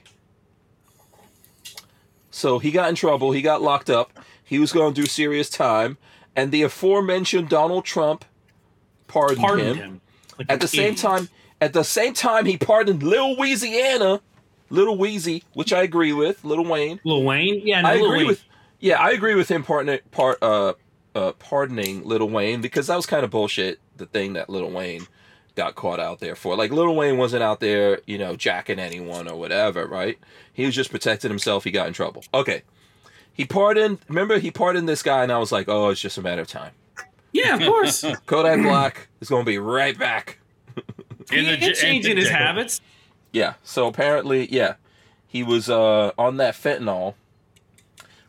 [2.31, 4.13] So he got in trouble, he got locked up,
[4.45, 5.99] he was going to do serious time,
[6.37, 8.25] and the aforementioned Donald Trump
[9.09, 9.77] pardoned, pardoned him.
[9.77, 10.01] him
[10.39, 11.29] like At the same time,
[11.61, 14.21] at the same time, he pardoned Lil Louisiana,
[14.71, 17.01] Little Weezy, which I agree with, Little Wayne.
[17.03, 18.27] Little Wayne, yeah, no, I agree Wayne.
[18.29, 18.45] with,
[18.81, 20.75] yeah, I agree with him pardon, part, uh,
[21.15, 23.81] uh, pardoning Little Wayne because that was kind of bullshit.
[23.97, 25.07] The thing that Little Wayne
[25.57, 29.29] got caught out there for, like Little Wayne wasn't out there, you know, jacking anyone
[29.29, 30.19] or whatever, right?
[30.53, 31.65] He was just protecting himself.
[31.65, 32.25] He got in trouble.
[32.33, 32.63] Okay,
[33.39, 33.99] he pardoned.
[34.09, 36.49] Remember, he pardoned this guy, and I was like, oh, it's just a matter of
[36.49, 36.73] time.
[37.33, 38.05] yeah, of course.
[38.27, 40.39] Kodak Black is going to be right back.
[40.77, 40.83] In
[41.31, 42.81] he the ain't changing his habits.
[43.33, 43.55] Yeah.
[43.63, 44.75] So apparently, yeah,
[45.29, 47.15] he was uh, on that fentanyl.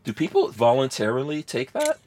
[0.09, 1.99] Do people voluntarily take that?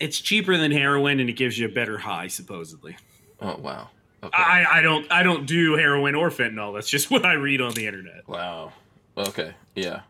[0.00, 2.96] It's cheaper than heroin, and it gives you a better high, supposedly.
[3.42, 3.90] Oh wow.
[4.22, 4.32] Okay.
[4.34, 6.72] I, I don't I don't do heroin or fentanyl.
[6.74, 8.26] That's just what I read on the internet.
[8.26, 8.72] wow.
[9.18, 9.52] Okay.
[9.74, 10.00] Yeah.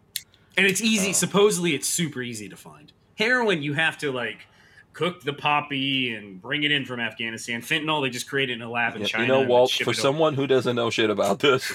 [0.57, 0.85] And it's Oh.
[0.85, 1.13] easy.
[1.13, 2.93] Supposedly, it's super easy to find.
[3.19, 4.47] Heroin, you have to like
[4.93, 7.61] cook the poppy and bring it in from Afghanistan.
[7.61, 9.23] Fentanyl, they just create it in a lab in Yeah, China.
[9.25, 9.71] you know, Walt.
[9.71, 9.95] For it over.
[10.01, 11.69] someone who doesn't know shit about this,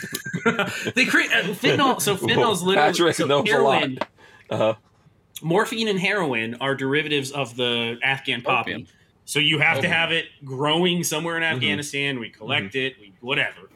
[0.95, 2.01] they create uh, fentanyl.
[2.01, 3.89] So fentanyl is literally Patrick so knows a lot.
[4.51, 4.69] Heroin.
[4.71, 4.75] uh,
[5.43, 8.73] Morphine and heroin are derivatives of the Afghan poppy.
[8.73, 8.87] Opium.
[9.25, 11.53] So you have to have it growing somewhere in Mhm.
[11.55, 12.19] Afghanistan.
[12.19, 13.69] We collect it, we whatever.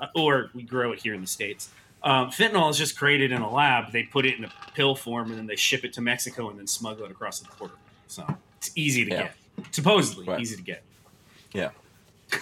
[0.00, 1.70] uh, or we grow it here in the states.
[2.04, 3.90] Um, fentanyl is just created in a lab.
[3.90, 6.56] They put it in a pill form and then they ship it to Mexico and
[6.58, 7.74] then smuggle it across the border.
[8.06, 8.24] So
[8.58, 9.22] it's easy to Yeah.
[9.56, 9.74] get.
[9.74, 10.40] Supposedly Right.
[10.40, 10.84] easy to get.
[11.52, 11.70] Yeah.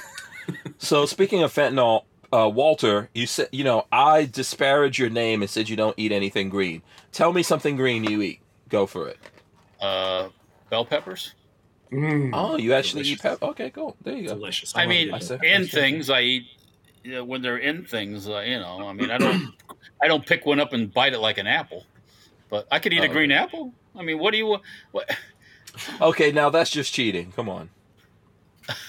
[0.78, 5.50] so speaking of fentanyl, uh, Walter, you said you know I disparaged your name and
[5.50, 6.82] said you don't eat anything green.
[7.12, 8.40] Tell me something green you eat.
[8.68, 9.18] Go for it.
[9.80, 10.28] Uh,
[10.70, 11.34] bell peppers.
[11.92, 13.38] Mm, Oh, you actually eat delicious.
[13.40, 13.42] pep?
[13.50, 13.96] Okay, cool.
[14.02, 14.34] There you go.
[14.34, 14.74] Delicious.
[14.74, 15.14] I love mean.
[15.14, 16.42] I said- in I things I eat.
[17.04, 19.54] You know, when they're in things, uh, you know, I mean, I don't,
[20.02, 21.84] I don't pick one up and bite it like an apple,
[22.50, 23.40] but I could eat Oh, a green okay.
[23.40, 23.72] apple.
[23.94, 24.58] I mean, what do you?
[24.90, 25.08] What?
[26.00, 27.30] Okay, now that's just cheating.
[27.30, 27.70] Come on.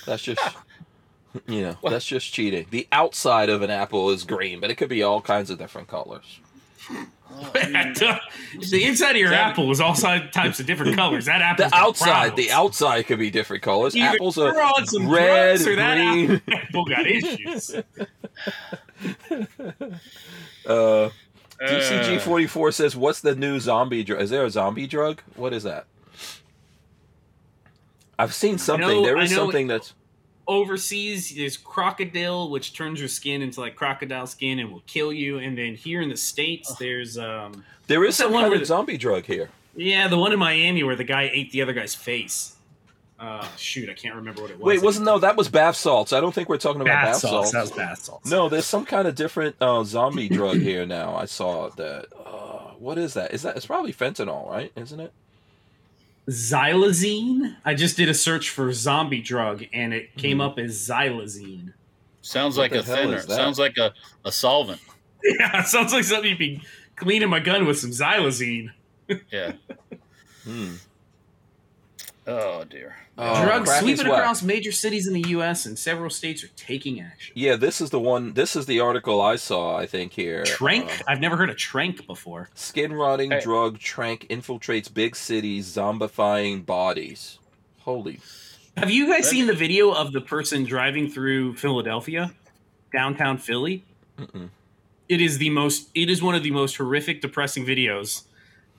[0.07, 0.41] That's just
[1.47, 1.91] you know, What?
[1.91, 2.65] that's just cheating.
[2.71, 5.87] The outside of an apple is green, but it could be all kinds of different
[5.87, 6.39] colors.
[6.89, 11.25] Well, the inside of your That- apple is all side types of different colors.
[11.25, 11.69] That apple.
[11.69, 13.95] The outside, the outside could be different colors.
[13.95, 16.41] Either Apples you're on some red, drugs or that green.
[16.51, 17.75] apple got issues.
[20.65, 21.09] Uh,
[21.61, 24.21] DCG forty four says, "What's the new zombie drug?
[24.21, 25.21] Is there a zombie drug?
[25.35, 25.85] What is that?"
[28.19, 28.87] I've seen something.
[28.87, 29.93] know- there I is something that's
[30.47, 35.39] Overseas, there's crocodile, which turns your skin into like crocodile skin and will kill you.
[35.39, 38.53] And then here in the states, there's um, there is What's that some kind where
[38.53, 39.49] of the- zombie drug here.
[39.75, 42.53] yeah, the one in Miami where the guy ate the other guy's face.
[43.19, 44.65] Uh, shoot, I can't remember what it was.
[44.65, 45.17] Wait, wasn't no?
[45.17, 46.13] That was bath salts.
[46.13, 47.31] I don't think we're talking about bath, bath, salts?
[47.31, 47.51] salts.
[47.51, 48.29] That was bath salts.
[48.29, 51.15] No, there's some kind of different uh, zombie drug here now.
[51.15, 52.05] I saw that.
[52.25, 53.33] Uh, what is that?
[53.33, 53.57] Is that?
[53.57, 54.71] It's probably fentanyl, right?
[54.75, 55.11] Isn't it?
[56.29, 57.55] Xylazine.
[57.65, 60.45] I just did a search for zombie drug, and it came Mhm.
[60.45, 61.73] up as xylazine.
[62.21, 63.21] sounds What like a thinner.
[63.21, 63.93] Sounds like a,
[64.25, 64.81] a solvent.
[65.23, 66.61] Yeah, it sounds like something you'd be
[66.95, 68.69] cleaning my gun with some xylazine.
[69.31, 69.53] Yeah.
[70.43, 70.73] Hmm.
[72.27, 72.95] Oh dear.
[73.19, 75.65] Oh, Drugs sweeping across major cities in the U.S.
[75.65, 77.33] and several states are taking action.
[77.35, 78.33] Yeah, this is the one.
[78.33, 79.75] This is the article I saw.
[79.75, 80.43] I think here.
[80.43, 80.87] Trank?
[80.89, 82.49] Uh, I've never heard of trank before.
[82.53, 83.39] Skin rotting Hey.
[83.41, 87.39] drug trank infiltrates big cities, zombifying bodies.
[87.79, 88.19] Holy.
[88.75, 92.31] Have you guys seen the video of the person driving through Philadelphia,
[92.93, 93.83] downtown Philly?
[94.19, 94.49] Mm-mm.
[95.09, 95.89] It is the most.
[95.95, 98.23] It is one of the most horrific, depressing videos.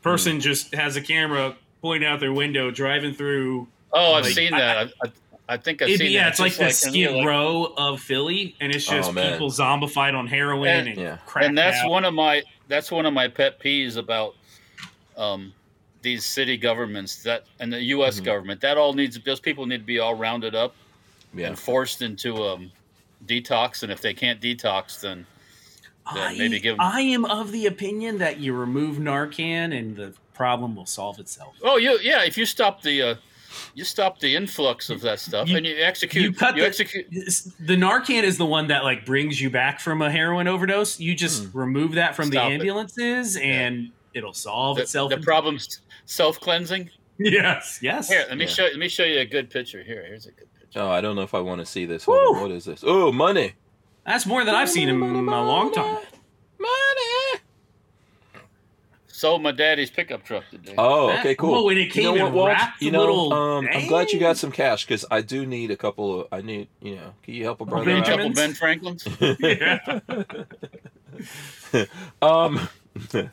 [0.02, 0.40] Person Hmm.
[0.40, 3.66] just has a camera pointing out their window, driving through.
[3.92, 4.76] Oh, I've Like, seen that.
[4.78, 5.12] I, I,
[5.50, 6.30] I think I've It'd seen yeah, that.
[6.32, 9.50] it's like the and you're Skid like- Row of Philly, and it's just Oh, people
[9.50, 11.18] zombified on heroin And- and, Yeah.
[11.26, 11.90] cracked and that's out.
[11.90, 14.34] one of my that's one of my pet peeves about
[15.16, 15.54] um,
[16.02, 18.20] these city governments that and the U.S.
[18.20, 18.24] Mhm.
[18.24, 18.60] government.
[18.60, 20.74] That all needs those people need to be all rounded up
[21.34, 21.46] Yeah.
[21.48, 22.70] and forced into um,
[23.26, 23.82] detox.
[23.82, 25.26] And if they can't detox, then
[26.14, 29.96] Yeah, I, maybe give 'em- I am of the opinion that you remove Narcan and
[29.96, 31.56] the problem will solve itself.
[31.64, 33.14] oh, you yeah, if you stop the uh,
[33.74, 36.64] you stop the influx of that stuff You- and you execute you you, cut the-
[36.64, 40.98] execute The Narcan is the one that like brings you back from a heroin overdose.
[41.00, 41.58] You just Hmm.
[41.58, 42.54] remove that from Stop the it.
[42.54, 45.10] ambulances, and it'll solve the, itself.
[45.10, 46.90] the problems self cleansing.
[47.18, 48.08] yes, yes.
[48.08, 48.50] Here, let me Yeah.
[48.50, 49.82] show let me show you a good picture.
[49.82, 50.80] Here, here's a good picture.
[50.80, 52.06] Oh, I don't know if I want to see this.
[52.06, 52.40] Woo!
[52.40, 52.82] What is this?
[52.86, 53.54] Oh, money.
[54.06, 55.98] That's more than I've seen in a long time.
[56.58, 57.40] Money.
[59.18, 60.74] Sold my daddy's pickup truck today.
[60.78, 61.52] Oh, That- okay, cool.
[61.56, 62.48] oh, and it you know came what, Walt?
[62.50, 65.72] wrapped You know, little- um, I'm glad you got some cash because I do need
[65.72, 66.28] a couple of.
[66.30, 68.04] I need, you know, can you help a brother a out?
[68.06, 68.36] couple Benjamins?
[68.36, 69.08] Ben Franklins.
[71.72, 71.84] Yeah.
[72.22, 72.68] um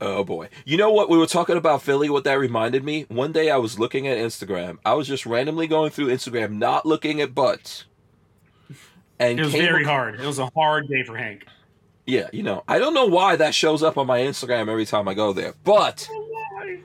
[0.00, 3.32] oh boy you know what we were talking about philly what that reminded me one
[3.32, 7.20] day i was looking at instagram i was just randomly going through instagram not looking
[7.22, 7.86] at butts
[9.18, 10.20] and It was very ac- hard.
[10.20, 11.44] It was a hard day for Hank.
[12.08, 15.06] Yeah you know i don't know why that shows up on my instagram every time
[15.06, 16.08] i go there but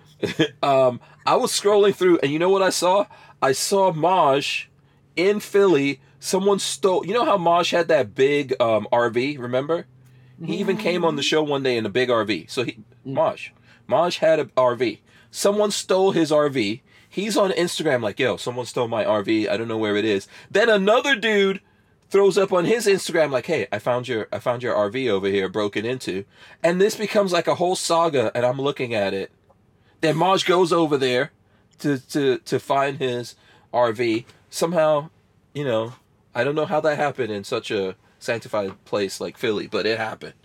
[0.63, 3.05] um i was scrolling through and you know what i saw
[3.41, 4.69] i saw maj
[5.15, 9.87] in philly someone stole you know how maj had that big um rv remember
[10.45, 12.49] he even came on the show one day in a big RV.
[12.49, 13.53] So he, Maj,
[13.87, 14.99] Maj had a RV.
[15.31, 16.81] Someone stole his RV.
[17.07, 19.47] He's on Instagram like, yo, someone stole my RV.
[19.47, 20.27] I don't know where it is.
[20.49, 21.61] Then another dude
[22.13, 25.25] throws up on his Instagram like, hey, I found your, I found your RV over
[25.25, 26.25] here broken into.
[26.61, 28.31] And this becomes like a whole saga.
[28.35, 29.31] And I'm looking at it.
[30.01, 31.31] Then Maj goes over there
[31.79, 33.33] to, to, to find his
[33.73, 34.25] RV.
[34.51, 35.09] Somehow,
[35.55, 35.95] you know,
[36.35, 39.97] I don't know how that happened in such a sanctified place like Philly, but it
[39.97, 40.35] happened.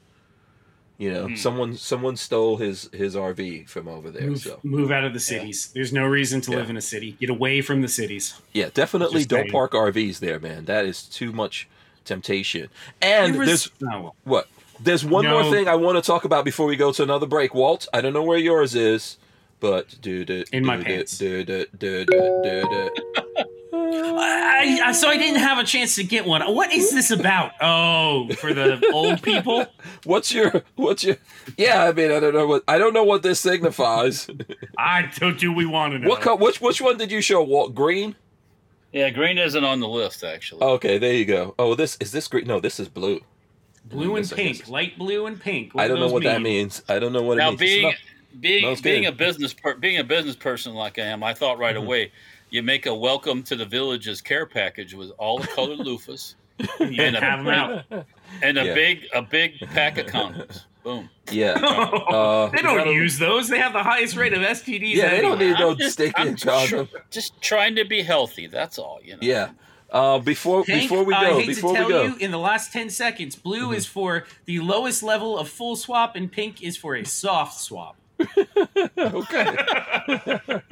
[0.99, 1.37] You know, Hmm.
[1.37, 4.27] someone someone stole his his RV from over there.
[4.31, 5.71] Move, So move out of the cities.
[5.73, 6.57] There's no reason to Yeah.
[6.59, 7.17] live in a city.
[7.21, 8.35] Get away from the cities.
[8.53, 9.53] yeah, definitely Just don't saying.
[9.53, 10.65] park RVs there, man.
[10.65, 11.69] That is too much
[12.05, 12.69] temptation.
[13.01, 14.17] And was- there's oh, well.
[14.25, 14.49] what?
[14.81, 17.55] There's one more thing I want to talk about before we go to another break.
[17.55, 19.19] Walt, I don't know where yours is,
[19.61, 21.17] but do do In my do, pants.
[21.19, 22.91] do do do do do do.
[23.73, 26.43] I, I, so I didn't have a chance to get one.
[26.55, 27.53] What is this about?
[27.61, 29.67] Oh, for the old people.
[30.05, 31.17] What's your what's your?
[31.57, 34.29] Yeah, I mean, I don't know what I don't know what this signifies.
[34.79, 36.09] I don't do we want to know.
[36.09, 37.43] what co- which which one did you show?
[37.43, 38.17] Walt green?
[38.93, 40.63] Yeah, green isn't on the list actually.
[40.63, 41.55] Okay, there you go.
[41.59, 42.47] Oh, this is this green?
[42.47, 43.21] No, this is blue.
[43.85, 45.75] Blue and This, pink, light blue and pink.
[45.75, 46.83] What I do don't know those what that means.
[46.89, 47.61] I don't know what now it means.
[47.61, 47.93] being Smell-
[48.41, 49.13] being being good.
[49.15, 51.83] a business per, being a business person like I am, I thought right Mhm.
[51.85, 52.13] away
[52.51, 56.35] you make a welcome to the village's care package with all the colored loofahs
[56.81, 57.85] And a- have them out.
[58.43, 58.75] and a Yeah.
[58.75, 60.65] big a big pack of condoms.
[60.83, 61.09] Boom.
[61.31, 61.53] yeah.
[62.09, 63.49] Uh, they don't gotta- use those.
[63.49, 64.95] They have the highest rate of STDs.
[64.95, 66.89] Yeah, they don't need no I'm just- stinking I'm just, condom.
[67.11, 68.47] just trying to be healthy.
[68.47, 68.99] That's all.
[69.05, 69.19] You know.
[69.23, 69.51] Yeah.
[69.91, 72.39] Uh, before Hank, before we I go, hate before to we go, you, in the
[72.39, 76.77] last ten seconds, blue is for the lowest level of full swap, and pink is
[76.77, 77.97] for a soft swap.
[78.99, 79.57] okay.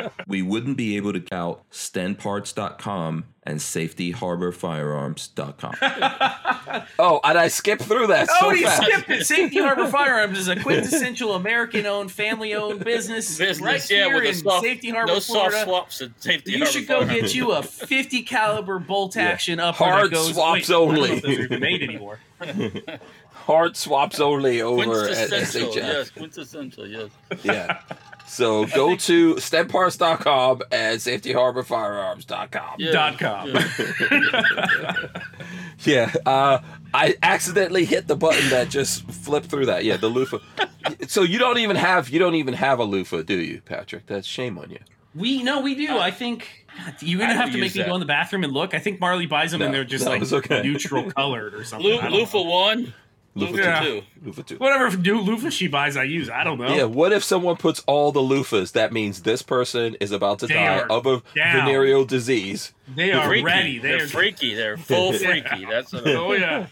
[0.27, 5.75] we wouldn't be able to count stemparts.com and safetyharborfirearms.com.
[6.99, 8.83] oh, and I skipped through that so oh, you fast.
[8.83, 9.25] skipped it.
[9.25, 14.29] Safety Harbor Firearms is a quintessential American-owned, family-owned business, Business, right yeah, here with a
[14.31, 15.63] in soft, Safety Harbor, no soft Florida.
[15.65, 16.51] swaps at safety.
[16.53, 17.21] You Harbor should go Firearms.
[17.23, 19.23] get you a 50 caliber bolt Yeah.
[19.29, 21.17] action up Hard goes, swaps wait, I don't know only.
[21.19, 22.19] if those are even made anymore.
[23.47, 25.71] Hard swaps only over at quintessential.
[25.73, 25.77] SHF.
[25.77, 26.87] Yes, quintessential.
[26.87, 27.11] Yes.
[27.45, 27.81] Yeah.
[28.27, 32.75] So go to stemparts.com and safetyharborfirearms.com.
[32.79, 32.91] Yeah.
[32.93, 33.53] Dot com.
[35.85, 36.61] Yeah, uh,
[36.95, 39.85] I accidentally hit the button that just flipped through that.
[39.85, 40.39] Yeah, the loofah.
[41.07, 44.07] So you don't even have you don't even have a loofah, do you, Patrick?
[44.07, 44.79] That's shame on you.
[45.15, 45.99] We no, we do.
[45.99, 46.67] I think
[47.01, 47.89] you're gonna I have to use make me that.
[47.89, 48.73] go in the bathroom and look.
[48.75, 50.63] I think Marley buys them No, and they're just no, like okay.
[50.63, 51.89] neutral colored or something.
[51.91, 52.43] Lu- I know.
[52.43, 52.95] one,
[53.37, 53.81] Loofah Lufa Yeah.
[53.83, 54.03] two.
[54.25, 54.57] Loofah two.
[54.57, 56.29] Whatever new loofah she buys, I use.
[56.31, 56.75] I don't know.
[56.75, 58.73] Yeah, what if someone puts all the loofahs?
[58.73, 61.67] That means this person is about to They die of a down.
[61.67, 62.73] venereal disease.
[62.89, 63.45] They are Freaky.
[63.45, 63.79] ready.
[63.79, 64.55] They They're are freaky.
[64.55, 65.67] They're full freaky.
[65.71, 66.67] That's what Oh yeah.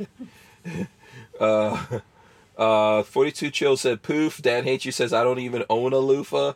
[1.41, 2.01] Uh,
[2.57, 4.41] uh, 42 Chill said, poof.
[4.41, 6.55] Dan Hates You says, I don't even own a loofah.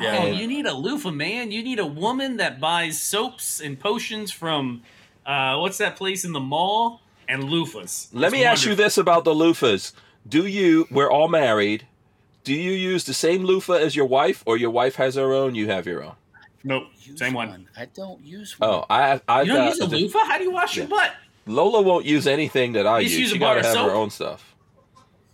[0.00, 0.20] Yeah.
[0.22, 1.50] Oh, you need a loofah, man.
[1.50, 4.82] You need a woman that buys soaps and potions from
[5.26, 7.01] uh, what's that place in the mall
[7.32, 8.08] and loofahs.
[8.12, 9.92] Let It's me ask you this about the loofahs.
[10.28, 11.86] Do you, we're all married,
[12.44, 15.54] do you use the same loofah as your wife, or your wife has her own,
[15.54, 16.14] you have your own?
[16.64, 17.68] Nope, Use same one.
[17.76, 18.70] I don't use one.
[18.70, 20.24] Oh, I, I You don't got use a loofah?
[20.26, 21.12] How do you wash your butt?
[21.46, 23.18] Lola won't use anything that I You use.
[23.18, 24.54] use She bar gotta of have her own stuff.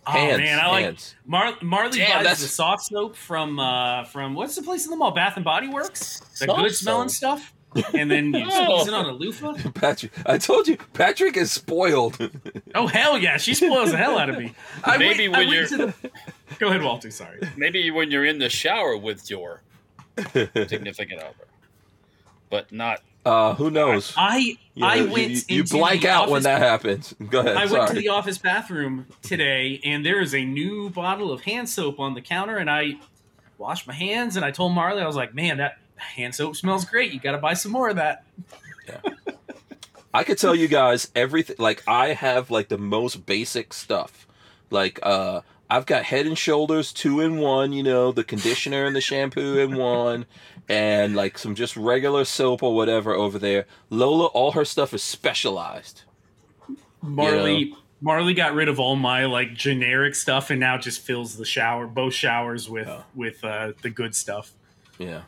[0.07, 1.13] Oh Hands, man, I like hands.
[1.27, 4.89] Mar- Marley Damn, buys that's- the soft soap from uh, from what's the place in
[4.89, 5.11] the mall?
[5.11, 6.19] Bath and Body Works.
[6.39, 7.37] The Soft good smelling soap.
[7.39, 7.53] stuff.
[7.93, 8.63] And then you Oh.
[8.79, 9.53] squeeze it on a loofah.
[9.75, 12.17] Patrick, I told you, Patrick is spoiled.
[12.75, 14.53] Oh hell yeah, she spoils the hell out of me.
[14.83, 16.11] I Maybe went, I when went to the...
[16.59, 17.09] Go ahead, Walter.
[17.11, 17.39] Sorry.
[17.57, 19.61] Maybe when you're in the shower with your
[20.67, 21.47] significant other,
[22.49, 23.01] but not.
[23.25, 24.13] Uh, who knows?
[24.17, 25.15] I You I went.
[25.31, 27.13] You, you into blank the out when that happens.
[27.29, 27.55] Go ahead.
[27.57, 27.79] I sorry.
[27.79, 31.99] went to the office bathroom today, and there is a new bottle of hand soap
[31.99, 32.93] on the counter, and I
[33.57, 36.85] washed my hands, and I told Marley, I was like, "Man, that hand soap smells
[36.85, 37.11] great.
[37.13, 38.23] You got to buy some more of that."
[38.87, 39.01] Yeah.
[40.13, 41.57] I could tell you guys everything.
[41.59, 44.25] Like I have like the most basic stuff.
[44.71, 47.71] Like uh, I've got Head and Shoulders two in one.
[47.73, 50.25] You know, the conditioner and the shampoo in one,
[50.67, 53.65] and like some just regular soap or whatever over there.
[53.91, 56.01] Lola, all her stuff is specialized.
[57.01, 61.45] Marley Marley got rid of all my like generic stuff, and now just fills the
[61.45, 63.03] shower, both showers with Oh.
[63.13, 64.51] with uh, the good stuff.
[64.97, 65.21] Yeah,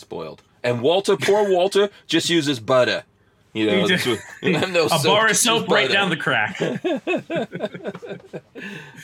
[0.00, 0.42] spoiled.
[0.62, 3.04] And Walter, poor Walter, just uses butter.
[3.52, 5.92] You know, just- that's what- no a soap, bar of soap right butter.
[5.92, 6.58] down the crack.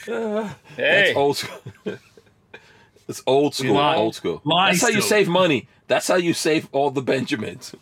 [0.05, 1.97] Hey, That's old school.
[3.07, 3.73] it's old school.
[3.75, 4.41] lie- old school.
[4.45, 5.09] That's how you still.
[5.09, 5.67] save money.
[5.87, 7.73] That's how you save all the Benjamins.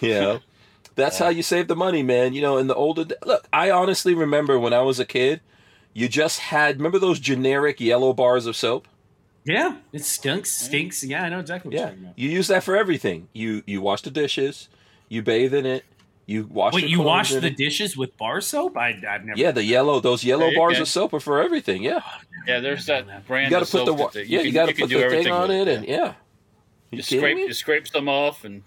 [0.00, 0.38] yeah.
[0.96, 2.32] That's how you save the money, man.
[2.34, 5.40] You know, in the older look, I honestly remember when I was a kid,
[5.92, 8.86] you just had remember those generic yellow bars of soap?
[9.44, 11.02] Yeah, it stinks, stinks.
[11.04, 11.90] Yeah, I know exactly what Yeah.
[11.90, 12.18] you're about.
[12.18, 13.28] You use that for everything.
[13.32, 14.68] You you wash the dishes,
[15.08, 15.84] you bathe in it,
[16.26, 17.56] you wash Wait, you wash the it.
[17.56, 18.76] dishes with bar soap?
[18.76, 19.38] I, I've never.
[19.38, 20.82] Yeah, the yellow those yellow There bars go.
[20.82, 21.82] of soap are for everything.
[21.82, 22.00] Yeah.
[22.04, 23.50] Oh, yeah, there's that brand.
[23.50, 25.02] You got to put the soap wa- that yeah, you, got to put the thing
[25.04, 26.14] everything on it, and yeah.
[26.90, 27.42] You You kidding scrape, me?
[27.44, 28.62] you scrape some off and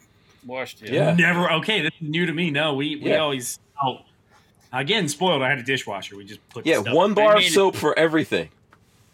[0.46, 0.82] washed.
[0.84, 0.90] it.
[0.92, 1.14] Yeah.
[1.16, 1.52] Never.
[1.54, 2.50] Okay, this is new to me.
[2.52, 3.18] No, we we Yeah.
[3.18, 3.60] always.
[3.84, 4.00] Oh,
[4.74, 5.42] again, spoiled.
[5.42, 6.16] I had a dishwasher.
[6.18, 6.66] We just put.
[6.66, 8.50] Yeah, stuff one bar of mean- soap for everything.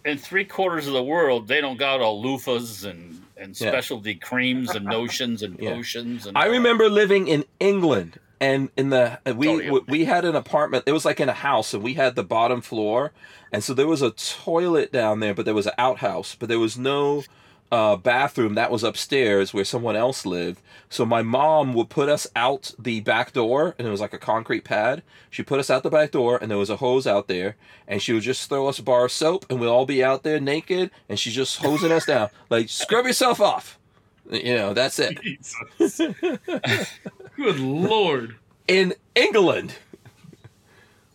[0.06, 3.70] In three quarters of the world, they don't got all loofahs and and Yeah.
[3.72, 5.74] specialty creams and notions and Yeah.
[5.74, 6.26] potions.
[6.28, 6.54] And I all that.
[6.58, 9.72] remember living in England, and in the we Oh, yeah.
[9.72, 10.84] we- we had an apartment.
[10.86, 13.12] It was like in a house, and we had the bottom floor,
[13.52, 16.60] and so there was a toilet down there, but there was an outhouse, but there
[16.60, 17.24] was no
[17.74, 20.62] uh, bathroom that was upstairs where someone else lived.
[20.90, 24.20] So my mom would put us out the back door, and it was like a
[24.20, 25.02] concrete pad.
[25.32, 27.56] She put us out the back door, and there was a hose out there,
[27.88, 30.22] and she would just throw us a bar of soap, and we'd all be out
[30.22, 33.80] there naked, and she's just hosing us down, like scrub yourself off.
[34.30, 35.18] You know, that's it.
[37.36, 38.36] Good lord.
[38.68, 39.74] In England,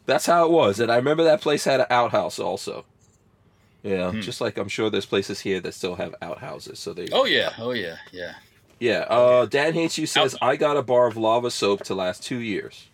[0.07, 2.85] that's how it was, and I remember that place had an outhouse also.
[3.83, 4.21] Yeah, Hmm.
[4.21, 6.79] just like I'm sure there's places here that still have outhouses.
[6.79, 8.35] So they Oh yeah, oh yeah, yeah.
[8.81, 12.23] Yeah, uh, Dan Hates You says, I got a bar of lava soap to last
[12.23, 12.89] two years.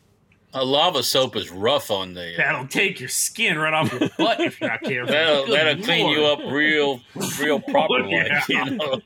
[0.54, 2.34] A lava soap is rough on the.
[2.34, 5.12] Uh, That'll take your skin right off your butt if you're not careful.
[5.12, 7.00] that'll that'll clean you up real,
[7.40, 8.28] real proper like.
[8.48, 8.64] Yeah.
[8.64, 9.00] You know?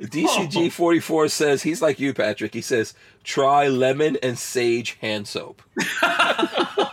[0.00, 2.54] DCG44 says, he's like you, Patrick.
[2.54, 2.94] He says,
[3.24, 5.62] try lemon and sage hand soap.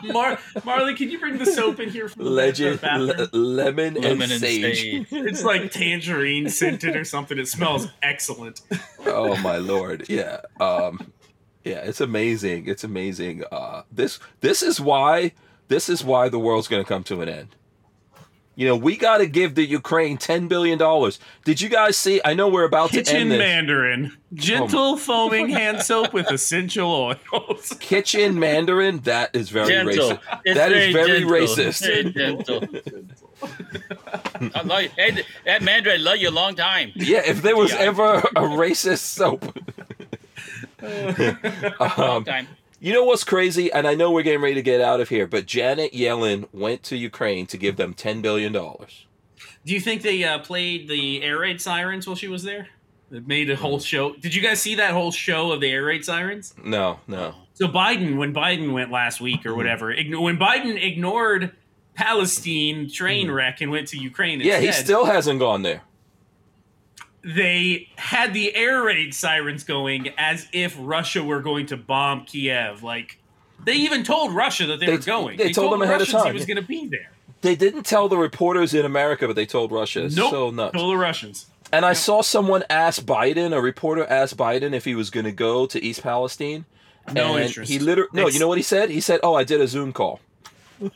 [0.04, 3.30] Mar- Marley, can you bring the soap in here from the Legend, bathroom?
[3.32, 4.80] le- lemon, Lemon and and sage.
[4.82, 5.08] sage.
[5.12, 7.38] It's like tangerine scented or something.
[7.38, 8.62] It smells excellent.
[9.06, 10.06] oh my lord.
[10.10, 10.42] Yeah.
[10.60, 11.12] Um,
[11.64, 12.68] yeah, it's amazing.
[12.68, 13.44] It's amazing.
[13.52, 15.32] Uh, this, this is why,
[15.68, 17.56] this is why the world's going to come to an end.
[18.58, 20.78] You know, we got to give the Ukraine $10 billion.
[21.44, 22.22] Did you guys see?
[22.24, 23.40] I know we're about to Kitchen end this.
[23.40, 26.90] Mandarin, gentle foaming hand soap with essential
[27.34, 27.76] oils.
[27.82, 30.12] Kitchen Mandarin, that is very gentle.
[30.12, 30.40] racist.
[30.46, 31.38] It's That is very gentle.
[31.38, 31.82] racist.
[31.86, 32.64] Very gentle.
[34.56, 34.90] I love you.
[34.96, 36.94] Hey, that Mandarin, I love you a long time.
[36.96, 37.80] Yeah, if there was Yeah.
[37.80, 39.44] ever a racist soap.
[40.82, 42.48] Long um, time.
[42.86, 43.72] You know what's crazy?
[43.72, 46.84] And I know we're getting ready to get out of here, but Janet Yellen went
[46.84, 48.54] to Ukraine to give them $10 billion.
[48.54, 52.68] Do you think they uh, played the air raid sirens while she was there?
[53.12, 54.14] It made a whole show.
[54.16, 56.54] Did you guys see that whole show of the air raid sirens?
[56.64, 57.34] No, no.
[57.56, 61.54] So Biden, when Biden went last week or whatever, ign- when Biden ignored
[61.96, 64.48] Palestine train wreck and went to Ukraine, Mm-hmm.
[64.48, 65.82] Yeah, he still hasn't gone there.
[67.26, 72.84] They had the air raid sirens going as if Russia were going to bomb Kiev.
[72.84, 73.18] Like
[73.64, 75.38] they even told Russia that they, They- were going.
[75.38, 76.28] they told them ahead of time.
[76.28, 77.12] He was going to be there.
[77.42, 80.06] They didn't tell the reporters in America, but they told Russia.
[80.06, 80.32] It's Nope.
[80.32, 80.74] so nuts.
[80.78, 81.48] Told the Russians.
[81.74, 85.32] And I saw someone ask Biden, a reporter asked Biden if he was going to
[85.32, 86.66] go to East Palestine.
[87.12, 87.72] No and interest.
[87.72, 88.28] He literally no.
[88.28, 88.90] You know what he said?
[88.90, 90.20] He said, "Oh, I did a Zoom call."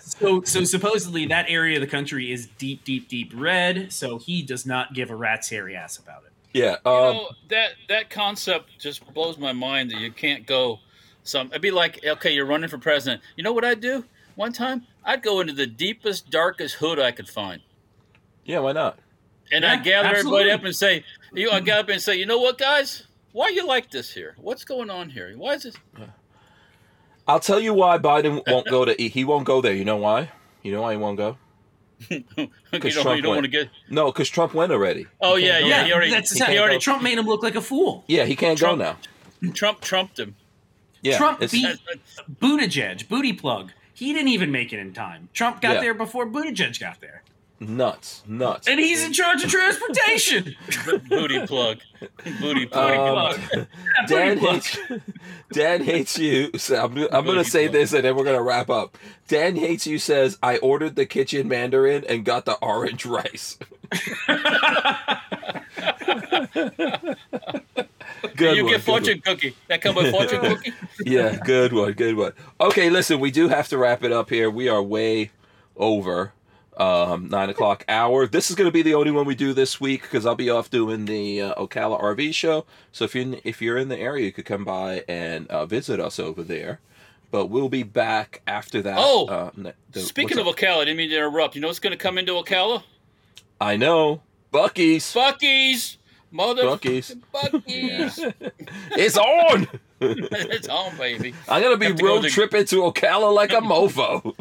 [0.00, 3.92] So, so supposedly that area of the country is deep, deep, deep red.
[3.92, 6.32] So he does not give a rat's hairy ass about it.
[6.52, 6.76] Yeah.
[6.84, 10.80] You Um, know that that concept just blows my mind that you can't go.
[11.24, 13.22] Some it'd be like okay, you're running for president.
[13.36, 14.04] You know what I'd do?
[14.36, 17.62] One time, I'd go into the deepest, darkest hood I could find,
[18.44, 18.58] yeah.
[18.58, 18.98] Why not?
[19.52, 20.40] and Yeah, I'd gather absolutely.
[20.40, 23.04] everybody up and say, "You," I get up and say, "You know what, guys?
[23.32, 24.34] Why you like this here?
[24.38, 25.32] What's going on here?
[25.36, 25.74] Why is this?"
[27.26, 28.94] I'll tell you why Biden won't go to.
[28.94, 29.74] He won't go there.
[29.74, 30.30] You know why?
[30.62, 31.36] You know why he won't go?
[32.10, 32.50] you don't,
[32.84, 33.44] you Trump don't want went.
[33.44, 33.68] to get.
[33.88, 35.06] No, because Trump went already.
[35.20, 35.68] Oh yeah, yeah.
[35.80, 35.84] now.
[35.84, 36.10] He already.
[36.10, 36.58] that's he, exactly.
[36.58, 36.78] already.
[36.78, 38.04] Trump made him look like a fool.
[38.08, 38.96] Yeah, he can't Trump- go
[39.42, 39.52] now.
[39.52, 40.36] Trump trumped him.
[41.02, 41.78] Yeah, Trump it's- beat
[42.40, 43.72] Buttigieg, booty plug.
[43.92, 45.28] He didn't even make it in time.
[45.32, 45.80] Trump got Yeah.
[45.82, 47.22] there before Buttigieg got there,
[47.60, 48.68] nuts, nuts.
[48.68, 50.54] and he's in charge of transportation.
[51.08, 51.78] booty plug.
[52.40, 52.94] Booty plug.
[52.94, 53.66] Um, plug.
[54.08, 54.62] Dan plug.
[54.62, 54.78] hates
[55.52, 56.50] Dan hates you.
[56.56, 57.72] So I'm, I'm gonna say plug.
[57.72, 58.98] this and then we're gonna wrap up.
[59.28, 63.58] Dan hates you says I ordered the kitchen mandarin and got the orange rice.
[68.36, 69.54] good you one, get good fortune cookie.
[69.68, 70.72] That come with fortune cookie.
[71.04, 72.32] Yeah, good one, good one.
[72.60, 74.50] Okay, listen, we do have to wrap it up here.
[74.50, 75.30] We are way
[75.76, 76.32] over
[76.76, 78.26] um, nine o'clock hour.
[78.26, 80.50] This is going to be the only one we do this week because I'll be
[80.50, 82.66] off doing the uh, Ocala RV show.
[82.92, 86.00] So if you if you're in the area, you could come by and uh, visit
[86.00, 86.80] us over there.
[87.30, 88.96] But we'll be back after that.
[88.98, 89.50] Oh, uh,
[89.92, 91.54] the- Speaking of Ocala, I didn't mean to interrupt.
[91.56, 92.82] You know what's going to come into Ocala?
[93.60, 94.22] I know
[94.52, 95.12] Buc-ee's.
[95.12, 95.98] Buc-ee's.
[96.30, 96.64] Mother.
[96.64, 97.14] Buc-ee's.
[97.32, 98.18] Bucky's.
[98.92, 99.68] it's on.
[100.10, 101.34] It's on, baby.
[101.48, 104.34] I'm gonna be to go road to- tripping to Ocala like a mofo.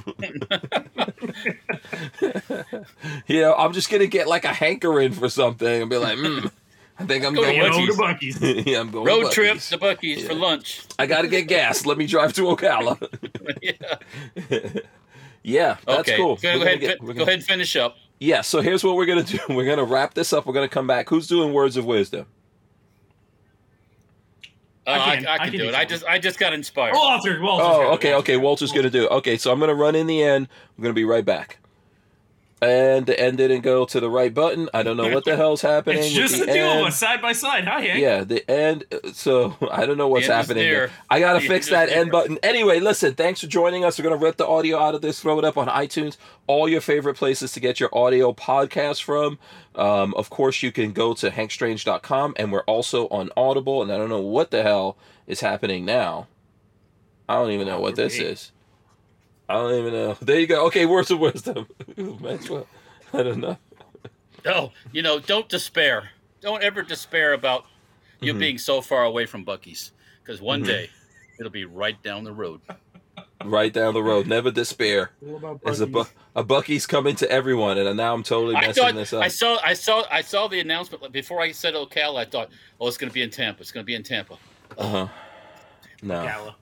[3.28, 6.52] you know, I'm just gonna get like a hankering for something and be like, mm,
[7.00, 7.72] I think I'm Go to going.
[7.72, 7.98] Buc-ee's.
[7.98, 8.04] the
[8.42, 8.66] Buc-ee's.
[8.68, 9.06] yeah, I'm going.
[9.06, 9.34] Road Buc-ee's.
[9.34, 10.84] trip to Buc-ee's for lunch.
[11.00, 11.86] I gotta get gas.
[11.86, 12.98] Let me drive to Ocala.
[13.62, 13.72] yeah.
[15.44, 16.18] yeah, that's okay.
[16.18, 16.36] cool.
[16.38, 17.98] Go, ahead, gonna get- we're go gonna- ahead and finish up.
[18.20, 19.40] Yeah, so here's what we're gonna do.
[19.50, 20.46] We're gonna wrap this up.
[20.46, 21.10] We're gonna come back.
[21.10, 22.26] Who's doing words of wisdom?
[24.86, 25.76] Uh, I I, can- I, I can, can do do it.
[25.76, 26.94] I just I just got inspired.
[26.94, 28.38] Walter, Walter's Oh, okay, okay.
[28.38, 29.06] Walter's gonna do.
[29.06, 29.12] it.
[29.12, 30.48] Okay, so I'm gonna run in the end.
[30.78, 31.58] I'm gonna be right back.
[32.64, 34.70] And the end didn't go to the right button.
[34.74, 36.00] I don't know what the hell's happening.
[36.04, 36.80] It's just the, the two end.
[36.82, 37.66] of us side by side.
[37.66, 38.00] Hi, Hank.
[38.00, 38.86] Yeah, the end.
[39.14, 40.64] So I don't know what's The end is happening.
[40.64, 40.88] near.
[40.88, 40.92] there.
[41.10, 42.00] I gotta The fix end that near.
[42.02, 42.40] end button.
[42.42, 43.14] Anyway, listen.
[43.16, 44.00] Thanks for joining us.
[44.00, 46.18] We're gonna rip the audio out of this, throw it up on iTunes,
[46.48, 49.38] all your favorite places to get your audio podcast from.
[49.76, 53.82] Um, of course, you can go to hankstrange.com, and we're also on Audible.
[53.82, 56.28] And I don't know what the hell is happening now.
[57.28, 58.52] I don't even know what this is.
[59.50, 60.18] I don't even know.
[60.22, 60.66] There you go.
[60.68, 61.68] Okay, words of wisdom.
[62.22, 62.68] Maxwell.
[63.14, 63.58] I don't know.
[64.46, 66.10] Oh, you know, don't despair.
[66.42, 67.66] Don't ever despair about
[68.22, 68.40] you Mhm.
[68.40, 69.92] being so far away from Buc-ee's,
[70.24, 70.68] because one Mhm.
[70.68, 70.90] day
[71.40, 72.62] it'll be right down the road.
[73.44, 74.26] Right down the road.
[74.28, 75.12] Never despair.
[75.64, 76.06] There's a, bu-
[76.36, 79.22] a Buc-ee's coming to everyone, and now I'm totally I messing thought this up.
[79.24, 82.20] I saw I saw I saw the announcement before I said Ocala.
[82.20, 82.50] I thought,
[82.80, 83.62] oh, it's going to be in Tampa.
[83.62, 84.38] It's going to be in Tampa.
[84.78, 85.08] Uh huh.
[86.02, 86.56] No, Gala.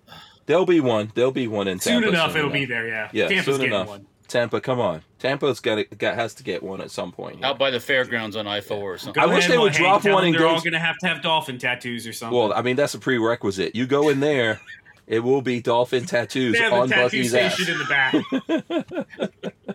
[0.51, 1.13] There'll be one.
[1.15, 2.09] There'll be one in Soon Tampa.
[2.09, 2.85] enough, it'll be there.
[2.85, 3.07] Yeah.
[3.13, 3.87] Yeah, Tampa's soon getting enough.
[3.87, 4.05] one.
[4.27, 5.01] Tampa, come on.
[5.17, 7.41] Tampa's got to, got has to get one at some point.
[7.41, 9.23] Out by the fairgrounds on I four or something.
[9.23, 11.21] I wish they would drop one them in They're all going to have to have
[11.21, 12.37] dolphin tattoos or something.
[12.37, 13.77] Well, I mean that's a prerequisite.
[13.77, 14.59] You go in there,
[15.07, 17.53] it will be dolphin tattoos they have on the tattoo Buc-ee's ass.
[17.53, 19.33] station in the back.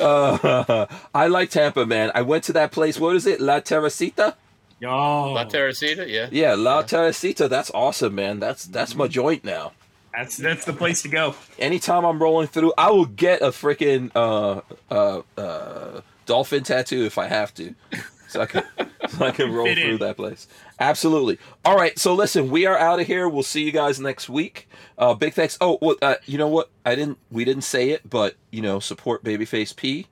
[0.00, 2.12] Uh, I like Tampa, man.
[2.14, 2.98] I went to that place.
[3.00, 3.40] What is it?
[3.40, 4.36] La Teresita?
[4.84, 6.28] Oh, La Teresita, yeah.
[6.30, 7.48] Yeah, La Teresita.
[7.48, 8.40] That's awesome, man.
[8.40, 9.72] That's that's my joint now.
[10.14, 11.34] that's that's the place to go.
[11.58, 17.18] anytime I'm rolling through, I will get a freaking uh, uh, uh, dolphin tattoo if
[17.18, 17.74] I have to,
[18.28, 18.64] so I can
[19.08, 19.98] so I can roll Fit through in.
[19.98, 20.48] that place.
[20.78, 21.38] Absolutely.
[21.64, 21.98] All right.
[21.98, 23.28] So listen, we are out of here.
[23.28, 24.66] We'll see you guys next week.
[24.96, 25.58] Uh, big thanks.
[25.60, 26.70] Oh, well, uh, you know what?
[26.86, 27.18] I didn't.
[27.30, 30.06] We didn't say it, but you know, support Babyface P.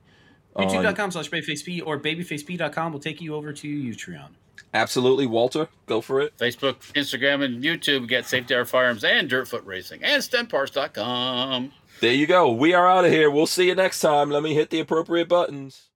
[0.57, 4.29] YouTube.com slash babyfaceP or babyfaceP.com will take you over to Utreon.
[4.73, 5.67] Absolutely, Walter.
[5.87, 6.37] Go for it.
[6.37, 8.07] Facebook, Instagram, and YouTube.
[8.07, 11.71] Get Safety Harbor Firearms and Dirtfoot Racing and StemParts.com.
[12.01, 12.51] There you go.
[12.51, 13.29] We are out of here.
[13.29, 14.29] We'll see you next time.
[14.29, 15.88] Let me hit the appropriate buttons.